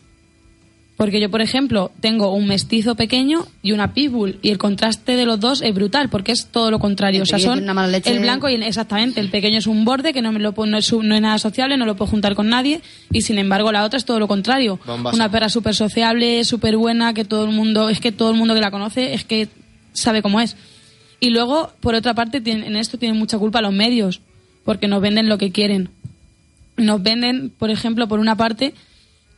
Porque 0.97 1.21
yo, 1.21 1.31
por 1.31 1.43
ejemplo, 1.43 1.93
tengo 2.01 2.33
un 2.33 2.47
mestizo 2.47 2.95
pequeño 2.95 3.47
y 3.63 3.73
una 3.73 3.93
pitbull 3.93 4.39
y 4.41 4.49
el 4.49 4.57
contraste 4.57 5.15
de 5.15 5.27
los 5.27 5.39
dos 5.39 5.61
es 5.61 5.75
brutal 5.75 6.09
porque 6.09 6.33
es 6.33 6.47
todo 6.51 6.71
lo 6.71 6.79
contrario. 6.79 7.19
El 7.19 7.23
o 7.25 7.27
sea, 7.27 7.39
son 7.39 7.53
tiene 7.53 7.65
una 7.65 7.75
mala 7.75 7.89
leche. 7.89 8.11
el 8.11 8.21
blanco 8.21 8.49
y 8.49 8.55
el, 8.55 8.63
exactamente 8.63 9.21
el 9.21 9.29
pequeño 9.29 9.59
es 9.59 9.67
un 9.67 9.85
borde 9.85 10.15
que 10.15 10.23
no 10.23 10.33
me 10.33 10.39
lo 10.39 10.53
puedo- 10.53 10.71
no 10.71 10.79
es, 10.79 10.91
no 10.91 11.15
es 11.15 11.21
nada 11.21 11.39
sociable, 11.39 11.77
no 11.77 11.85
lo 11.85 11.97
puedo 11.97 12.11
juntar 12.11 12.35
con 12.35 12.49
nadie 12.49 12.81
y 13.13 13.21
sin 13.21 13.37
embargo 13.39 13.73
la 13.73 13.85
otra 13.85 13.99
es 13.99 14.07
todo 14.07 14.19
lo 14.19 14.27
contrario. 14.27 14.81
Una 15.15 15.31
perra 15.31 15.51
súper 15.51 15.75
sociable, 15.75 16.43
súper 16.45 16.79
buena, 16.79 17.13
que 17.13 17.27
todo 17.27 17.45
el 17.45 17.51
mundo 17.53 17.91
es 17.91 18.01
que 18.01 18.11
todo 18.11 18.31
el 18.31 18.37
mundo 18.39 18.55
que 18.55 18.61
la 18.63 18.71
conoce 18.71 19.13
es 19.13 19.25
que 19.25 19.49
sabe 19.93 20.23
cómo 20.23 20.41
es. 20.41 20.57
Y 21.21 21.29
luego, 21.29 21.73
por 21.81 21.95
otra 21.95 22.15
parte, 22.15 22.41
tienen- 22.41 22.65
en 22.65 22.77
esto 22.77 22.97
tienen 22.97 23.19
mucha 23.19 23.37
culpa 23.39 23.61
los 23.61 23.73
medios 23.75 24.23
porque 24.65 24.89
nos 24.89 25.03
venden 25.03 25.29
lo 25.29 25.37
que 25.37 25.53
quieren. 25.53 25.91
Nos 26.79 27.03
venden, 27.03 27.51
por 27.51 27.71
ejemplo, 27.71 28.09
por 28.09 28.19
una 28.19 28.37
parte, 28.37 28.73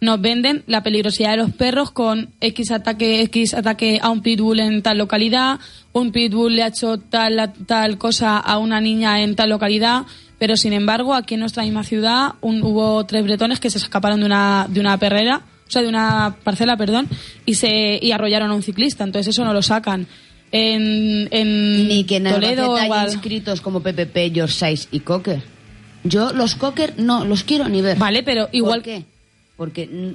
nos 0.00 0.20
venden 0.20 0.62
la 0.66 0.82
peligrosidad 0.82 1.32
de 1.32 1.38
los 1.38 1.50
perros 1.52 1.90
con 1.90 2.30
X 2.40 2.70
ataque, 2.70 3.20
X 3.22 3.54
ataque 3.54 3.98
a 4.02 4.10
un 4.10 4.22
pitbull 4.22 4.60
en 4.60 4.80
tal 4.82 4.98
localidad, 4.98 5.58
un 5.92 6.12
pitbull 6.12 6.54
le 6.54 6.62
ha 6.62 6.68
hecho 6.68 6.98
tal, 6.98 7.52
tal 7.66 7.98
cosa 7.98 8.38
a 8.38 8.58
una 8.58 8.80
niña 8.80 9.20
en 9.22 9.34
tal 9.34 9.50
localidad, 9.50 10.02
pero 10.38 10.56
sin 10.56 10.72
embargo 10.72 11.14
aquí 11.14 11.34
en 11.34 11.40
nuestra 11.40 11.64
misma 11.64 11.82
ciudad 11.82 12.34
un- 12.42 12.62
hubo 12.62 13.04
tres 13.06 13.24
bretones 13.24 13.58
que 13.58 13.70
se 13.70 13.78
escaparon 13.78 14.20
de 14.20 14.26
una, 14.26 14.66
de 14.68 14.78
una 14.80 14.96
perrera, 14.98 15.42
o 15.66 15.70
sea, 15.70 15.82
de 15.82 15.88
una 15.88 16.36
parcela, 16.44 16.76
perdón, 16.76 17.08
y 17.44 17.54
se 17.54 17.98
y 18.00 18.12
arrollaron 18.12 18.50
a 18.50 18.54
un 18.54 18.62
ciclista, 18.62 19.02
entonces 19.04 19.34
eso 19.34 19.44
no 19.44 19.52
lo 19.52 19.62
sacan. 19.62 20.06
En, 20.50 21.28
en 21.30 21.88
Ni 21.88 22.04
que 22.04 22.16
en 22.16 22.24
Toledo, 22.24 22.74
hay 22.76 22.90
inscritos 23.12 23.60
como 23.60 23.80
PPP, 23.82 24.32
Yorkshire 24.32 24.80
y 24.92 25.00
Cocker. 25.00 25.42
Yo 26.04 26.32
los 26.32 26.54
Cocker 26.54 26.94
no 26.96 27.24
los 27.26 27.44
quiero 27.44 27.68
ni 27.68 27.82
ver. 27.82 27.98
Vale, 27.98 28.22
pero 28.22 28.48
igual 28.52 28.80
¿Por 28.80 28.84
qué? 28.84 29.04
Porque 29.58 30.14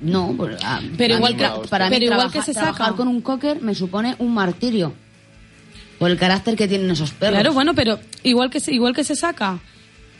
no, 0.00 0.36
ah, 0.64 0.80
Pero 0.96 1.14
a 1.14 1.16
igual 1.18 1.32
mí 1.34 1.38
que- 1.38 1.44
tra- 1.46 1.68
para 1.68 1.88
pero 1.88 1.98
mí 2.00 2.04
igual 2.06 2.18
trabaja- 2.18 2.38
que 2.40 2.44
se 2.44 2.52
trabajar 2.54 2.86
saca. 2.86 2.96
con 2.96 3.08
un 3.08 3.20
Cocker 3.20 3.60
me 3.62 3.74
supone 3.76 4.16
un 4.18 4.34
martirio. 4.34 4.92
Por 5.98 6.10
el 6.10 6.16
carácter 6.16 6.56
que 6.56 6.66
tienen 6.68 6.90
esos 6.90 7.10
perros. 7.12 7.34
Claro, 7.34 7.52
bueno, 7.52 7.74
pero 7.74 7.98
igual 8.22 8.50
que 8.50 8.60
se, 8.60 8.72
igual 8.72 8.94
que 8.94 9.04
se 9.04 9.16
saca 9.16 9.58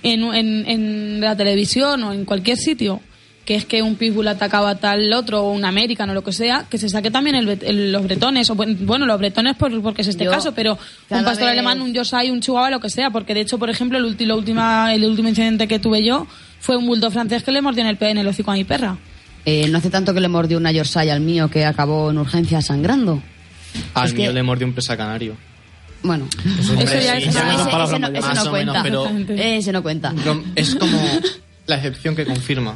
en, 0.02 0.22
en, 0.34 0.68
en 0.68 1.20
la 1.20 1.36
televisión 1.36 2.02
o 2.02 2.12
en 2.12 2.24
cualquier 2.24 2.56
sitio, 2.58 3.00
que 3.44 3.54
es 3.54 3.64
que 3.64 3.80
un 3.80 3.94
pitbull 3.94 4.26
atacaba 4.28 4.70
a 4.70 4.74
tal 4.74 5.10
otro 5.14 5.42
o 5.44 5.52
un 5.52 5.64
americano 5.64 6.10
o 6.12 6.14
lo 6.14 6.22
que 6.24 6.32
sea, 6.32 6.66
que 6.68 6.76
se 6.76 6.88
saque 6.88 7.10
también 7.12 7.36
el 7.36 7.48
el- 7.62 7.92
los 7.92 8.02
bretones, 8.02 8.50
o 8.50 8.56
buen- 8.56 8.84
bueno, 8.84 9.06
los 9.06 9.18
bretones 9.18 9.56
por, 9.56 9.80
porque 9.80 10.02
es 10.02 10.08
este 10.08 10.24
Yo, 10.24 10.30
caso, 10.32 10.52
pero 10.52 10.72
un 10.74 11.24
pastor 11.24 11.44
vez- 11.44 11.52
alemán, 11.52 11.80
un 11.80 11.94
Yorkshire, 11.94 12.30
un 12.32 12.40
chihuahua, 12.40 12.68
lo 12.70 12.80
que 12.80 12.90
sea, 12.90 13.10
porque 13.10 13.32
de 13.32 13.40
hecho, 13.42 13.58
por 13.58 13.70
ejemplo, 13.70 13.96
el, 13.98 14.04
ulti- 14.04 14.26
la 14.26 14.34
última, 14.34 14.92
el 14.92 15.04
último 15.04 15.28
incidente 15.28 15.66
que 15.68 15.78
tuve 15.78 16.04
yo 16.04 16.26
fue 16.60 16.76
un 16.76 16.86
bulldog 16.86 17.12
francés 17.12 17.42
que 17.42 17.52
le 17.52 17.62
mordió 17.62 17.82
en 17.82 17.88
el, 17.88 17.98
en 18.00 18.18
el 18.18 18.26
hocico 18.26 18.50
a 18.50 18.54
mi 18.54 18.64
perra. 18.64 18.96
Eh, 19.44 19.68
no 19.68 19.78
hace 19.78 19.90
tanto 19.90 20.12
que 20.12 20.20
le 20.20 20.28
mordió 20.28 20.58
una 20.58 20.72
Yorkshire 20.72 21.10
al 21.10 21.20
mío 21.20 21.48
que 21.48 21.64
acabó 21.64 22.10
en 22.10 22.18
urgencia 22.18 22.60
sangrando. 22.60 23.22
Al 23.94 24.06
Es 24.08 24.12
que- 24.12 24.22
mío 24.22 24.32
le 24.32 24.42
mordió 24.42 24.66
un 24.66 24.72
presa 24.74 24.96
canario. 24.96 25.36
Bueno, 26.02 26.28
Hombre, 26.70 26.84
eso 26.84 26.94
ya 26.94 27.00
sí, 27.00 27.00
es, 27.00 27.04
ya 27.06 27.18
ese- 27.18 27.32
son 27.32 27.48
ese 27.48 27.70
palabras 27.70 28.00
no, 28.00 28.10
menos, 28.10 28.48
cuenta. 28.48 28.82
pero- 28.82 29.06
Ese 29.36 29.72
no 29.72 29.82
cuenta. 29.82 30.14
Es 30.54 30.74
como 30.76 30.96
la 31.66 31.76
excepción 31.76 32.14
que 32.14 32.24
confirma. 32.24 32.74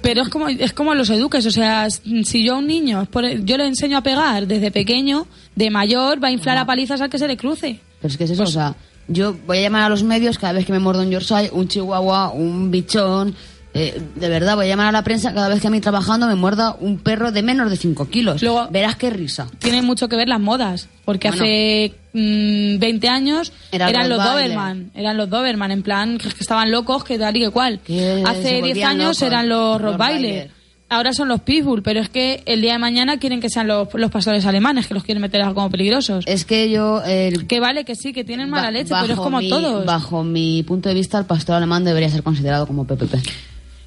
Pero 0.00 0.22
es 0.22 0.28
como, 0.28 0.48
es 0.48 0.72
como 0.72 0.94
los 0.94 1.10
eduques, 1.10 1.44
o 1.44 1.50
sea, 1.50 1.88
si 1.90 2.44
yo 2.44 2.54
a 2.54 2.58
un 2.58 2.66
niño, 2.68 3.06
yo 3.42 3.56
le 3.58 3.66
enseño 3.66 3.98
a 3.98 4.02
pegar 4.02 4.46
desde 4.46 4.70
pequeño, 4.70 5.26
de 5.56 5.70
mayor 5.70 6.22
va 6.22 6.28
a 6.28 6.30
inflar 6.30 6.56
a 6.56 6.64
palizas 6.64 7.00
al 7.00 7.10
que 7.10 7.18
se 7.18 7.26
le 7.26 7.36
cruce. 7.36 7.80
Pero 8.00 8.12
es 8.12 8.16
que 8.16 8.24
es 8.24 8.30
eso, 8.30 8.44
o 8.44 8.46
sea, 8.46 8.74
yo 9.08 9.34
voy 9.46 9.58
a 9.58 9.62
llamar 9.62 9.82
a 9.82 9.88
los 9.88 10.02
medios 10.02 10.38
cada 10.38 10.52
vez 10.52 10.64
que 10.66 10.72
me 10.72 10.78
muerdo 10.78 11.02
un 11.02 11.10
Yorkshire, 11.10 11.50
un 11.52 11.66
Chihuahua, 11.68 12.30
un 12.30 12.70
bichón. 12.70 13.34
eh, 13.74 14.00
de 14.16 14.28
verdad, 14.28 14.56
voy 14.56 14.66
a 14.66 14.68
llamar 14.68 14.88
a 14.88 14.92
la 14.92 15.02
prensa 15.04 15.32
cada 15.34 15.48
vez 15.48 15.60
que 15.60 15.66
a 15.68 15.70
mí 15.70 15.80
trabajando 15.80 16.26
me 16.26 16.34
muerda 16.34 16.76
un 16.80 16.98
perro 16.98 17.30
de 17.32 17.42
menos 17.42 17.70
de 17.70 17.76
5 17.76 18.08
kilos. 18.08 18.40
Verás 18.70 18.96
qué 18.96 19.10
risa. 19.10 19.46
Tiene 19.58 19.82
mucho 19.82 20.08
que 20.08 20.16
ver 20.16 20.28
las 20.28 20.40
modas, 20.40 20.88
porque 21.04 21.28
Bueno. 21.28 21.42
hace 21.44 21.94
mm, 22.12 22.78
20 22.78 23.08
años 23.08 23.52
Era 23.72 23.88
eran 23.88 24.08
los. 24.08 24.18
Doberman, 24.22 24.90
eran 24.94 25.16
los 25.16 25.28
Doberman, 25.30 25.70
en 25.70 25.82
plan 25.82 26.18
que, 26.18 26.28
estaban 26.28 26.70
locos, 26.70 27.04
que 27.04 27.18
tal 27.18 27.36
y 27.36 27.40
que 27.40 27.50
cual. 27.50 27.80
Hace 27.84 28.48
10 28.48 28.60
volvían 28.60 28.90
años 28.90 29.20
locos, 29.20 29.22
eran 29.22 29.48
los 29.48 29.80
los 29.80 29.92
Rottweiler. 29.92 30.57
Ahora 30.90 31.12
son 31.12 31.28
los 31.28 31.40
Pitbull, 31.42 31.82
pero 31.82 32.00
es 32.00 32.08
que 32.08 32.42
el 32.46 32.62
día 32.62 32.72
de 32.72 32.78
mañana 32.78 33.18
quieren 33.18 33.40
que 33.40 33.50
sean 33.50 33.66
los, 33.68 33.88
los 33.92 34.10
pastores 34.10 34.46
alemanes, 34.46 34.86
que 34.86 34.94
los 34.94 35.04
quieren 35.04 35.20
meter 35.20 35.42
como 35.52 35.70
peligrosos. 35.70 36.24
Es 36.26 36.46
que 36.46 36.70
yo... 36.70 37.02
El, 37.04 37.46
que 37.46 37.60
vale, 37.60 37.84
que 37.84 37.94
sí, 37.94 38.14
que 38.14 38.24
tienen 38.24 38.48
mala 38.48 38.64
ba- 38.64 38.70
leche, 38.70 38.94
pero 39.02 39.12
es 39.12 39.18
como 39.18 39.38
mi- 39.40 39.50
todos. 39.50 39.84
Bajo 39.84 40.24
mi 40.24 40.62
punto 40.62 40.88
de 40.88 40.94
vista, 40.94 41.18
el 41.18 41.26
pastor 41.26 41.56
alemán 41.56 41.84
debería 41.84 42.08
ser 42.08 42.22
considerado 42.22 42.66
como 42.66 42.86
PPP. 42.86 43.14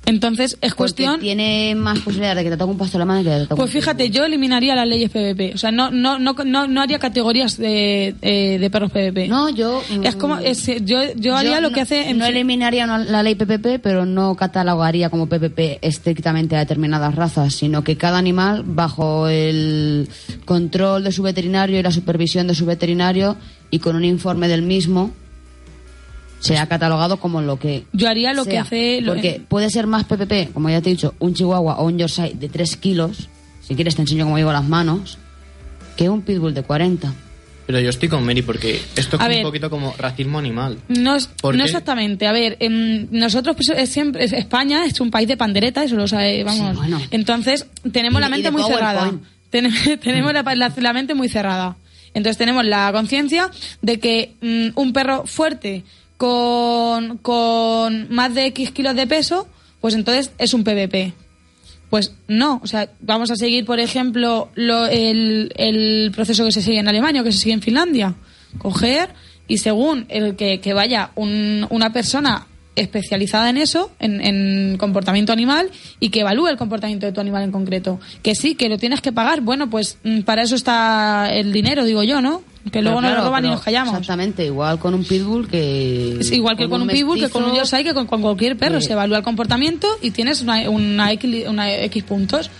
Entonces, 0.05 0.57
es 0.61 0.73
cuestión... 0.73 1.11
Porque 1.13 1.25
tiene 1.27 1.75
más 1.75 1.99
posibilidades 1.99 2.37
de 2.37 2.43
que 2.43 2.49
te 2.49 2.57
toque 2.57 2.71
un 2.73 2.89
alemán 2.95 3.23
que 3.23 3.29
de 3.29 3.35
que 3.35 3.41
te 3.43 3.47
toque 3.49 3.59
Pues 3.59 3.71
fíjate, 3.71 4.09
yo 4.09 4.25
eliminaría 4.25 4.75
las 4.75 4.87
leyes 4.87 5.09
PVP. 5.11 5.51
O 5.53 5.57
sea, 5.57 5.71
no, 5.71 5.91
no, 5.91 6.17
no, 6.17 6.33
no, 6.43 6.67
no 6.67 6.81
haría 6.81 6.97
categorías 6.97 7.55
de, 7.57 8.15
eh, 8.21 8.57
de 8.59 8.69
perros 8.71 8.91
PVP. 8.91 9.27
No, 9.27 9.49
yo... 9.49 9.81
Es 10.03 10.15
como, 10.15 10.37
es- 10.39 10.65
yo, 10.83 10.97
yo 11.15 11.35
haría 11.35 11.61
lo 11.61 11.69
no- 11.69 11.75
que 11.75 11.81
hace... 11.81 12.09
en 12.09 12.17
no 12.17 12.25
eliminaría 12.25 12.87
la 12.87 13.21
ley 13.23 13.35
PPP, 13.35 13.79
pero 13.81 14.05
no 14.05 14.35
catalogaría 14.35 15.09
como 15.11 15.27
PPP 15.29 15.77
estrictamente 15.81 16.55
a 16.55 16.59
determinadas 16.59 17.13
razas, 17.15 17.53
sino 17.53 17.83
que 17.83 17.95
cada 17.95 18.17
animal, 18.17 18.63
bajo 18.65 19.27
el 19.27 20.09
control 20.45 21.03
de 21.03 21.11
su 21.11 21.21
veterinario 21.21 21.79
y 21.79 21.83
la 21.83 21.91
supervisión 21.91 22.47
de 22.47 22.55
su 22.55 22.65
veterinario 22.65 23.37
y 23.69 23.79
con 23.79 23.95
un 23.95 24.03
informe 24.03 24.47
del 24.47 24.63
mismo, 24.63 25.11
sea 26.41 26.67
catalogado 26.67 27.17
como 27.17 27.41
lo 27.41 27.57
que 27.57 27.85
Yo 27.93 28.09
haría 28.09 28.33
lo 28.33 28.43
que 28.45 28.57
hace... 28.57 28.99
lo- 29.01 29.13
Porque 29.13 29.41
puede 29.47 29.69
ser 29.69 29.87
más 29.87 30.03
PPP, 30.03 30.51
como 30.53 30.69
ya 30.69 30.81
te 30.81 30.89
he 30.89 30.93
dicho, 30.93 31.13
un 31.19 31.33
chihuahua 31.33 31.75
o 31.77 31.85
un 31.85 31.97
Yorkshire 31.97 32.33
de 32.33 32.49
3 32.49 32.75
kilos, 32.77 33.29
si 33.61 33.75
quieres 33.75 33.95
te 33.95 34.01
enseño 34.01 34.25
cómo 34.25 34.37
llevo 34.37 34.51
las 34.51 34.67
manos, 34.67 35.17
que 35.95 36.09
un 36.09 36.21
pitbull 36.21 36.53
de 36.53 36.63
40. 36.63 37.13
Pero 37.67 37.79
yo 37.79 37.89
estoy 37.89 38.09
con 38.09 38.25
Mary 38.25 38.41
porque 38.41 38.81
esto 38.95 39.15
es 39.17 39.21
un 39.21 39.27
ver. 39.29 39.43
poquito 39.43 39.69
como 39.69 39.93
racismo 39.97 40.39
animal. 40.39 40.79
No, 40.89 41.15
es- 41.15 41.27
¿Por 41.27 41.55
no 41.55 41.63
exactamente. 41.63 42.27
A 42.27 42.31
ver, 42.33 42.57
em, 42.59 43.07
nosotros 43.11 43.55
pues, 43.55 43.69
es 43.77 43.89
siempre 43.89 44.25
es- 44.25 44.33
España 44.33 44.83
es 44.85 44.99
un 44.99 45.09
país 45.11 45.27
de 45.27 45.37
pandereta, 45.37 45.83
eso 45.83 45.95
lo 45.95 46.07
sabe, 46.07 46.43
vamos. 46.43 46.75
Entonces 47.11 47.67
tenemos 47.91 48.19
Y- 48.19 48.21
la 48.23 48.29
mente 48.29 48.51
muy 48.51 48.63
cerrada. 48.63 49.01
PowerPoint. 49.01 49.23
Tenemos, 49.51 49.77
tenemos 50.01 50.33
la, 50.33 50.41
la- 50.55 50.73
la 50.75 50.93
mente 50.93 51.13
muy 51.13 51.29
cerrada. 51.29 51.77
Entonces 52.13 52.37
tenemos 52.37 52.65
la 52.65 52.91
conciencia 52.91 53.49
de 53.81 53.99
que 53.99 54.33
mm, 54.41 54.69
un 54.77 54.91
perro 54.91 55.25
fuerte 55.25 55.83
con, 56.21 57.17
con 57.17 58.13
más 58.13 58.33
de 58.35 58.45
X 58.47 58.69
kilos 58.71 58.95
de 58.95 59.07
peso, 59.07 59.47
pues 59.79 59.95
entonces 59.95 60.31
es 60.37 60.53
un 60.53 60.63
PVP. 60.63 61.13
Pues 61.89 62.13
no, 62.27 62.61
o 62.63 62.67
sea, 62.67 62.89
vamos 63.01 63.31
a 63.31 63.35
seguir, 63.35 63.65
por 63.65 63.79
ejemplo, 63.79 64.49
lo- 64.55 64.85
el, 64.85 65.51
el 65.57 66.11
proceso 66.15 66.45
que 66.45 66.51
se 66.51 66.61
sigue 66.61 66.79
en 66.79 66.87
Alemania 66.87 67.21
o 67.21 67.23
que 67.25 67.31
se 67.31 67.39
sigue 67.39 67.53
en 67.55 67.61
Finlandia. 67.61 68.13
Coger 68.59 69.09
y 69.47 69.57
según 69.57 70.05
el 70.09 70.35
que, 70.35 70.59
que 70.61 70.73
vaya 70.73 71.09
un- 71.15 71.65
una 71.71 71.91
persona 71.91 72.45
especializada 72.75 73.49
en 73.49 73.57
eso, 73.57 73.91
en, 73.99 74.21
en 74.21 74.77
comportamiento 74.77 75.33
animal, 75.33 75.69
y 75.99 76.09
que 76.09 76.21
evalúe 76.21 76.47
el 76.47 76.55
comportamiento 76.57 77.05
de 77.07 77.11
tu 77.11 77.19
animal 77.19 77.43
en 77.43 77.51
concreto. 77.51 77.99
Que 78.21 78.35
sí, 78.35 78.55
que 78.55 78.69
lo 78.69 78.77
tienes 78.77 79.01
que 79.01 79.11
pagar. 79.11 79.41
Bueno, 79.41 79.69
pues 79.69 79.97
mm, 80.03 80.21
para 80.21 80.43
eso 80.43 80.55
está 80.55 81.29
el 81.33 81.51
dinero, 81.51 81.83
digo 81.83 82.03
yo, 82.03 82.21
¿no? 82.21 82.43
Que 82.69 82.81
luego 82.81 82.99
claro, 82.99 83.17
lo 83.17 83.23
roban 83.25 83.45
y 83.45 83.49
nos 83.49 83.61
callamos. 83.61 83.93
Exactamente, 83.93 84.45
igual 84.45 84.77
con 84.77 84.93
un 84.93 85.03
pitbull 85.03 85.47
que... 85.47 86.19
Es 86.19 86.31
igual 86.31 86.55
que 86.55 86.69
con 86.69 86.81
un 86.81 86.87
pitbull, 86.87 87.19
que 87.19 87.29
con 87.29 87.43
un 87.43 87.55
Yorkshire, 87.55 87.83
que 87.83 87.93
con, 87.93 88.05
con 88.05 88.21
cualquier 88.21 88.57
perro. 88.57 88.79
Se 88.81 88.93
evalúa 88.93 89.17
el 89.17 89.23
comportamiento 89.23 89.87
y 90.01 90.11
tienes 90.11 90.41
una, 90.41 90.69
una, 90.69 91.11
X, 91.13 91.47
una 91.47 91.71
X 91.71 92.03
puntos. 92.03 92.51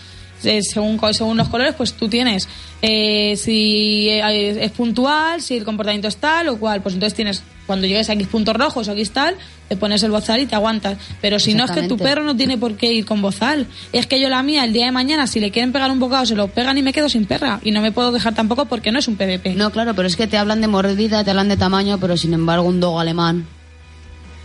Eh, 0.44 0.62
según, 0.64 1.00
según 1.14 1.38
los 1.38 1.50
colores, 1.50 1.76
pues 1.76 1.94
tú 1.94 2.08
tienes 2.08 2.48
eh, 2.82 3.36
si 3.38 4.10
eh, 4.10 4.64
es 4.64 4.72
puntual, 4.72 5.42
si 5.42 5.58
el 5.58 5.64
comportamiento 5.64 6.08
es 6.08 6.18
tal 6.18 6.50
o 6.50 6.58
cual. 6.58 6.82
Pues 6.82 6.96
entonces 6.96 7.16
tienes, 7.16 7.44
cuando 7.68 7.88
llegues 7.88 8.10
a 8.10 8.14
X 8.14 8.28
puntos 8.28 8.56
rojos 8.56 8.88
o 8.88 8.92
X 8.94 9.12
tal, 9.12 9.36
te 9.68 9.78
pones 9.78 10.02
el 10.04 10.12
bozal 10.12 10.40
y 10.42 10.46
te 10.46 10.56
aguantas. 10.56 10.98
Pero 11.22 11.40
si 11.40 11.54
no 11.54 11.66
es 11.66 11.72
que 11.72 11.84
tu 11.84 11.98
perro 11.98 12.24
no 12.24 12.36
tiene 12.36 12.58
por 12.58 12.76
qué 12.76 12.92
ir 12.92 13.06
con 13.06 13.22
bozal. 13.22 13.68
Es 13.94 14.08
que 14.08 14.20
yo 14.20 14.30
la 14.30 14.42
mía, 14.44 14.64
el 14.66 14.74
día 14.74 14.86
de 14.86 14.92
mañana, 14.92 15.28
si 15.28 15.40
le 15.40 15.52
quieren 15.52 15.72
pegar 15.72 15.92
un 15.92 16.00
bocado, 16.00 16.26
se 16.26 16.36
lo 16.36 16.48
pegan 16.48 16.78
y 16.78 16.82
me 16.82 16.94
quedo 16.94 17.10
sin 17.10 17.26
perra. 17.26 17.60
Y 17.64 17.72
no 17.72 17.82
me 17.82 17.92
puedo 17.92 18.12
dejar 18.12 18.34
tampoco 18.34 18.66
porque 18.66 18.92
no 18.92 19.00
es 19.00 19.08
un 19.08 19.16
PVP. 19.16 19.56
No, 19.56 19.72
claro, 19.72 19.94
pero 19.96 20.08
es 20.08 20.16
que 20.16 20.28
te 20.28 20.38
hablan 20.38 20.62
de 20.62 20.68
mordida, 20.68 21.24
te 21.24 21.30
hablan 21.30 21.50
de 21.50 21.58
tamaño, 21.58 22.00
pero 22.00 22.18
sin 22.18 22.34
embargo 22.34 22.68
un 22.68 22.80
dog 22.80 23.00
alemán, 23.00 23.46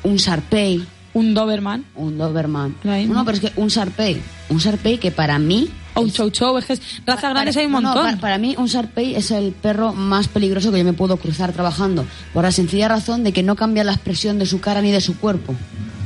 un 0.02 0.18
Sarpei, 0.18 0.84
un 1.18 1.34
Doberman, 1.34 1.84
un 1.94 2.18
Doberman. 2.18 2.76
No, 3.08 3.24
pero 3.24 3.36
es 3.38 3.40
que 3.40 3.52
un 3.56 3.70
Sarpei, 3.70 4.20
un 4.50 4.60
Sarpei 4.60 4.98
que 4.98 5.10
para 5.10 5.38
mí 5.38 5.68
O 5.94 6.02
un 6.02 6.10
Chow 6.10 6.28
Chow, 6.30 6.58
es 6.58 6.66
que 6.66 6.74
es- 6.74 6.82
razas 7.06 7.30
grandes 7.30 7.56
hay 7.56 7.64
un 7.66 7.72
no, 7.72 7.80
no, 7.80 7.88
montón. 7.88 8.04
para, 8.04 8.20
para 8.20 8.38
mí 8.38 8.54
un 8.58 8.68
Sarpei 8.68 9.14
es 9.14 9.30
el 9.30 9.52
perro 9.52 9.94
más 9.94 10.28
peligroso 10.28 10.70
que 10.70 10.78
yo 10.78 10.84
me 10.84 10.92
puedo 10.92 11.16
cruzar 11.16 11.52
trabajando, 11.52 12.04
por 12.34 12.44
la 12.44 12.52
sencilla 12.52 12.88
razón 12.88 13.24
de 13.24 13.32
que 13.32 13.42
no 13.42 13.56
cambia 13.56 13.82
la 13.82 13.92
expresión 13.92 14.38
de 14.38 14.44
su 14.46 14.60
cara 14.60 14.82
ni 14.82 14.90
de 14.92 15.00
su 15.00 15.16
cuerpo. 15.18 15.54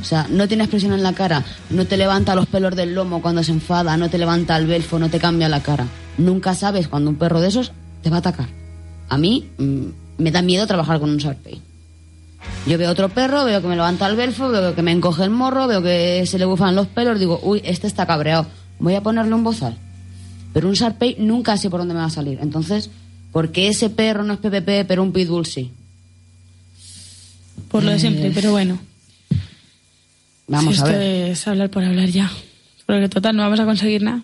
O 0.01 0.03
sea, 0.03 0.27
no 0.29 0.47
tiene 0.47 0.63
expresión 0.63 0.93
en 0.93 1.03
la 1.03 1.13
cara, 1.13 1.43
no 1.69 1.85
te 1.85 1.97
levanta 1.97 2.33
los 2.33 2.47
pelos 2.47 2.75
del 2.75 2.95
lomo 2.95 3.21
cuando 3.21 3.43
se 3.43 3.51
enfada, 3.51 3.97
no 3.97 4.09
te 4.09 4.17
levanta 4.17 4.55
el 4.57 4.65
belfo, 4.65 4.97
no 4.97 5.09
te 5.09 5.19
cambia 5.19 5.49
la 5.49 5.61
cara. 5.61 5.85
Nunca 6.17 6.55
sabes 6.55 6.87
cuando 6.87 7.09
un 7.09 7.17
perro 7.17 7.39
de 7.41 7.49
esos 7.49 7.71
te 8.01 8.09
va 8.09 8.15
a 8.15 8.19
atacar. 8.19 8.47
A 9.09 9.17
mí 9.17 9.49
mm, 9.57 9.85
me 10.19 10.31
da 10.31 10.41
miedo 10.41 10.65
trabajar 10.65 10.99
con 11.01 11.09
un 11.09 11.19
Sarpei. 11.19 11.61
Yo 12.67 12.77
veo 12.77 12.91
otro 12.91 13.09
perro, 13.09 13.43
veo 13.43 13.61
que 13.61 13.67
me 13.67 13.75
levanta 13.75 14.07
el 14.07 14.15
belfo, 14.15 14.49
veo 14.49 14.75
que 14.75 14.81
me 14.83 14.91
encoge 14.91 15.23
el 15.23 15.31
morro, 15.31 15.67
veo 15.67 15.81
que 15.81 16.23
se 16.27 16.37
le 16.37 16.45
bufan 16.45 16.75
los 16.75 16.87
pelos, 16.87 17.19
digo, 17.19 17.39
uy, 17.43 17.61
este 17.65 17.87
está 17.87 18.05
cabreado, 18.05 18.45
voy 18.79 18.93
a 18.95 19.01
ponerle 19.01 19.33
un 19.33 19.43
bozal. 19.43 19.77
Pero 20.53 20.67
un 20.69 20.75
Sarpei 20.75 21.15
nunca 21.17 21.57
sé 21.57 21.69
por 21.69 21.79
dónde 21.79 21.93
me 21.95 22.01
va 22.01 22.05
a 22.07 22.09
salir. 22.11 22.37
Entonces, 22.41 22.89
¿por 23.31 23.51
qué 23.51 23.67
ese 23.69 23.89
perro 23.89 24.23
no 24.23 24.33
es 24.33 24.39
PPP, 24.39 24.85
pero 24.87 25.01
un 25.01 25.11
Pitbull 25.11 25.45
sí? 25.45 25.71
Por 27.69 27.83
lo 27.83 27.91
de 27.91 27.99
siempre, 27.99 28.27
Eh, 28.27 28.31
pero 28.35 28.51
bueno. 28.51 28.77
Vamos 30.47 30.75
Si 30.75 30.81
a 30.81 30.85
esto 30.85 30.97
ver. 30.99 31.29
es 31.31 31.47
hablar 31.47 31.69
por 31.69 31.83
hablar 31.83 32.09
ya. 32.09 32.29
Porque 32.85 33.07
total, 33.07 33.35
no 33.37 33.43
vamos 33.43 33.59
a 33.61 33.65
conseguir 33.65 34.03
nada. 34.03 34.21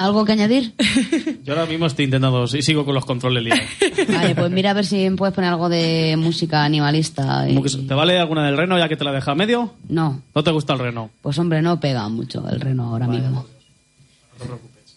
¿Algo 0.00 0.24
que 0.24 0.32
añadir? 0.32 0.72
Yo 1.44 1.52
ahora 1.52 1.66
mismo 1.66 1.84
estoy 1.84 2.06
intentando, 2.06 2.44
y 2.44 2.62
sigo 2.62 2.86
con 2.86 2.94
los 2.94 3.04
controles 3.04 3.42
liados. 3.44 3.64
Vale, 4.08 4.34
pues 4.34 4.50
mira 4.50 4.70
a 4.70 4.72
ver 4.72 4.86
si 4.86 5.10
puedes 5.10 5.34
poner 5.34 5.50
algo 5.50 5.68
de 5.68 6.16
música 6.16 6.64
animalista. 6.64 7.44
y- 7.46 7.54
¿Cómo 7.54 7.62
que- 7.62 7.70
¿Te 7.86 7.92
vale 7.92 8.18
alguna 8.18 8.46
del 8.46 8.56
reno 8.56 8.78
ya 8.78 8.88
que 8.88 8.96
te 8.96 9.04
la 9.04 9.12
deja 9.12 9.32
a 9.32 9.34
medio? 9.34 9.74
No, 9.90 10.22
¿No 10.34 10.42
te 10.42 10.50
gusta 10.52 10.72
el 10.72 10.78
reno? 10.78 11.10
pues 11.20 11.38
hombre, 11.38 11.60
no 11.60 11.78
pega 11.80 12.08
mucho 12.08 12.48
el 12.48 12.60
reno 12.60 12.84
ahora 12.88 13.06
mismo. 13.08 13.44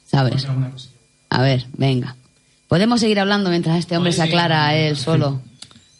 ¿Sabes? 0.05 0.47
A 1.29 1.41
ver, 1.41 1.65
venga. 1.73 2.15
Podemos 2.69 3.01
seguir 3.01 3.19
hablando 3.19 3.49
mientras 3.49 3.77
este 3.79 3.97
hombre 3.97 4.13
se 4.13 4.21
aclara 4.23 4.67
a 4.67 4.75
él 4.75 4.95
solo. 4.95 5.41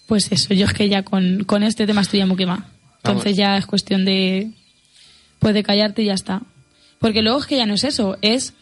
Pues 0.07 0.31
eso, 0.31 0.53
yo 0.53 0.65
es 0.65 0.73
que 0.73 0.87
ya 0.87 1.03
con, 1.03 1.43
con 1.43 1.63
este 1.63 1.85
tema 1.85 2.01
estoy 2.01 2.19
ya 2.19 2.25
muy 2.25 2.37
quemada. 2.37 2.67
Entonces 3.03 3.35
ya 3.35 3.57
es 3.57 3.65
cuestión 3.65 4.05
de... 4.05 4.51
Pues 5.39 5.53
de 5.53 5.63
callarte 5.63 6.03
y 6.03 6.05
ya 6.05 6.13
está. 6.13 6.41
Porque 6.99 7.21
luego 7.21 7.39
es 7.39 7.47
que 7.47 7.57
ya 7.57 7.65
no 7.65 7.73
es 7.73 7.83
eso, 7.83 8.17
es 8.21 8.53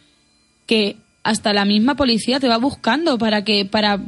que 0.65 0.97
hasta 1.23 1.53
la 1.53 1.65
misma 1.65 1.95
policía 1.95 2.39
te 2.39 2.47
va 2.47 2.57
buscando 2.57 3.17
para 3.17 3.43
que, 3.43 3.65
para, 3.65 3.99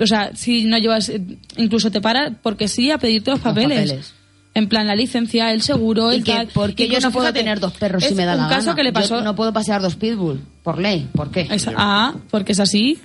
o 0.00 0.06
sea, 0.06 0.32
si 0.34 0.64
no 0.64 0.78
llevas, 0.78 1.12
incluso 1.56 1.90
te 1.90 2.00
para 2.00 2.30
porque 2.42 2.66
sí 2.68 2.90
a 2.90 2.98
pedirte 2.98 3.30
los 3.30 3.40
papeles. 3.40 3.88
papeles. 3.90 4.14
En 4.54 4.68
plan, 4.68 4.86
la 4.86 4.96
licencia, 4.96 5.52
el 5.52 5.60
seguro, 5.60 6.10
¿Y 6.12 6.16
el 6.16 6.24
que, 6.24 6.32
tal. 6.32 6.48
porque 6.54 6.88
yo 6.88 6.98
no 7.00 7.12
puedo 7.12 7.26
fíjate, 7.26 7.40
tener 7.40 7.60
dos 7.60 7.74
perros 7.74 8.02
si 8.02 8.14
me 8.14 8.24
da 8.24 8.34
un 8.36 8.42
la 8.44 8.48
caso 8.48 8.68
gana? 8.68 8.74
que 8.76 8.82
le 8.84 8.88
Yo 8.88 8.94
pasó... 8.94 9.20
no 9.20 9.36
puedo 9.36 9.52
pasear 9.52 9.82
dos 9.82 9.96
pitbull, 9.96 10.40
por 10.62 10.78
ley. 10.80 11.06
¿Por 11.12 11.30
qué? 11.30 11.46
Es- 11.50 11.68
ah, 11.76 12.14
porque 12.30 12.52
es 12.52 12.60
así. 12.60 12.98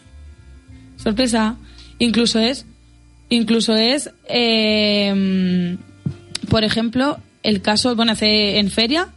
Sorpresa. 0.95 1.57
Incluso 1.99 2.39
es, 2.39 2.65
incluso 3.29 3.75
es, 3.75 4.11
eh, 4.29 5.77
por 6.49 6.63
ejemplo, 6.63 7.17
el 7.43 7.61
caso, 7.61 7.95
bueno, 7.95 8.13
hace 8.13 8.57
en 8.59 8.71
feria. 8.71 9.09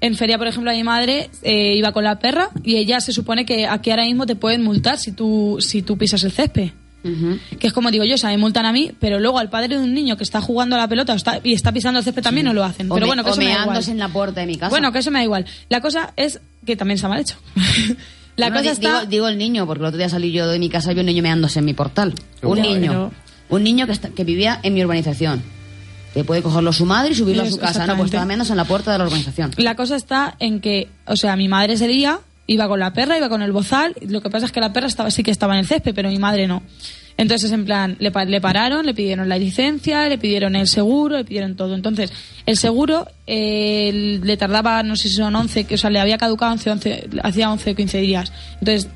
En 0.00 0.14
feria, 0.14 0.38
por 0.38 0.46
ejemplo, 0.46 0.70
a 0.70 0.74
mi 0.74 0.84
madre 0.84 1.28
eh, 1.42 1.74
iba 1.76 1.92
con 1.92 2.04
la 2.04 2.18
perra 2.20 2.50
y 2.62 2.76
ella 2.76 3.00
se 3.00 3.12
supone 3.12 3.44
que 3.44 3.66
aquí 3.66 3.90
ahora 3.90 4.04
mismo 4.04 4.26
te 4.26 4.36
pueden 4.36 4.62
multar 4.62 4.96
si 4.98 5.10
tú, 5.12 5.56
si 5.60 5.82
tú 5.82 5.98
pisas 5.98 6.22
el 6.24 6.32
césped. 6.32 6.70
Que 7.58 7.66
es 7.68 7.72
como 7.72 7.90
digo 7.90 8.04
yo, 8.04 8.16
o 8.16 8.18
sea, 8.18 8.28
me 8.30 8.36
multan 8.38 8.66
a 8.66 8.72
mí, 8.72 8.92
pero 9.00 9.18
luego 9.18 9.38
al 9.38 9.48
padre 9.48 9.68
de 9.68 9.78
un 9.78 9.94
niño 9.94 10.16
que 10.18 10.24
está 10.24 10.40
jugando 10.42 10.76
a 10.76 10.78
la 10.78 10.88
pelota 10.88 11.14
está- 11.14 11.40
y 11.42 11.54
está 11.54 11.72
pisando 11.72 11.98
el 12.00 12.04
césped 12.04 12.22
también 12.22 12.44
no 12.44 12.52
lo 12.52 12.62
hacen. 12.64 12.90
O 12.90 12.94
Pero 12.94 13.06
bueno, 13.06 13.24
que 13.24 13.30
eso 13.30 13.38
me 13.38 13.46
da 13.46 13.62
igual. 13.62 13.82
en 13.88 13.98
la 13.98 14.08
puerta 14.08 14.40
de 14.40 14.46
mi 14.46 14.56
casa. 14.56 14.68
Bueno, 14.70 14.92
que 14.92 14.98
eso 14.98 15.10
me 15.10 15.20
da 15.20 15.24
igual. 15.24 15.46
La 15.70 15.80
cosa 15.80 16.12
es 16.16 16.40
que 16.66 16.76
también 16.76 16.98
se 16.98 17.06
ha 17.06 17.08
mal 17.08 17.20
hecho. 17.20 17.36
la 18.36 18.50
No, 18.50 18.56
cosa 18.58 18.72
está... 18.72 18.98
digo, 19.00 19.06
digo 19.10 19.28
el 19.28 19.38
niño, 19.38 19.66
porque 19.66 19.80
el 19.82 19.86
otro 19.86 19.98
día 19.98 20.08
salí 20.08 20.32
yo 20.32 20.46
de 20.48 20.58
mi 20.58 20.68
casa 20.68 20.92
y 20.92 20.94
vi 20.94 21.00
un 21.00 21.06
niño 21.06 21.22
meándose 21.22 21.60
en 21.60 21.64
mi 21.64 21.72
portal. 21.74 22.14
un 22.42 22.60
niño. 22.60 22.90
Pero- 22.90 23.12
Un 23.50 23.64
niño 23.64 23.86
que, 23.86 23.92
está- 23.92 24.10
que 24.10 24.24
vivía 24.24 24.60
en 24.62 24.74
mi 24.74 24.84
urbanización. 24.84 25.42
Que 26.18 26.24
puede 26.24 26.42
cogerlo 26.42 26.72
su 26.72 26.84
madre 26.84 27.12
y 27.12 27.14
subirlo 27.14 27.44
a 27.44 27.46
su 27.46 27.58
casa. 27.58 27.86
No, 27.86 27.96
pues 27.96 28.10
meándose 28.10 28.52
en 28.52 28.56
la 28.56 28.64
puerta 28.64 28.90
de 28.90 28.98
la 28.98 29.04
urbanización. 29.04 29.52
La 29.56 29.76
cosa 29.76 29.94
está 29.94 30.34
en 30.40 30.58
que, 30.58 30.88
o 31.06 31.14
sea, 31.14 31.36
mi 31.36 31.46
madre 31.46 31.74
ese 31.74 31.86
día 31.86 32.18
iba 32.48 32.66
con 32.66 32.80
la 32.80 32.92
perra, 32.92 33.16
iba 33.16 33.28
con 33.28 33.40
el 33.40 33.52
bozal. 33.52 33.94
Lo 34.00 34.20
que 34.20 34.28
pasa 34.28 34.46
es 34.46 34.50
que 34.50 34.58
la 34.58 34.72
perra 34.72 34.88
estaba, 34.88 35.12
sí 35.12 35.22
que 35.22 35.30
estaba 35.30 35.54
en 35.54 35.60
el 35.60 35.66
césped, 35.68 35.94
pero 35.94 36.08
mi 36.08 36.18
madre 36.18 36.48
no. 36.48 36.64
Entonces, 37.16 37.52
en 37.52 37.64
plan, 37.64 37.96
le, 38.00 38.10
le 38.26 38.40
pararon, 38.40 38.84
le 38.84 38.94
pidieron 38.94 39.28
la 39.28 39.38
licencia, 39.38 40.08
le 40.08 40.18
pidieron 40.18 40.56
el 40.56 40.66
seguro, 40.66 41.18
le 41.18 41.24
pidieron 41.24 41.54
todo. 41.54 41.76
Entonces, 41.76 42.12
el 42.46 42.56
seguro 42.56 43.06
eh, 43.28 44.18
le 44.20 44.36
tardaba, 44.36 44.82
no 44.82 44.96
sé 44.96 45.08
si 45.08 45.14
son 45.14 45.36
11, 45.36 45.66
que, 45.66 45.76
o 45.76 45.78
sea, 45.78 45.90
le 45.90 46.00
había 46.00 46.18
caducado 46.18 46.50
11, 46.50 46.70
11, 46.72 47.08
hacía 47.22 47.52
11 47.52 47.70
o 47.70 47.76
15 47.76 47.98
días. 48.00 48.32
Entonces, 48.54 48.88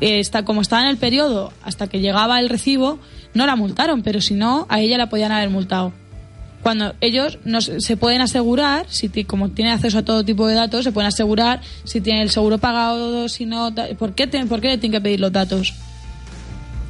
eh, 0.00 0.20
está, 0.20 0.44
como 0.44 0.60
estaba 0.60 0.82
en 0.82 0.90
el 0.90 0.96
periodo 0.96 1.52
hasta 1.64 1.88
que 1.88 1.98
llegaba 1.98 2.38
el 2.38 2.48
recibo, 2.48 3.00
no 3.34 3.46
la 3.46 3.56
multaron, 3.56 4.02
pero 4.02 4.20
si 4.20 4.34
no, 4.34 4.66
a 4.68 4.80
ella 4.80 4.96
la 4.96 5.08
podían 5.08 5.32
haber 5.32 5.50
multado. 5.50 5.92
Cuando 6.62 6.94
ellos 7.00 7.38
nos, 7.44 7.70
se 7.78 7.96
pueden 7.96 8.20
asegurar, 8.20 8.86
si 8.88 9.08
ti- 9.08 9.24
como 9.24 9.48
tienen 9.50 9.74
acceso 9.74 9.98
a 9.98 10.02
todo 10.04 10.24
tipo 10.24 10.46
de 10.46 10.54
datos, 10.54 10.84
se 10.84 10.92
pueden 10.92 11.08
asegurar 11.08 11.60
si 11.84 12.00
tiene 12.00 12.22
el 12.22 12.30
seguro 12.30 12.58
pagado, 12.58 13.28
si 13.28 13.46
no, 13.46 13.74
¿por 13.98 14.14
qué, 14.14 14.26
te- 14.28 14.46
¿por 14.46 14.60
qué 14.60 14.68
le 14.68 14.78
tienen 14.78 14.98
que 14.98 15.02
pedir 15.02 15.18
los 15.20 15.32
datos? 15.32 15.74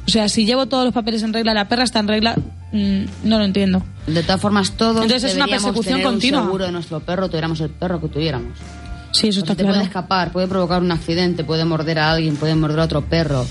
O 0.07 0.11
sea, 0.11 0.29
si 0.29 0.45
llevo 0.45 0.67
todos 0.67 0.83
los 0.85 0.93
papeles 0.93 1.23
en 1.23 1.33
regla, 1.33 1.53
la 1.55 1.67
perra 1.69 1.83
está 1.85 1.99
en 1.99 2.07
regla, 2.07 2.35
mm, 2.71 3.03
no 3.23 3.39
lo 3.39 3.45
entiendo. 3.45 3.81
De 4.05 4.21
todas 4.21 4.39
formas, 4.41 4.71
todos 4.73 5.01
Entonces 5.01 5.31
es 5.31 5.35
una 5.37 5.47
persecución 5.47 5.95
tener 5.95 6.03
continua. 6.03 6.41
un 6.41 6.45
seguro 6.47 6.65
de 6.65 6.71
nuestro 6.71 6.99
perro, 6.99 7.27
tuviéramos 7.29 7.59
el 7.61 7.69
perro 7.69 7.99
que 7.99 8.09
tuviéramos. 8.09 8.57
Sí, 9.11 9.29
eso 9.29 9.39
está 9.39 9.55
te 9.55 9.63
claro. 9.63 9.75
puede 9.77 9.85
escapar, 9.87 10.31
puede 10.31 10.47
provocar 10.47 10.81
un 10.81 10.91
accidente, 10.91 11.43
puede 11.43 11.65
morder 11.65 11.99
a 11.99 12.11
alguien, 12.11 12.35
puede 12.35 12.53
morder 12.55 12.79
a 12.79 12.83
otro 12.83 13.01
perro. 13.01 13.45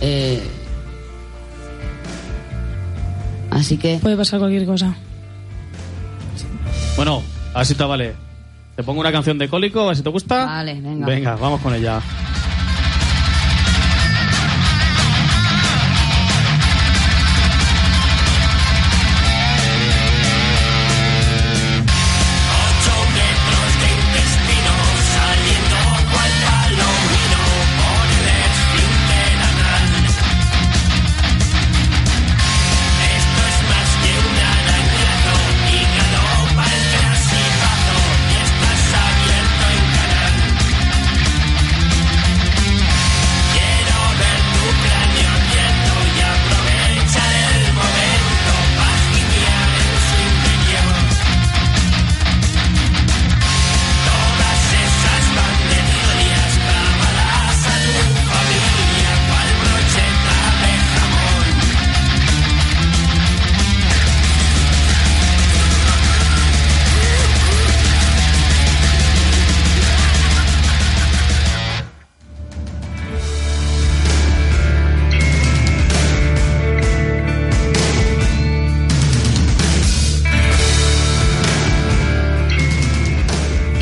Eh, 0.00 0.40
Así 3.50 3.76
que... 3.76 3.98
Puede 4.00 4.16
pasar 4.16 4.38
cualquier 4.38 4.66
cosa. 4.66 4.94
Bueno, 6.98 7.22
a 7.54 7.58
ver 7.58 7.66
si 7.68 7.76
te 7.76 7.84
vale. 7.84 8.12
Te 8.74 8.82
pongo 8.82 8.98
una 8.98 9.12
canción 9.12 9.38
de 9.38 9.48
cólico, 9.48 9.82
a 9.82 9.86
ver 9.86 9.96
si 9.96 10.02
te 10.02 10.10
gusta. 10.10 10.46
Vale, 10.46 10.80
venga. 10.80 11.06
Venga, 11.06 11.36
vamos 11.36 11.60
con 11.60 11.72
ella. 11.72 12.00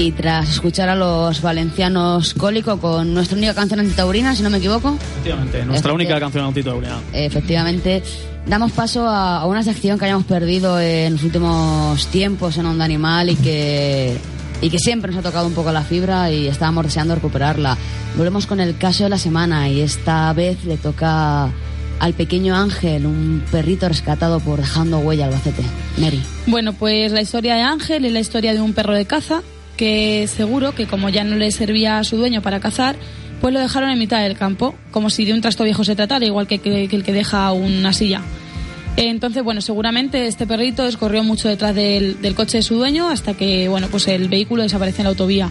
Y 0.07 0.13
tras 0.13 0.49
escuchar 0.49 0.89
a 0.89 0.95
los 0.95 1.43
valencianos 1.43 2.33
Cólico 2.35 2.79
con 2.79 3.13
nuestra 3.13 3.37
única 3.37 3.55
canción 3.55 3.81
antitaurina, 3.81 4.37
si 4.37 4.43
no 4.45 4.51
me 4.51 4.59
equivoco, 4.59 4.97
Efectivamente, 5.17 5.65
nuestra 5.65 5.93
única 5.93 6.21
canción 6.21 6.45
antitaurina. 6.45 7.01
efectivamente, 7.13 8.05
damos 8.47 8.71
paso 8.71 9.05
a, 9.09 9.39
a 9.39 9.47
una 9.47 9.65
sección 9.65 9.99
que 9.99 10.05
hayamos 10.05 10.25
perdido 10.25 10.79
en 10.79 11.15
los 11.15 11.25
últimos 11.25 12.07
tiempos 12.07 12.57
en 12.57 12.67
Onda 12.67 12.85
Animal 12.85 13.31
y 13.31 13.35
que, 13.35 14.17
y 14.63 14.71
que 14.71 14.79
siempre 14.79 15.11
nos 15.11 15.19
ha 15.19 15.29
tocado 15.29 15.49
un 15.49 15.55
poco 15.55 15.73
la 15.73 15.83
fibra 15.83 16.31
y 16.31 16.47
estábamos 16.47 16.85
deseando 16.85 17.17
recuperarla. 17.17 17.77
Volvemos 18.17 18.47
con 18.47 18.61
el 18.61 18.79
caso 18.79 19.03
de 19.03 19.11
la 19.11 19.19
semana 19.19 19.69
y 19.69 19.81
esta 19.81 20.33
vez 20.35 20.65
le 20.65 20.77
toca 20.77 21.51
al 21.99 22.13
pequeño 22.13 22.55
Ángel, 22.55 23.07
un 23.07 23.43
perrito 23.51 23.89
rescatado 23.89 24.39
por 24.39 24.61
Dejando 24.61 24.99
Huella 25.01 25.25
Albacete. 25.27 25.65
Mary. 25.99 26.23
Bueno, 26.47 26.75
pues 26.75 27.11
la 27.11 27.23
historia 27.23 27.57
de 27.57 27.63
Ángel 27.63 28.05
es 28.05 28.13
la 28.13 28.21
historia 28.21 28.55
de 28.55 28.61
un 28.61 28.73
perro 28.73 28.95
de 28.95 29.05
caza 29.07 29.43
que 29.77 30.27
seguro 30.29 30.75
que 30.75 30.87
como 30.87 31.09
ya 31.09 31.25
no 31.25 31.37
le 31.37 31.51
servía 31.51 31.99
a 31.99 32.05
su 32.05 32.17
dueño 32.17 32.43
para 32.43 32.61
cazar, 32.61 32.97
pues 33.41 33.53
lo 33.53 33.61
dejaron 33.61 33.91
en 33.91 33.99
mitad 33.99 34.23
del 34.23 34.37
campo, 34.37 34.75
como 34.91 35.11
si 35.11 35.25
de 35.25 35.35
un 35.35 35.41
trasto 35.43 35.65
viejo 35.65 35.85
se 35.85 35.95
tratara, 35.95 36.25
igual 36.25 36.47
que, 36.47 36.59
que- 36.59 36.89
que 36.89 36.97
el 36.97 37.05
que 37.05 37.13
deja 37.13 37.53
una 37.53 37.93
silla. 37.93 38.23
Entonces, 38.97 39.43
bueno, 39.45 39.61
seguramente 39.61 40.27
este 40.27 40.47
perrito 40.47 40.87
escorrió 40.87 41.23
mucho 41.23 41.49
detrás 41.49 41.75
del, 41.75 42.23
del 42.23 42.35
coche 42.35 42.57
de 42.59 42.63
su 42.63 42.77
dueño 42.77 43.09
hasta 43.11 43.35
que, 43.35 43.69
bueno, 43.69 43.89
pues 43.91 44.09
el 44.09 44.29
vehículo 44.31 44.63
desapareció 44.63 45.03
en 45.03 45.05
la 45.05 45.11
autovía. 45.11 45.51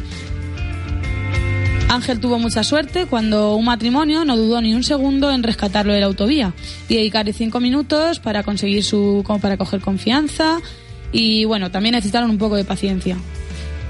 Ángel 1.88 2.19
tuvo 2.19 2.39
mucha 2.39 2.63
suerte 2.63 3.05
cuando 3.05 3.55
un 3.55 3.65
matrimonio 3.65 4.26
no 4.26 4.36
dudó 4.36 4.59
ni 4.61 4.73
un 4.73 4.84
segundo 4.84 5.32
en 5.32 5.43
rescatarlo 5.43 5.93
de 5.93 5.99
la 5.99 6.07
autovía 6.07 6.53
y 6.89 6.95
dedicarle 6.95 7.32
cinco 7.32 7.59
minutos 7.59 8.19
para 8.19 8.41
conseguir 8.41 8.84
su, 8.84 9.21
como 9.23 9.39
para 9.39 9.55
coger 9.57 9.80
confianza 9.82 10.57
y 11.11 11.45
bueno, 11.45 11.69
también 11.69 11.93
necesitaron 11.93 12.32
un 12.32 12.39
poco 12.39 12.55
de 12.55 12.63
paciencia. 12.65 13.17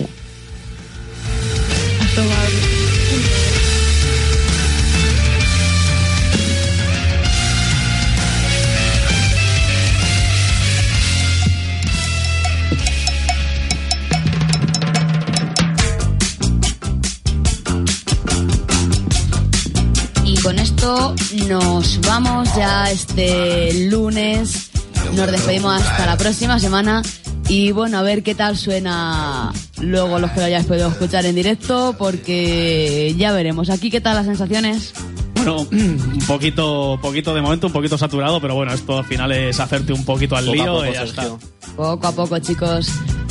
Y 20.25 20.35
con 20.41 20.59
esto 20.59 21.15
nos 21.47 21.99
vamos 22.01 22.49
ya 22.55 22.89
este 22.91 23.87
lunes. 23.89 24.69
Nos 25.15 25.31
despedimos 25.31 25.81
hasta 25.81 26.05
la 26.05 26.17
próxima 26.17 26.59
semana. 26.59 27.01
Y 27.49 27.71
bueno, 27.71 27.97
a 27.97 28.01
ver 28.01 28.23
qué 28.23 28.35
tal 28.35 28.57
suena 28.57 29.51
luego 29.81 30.19
los 30.19 30.31
que 30.31 30.39
lo 30.41 30.45
hayáis 30.47 30.65
podido 30.65 30.89
escuchar 30.89 31.25
en 31.25 31.35
directo, 31.35 31.95
porque 31.97 33.15
ya 33.17 33.31
veremos. 33.31 33.69
Aquí, 33.69 33.89
¿qué 33.89 34.01
tal 34.01 34.15
las 34.15 34.25
sensaciones? 34.25 34.93
Bueno, 35.35 35.61
un 35.71 36.23
poquito, 36.27 36.99
poquito 37.01 37.33
de 37.33 37.41
momento, 37.41 37.67
un 37.67 37.73
poquito 37.73 37.97
saturado, 37.97 38.41
pero 38.41 38.55
bueno, 38.55 38.73
esto 38.73 38.97
al 38.97 39.05
final 39.05 39.31
es 39.31 39.59
hacerte 39.61 39.93
un 39.93 40.03
poquito 40.03 40.35
al 40.35 40.45
Poco 40.45 40.55
lío 40.55 40.65
poco, 40.73 40.85
y 40.87 40.93
ya 40.93 41.05
Sergio. 41.07 41.39
está. 41.39 41.73
Poco 41.77 42.07
a 42.07 42.11
poco, 42.11 42.39
chicos. 42.39 42.89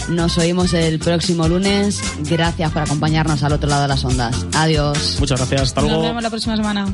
Nos 0.09 0.39
oímos 0.39 0.73
el 0.73 0.99
próximo 0.99 1.47
lunes. 1.49 2.01
Gracias 2.21 2.71
por 2.73 2.83
acompañarnos 2.83 3.43
al 3.43 3.53
otro 3.53 3.69
lado 3.69 3.83
de 3.83 3.89
las 3.89 4.05
ondas. 4.05 4.47
Adiós. 4.55 5.17
Muchas 5.21 5.41
gracias, 5.41 5.63
hasta 5.63 5.81
Nos 5.83 5.91
luego. 5.91 6.05
vemos 6.05 6.23
la 6.23 6.31
próxima 6.31 6.57
semana. 6.57 6.87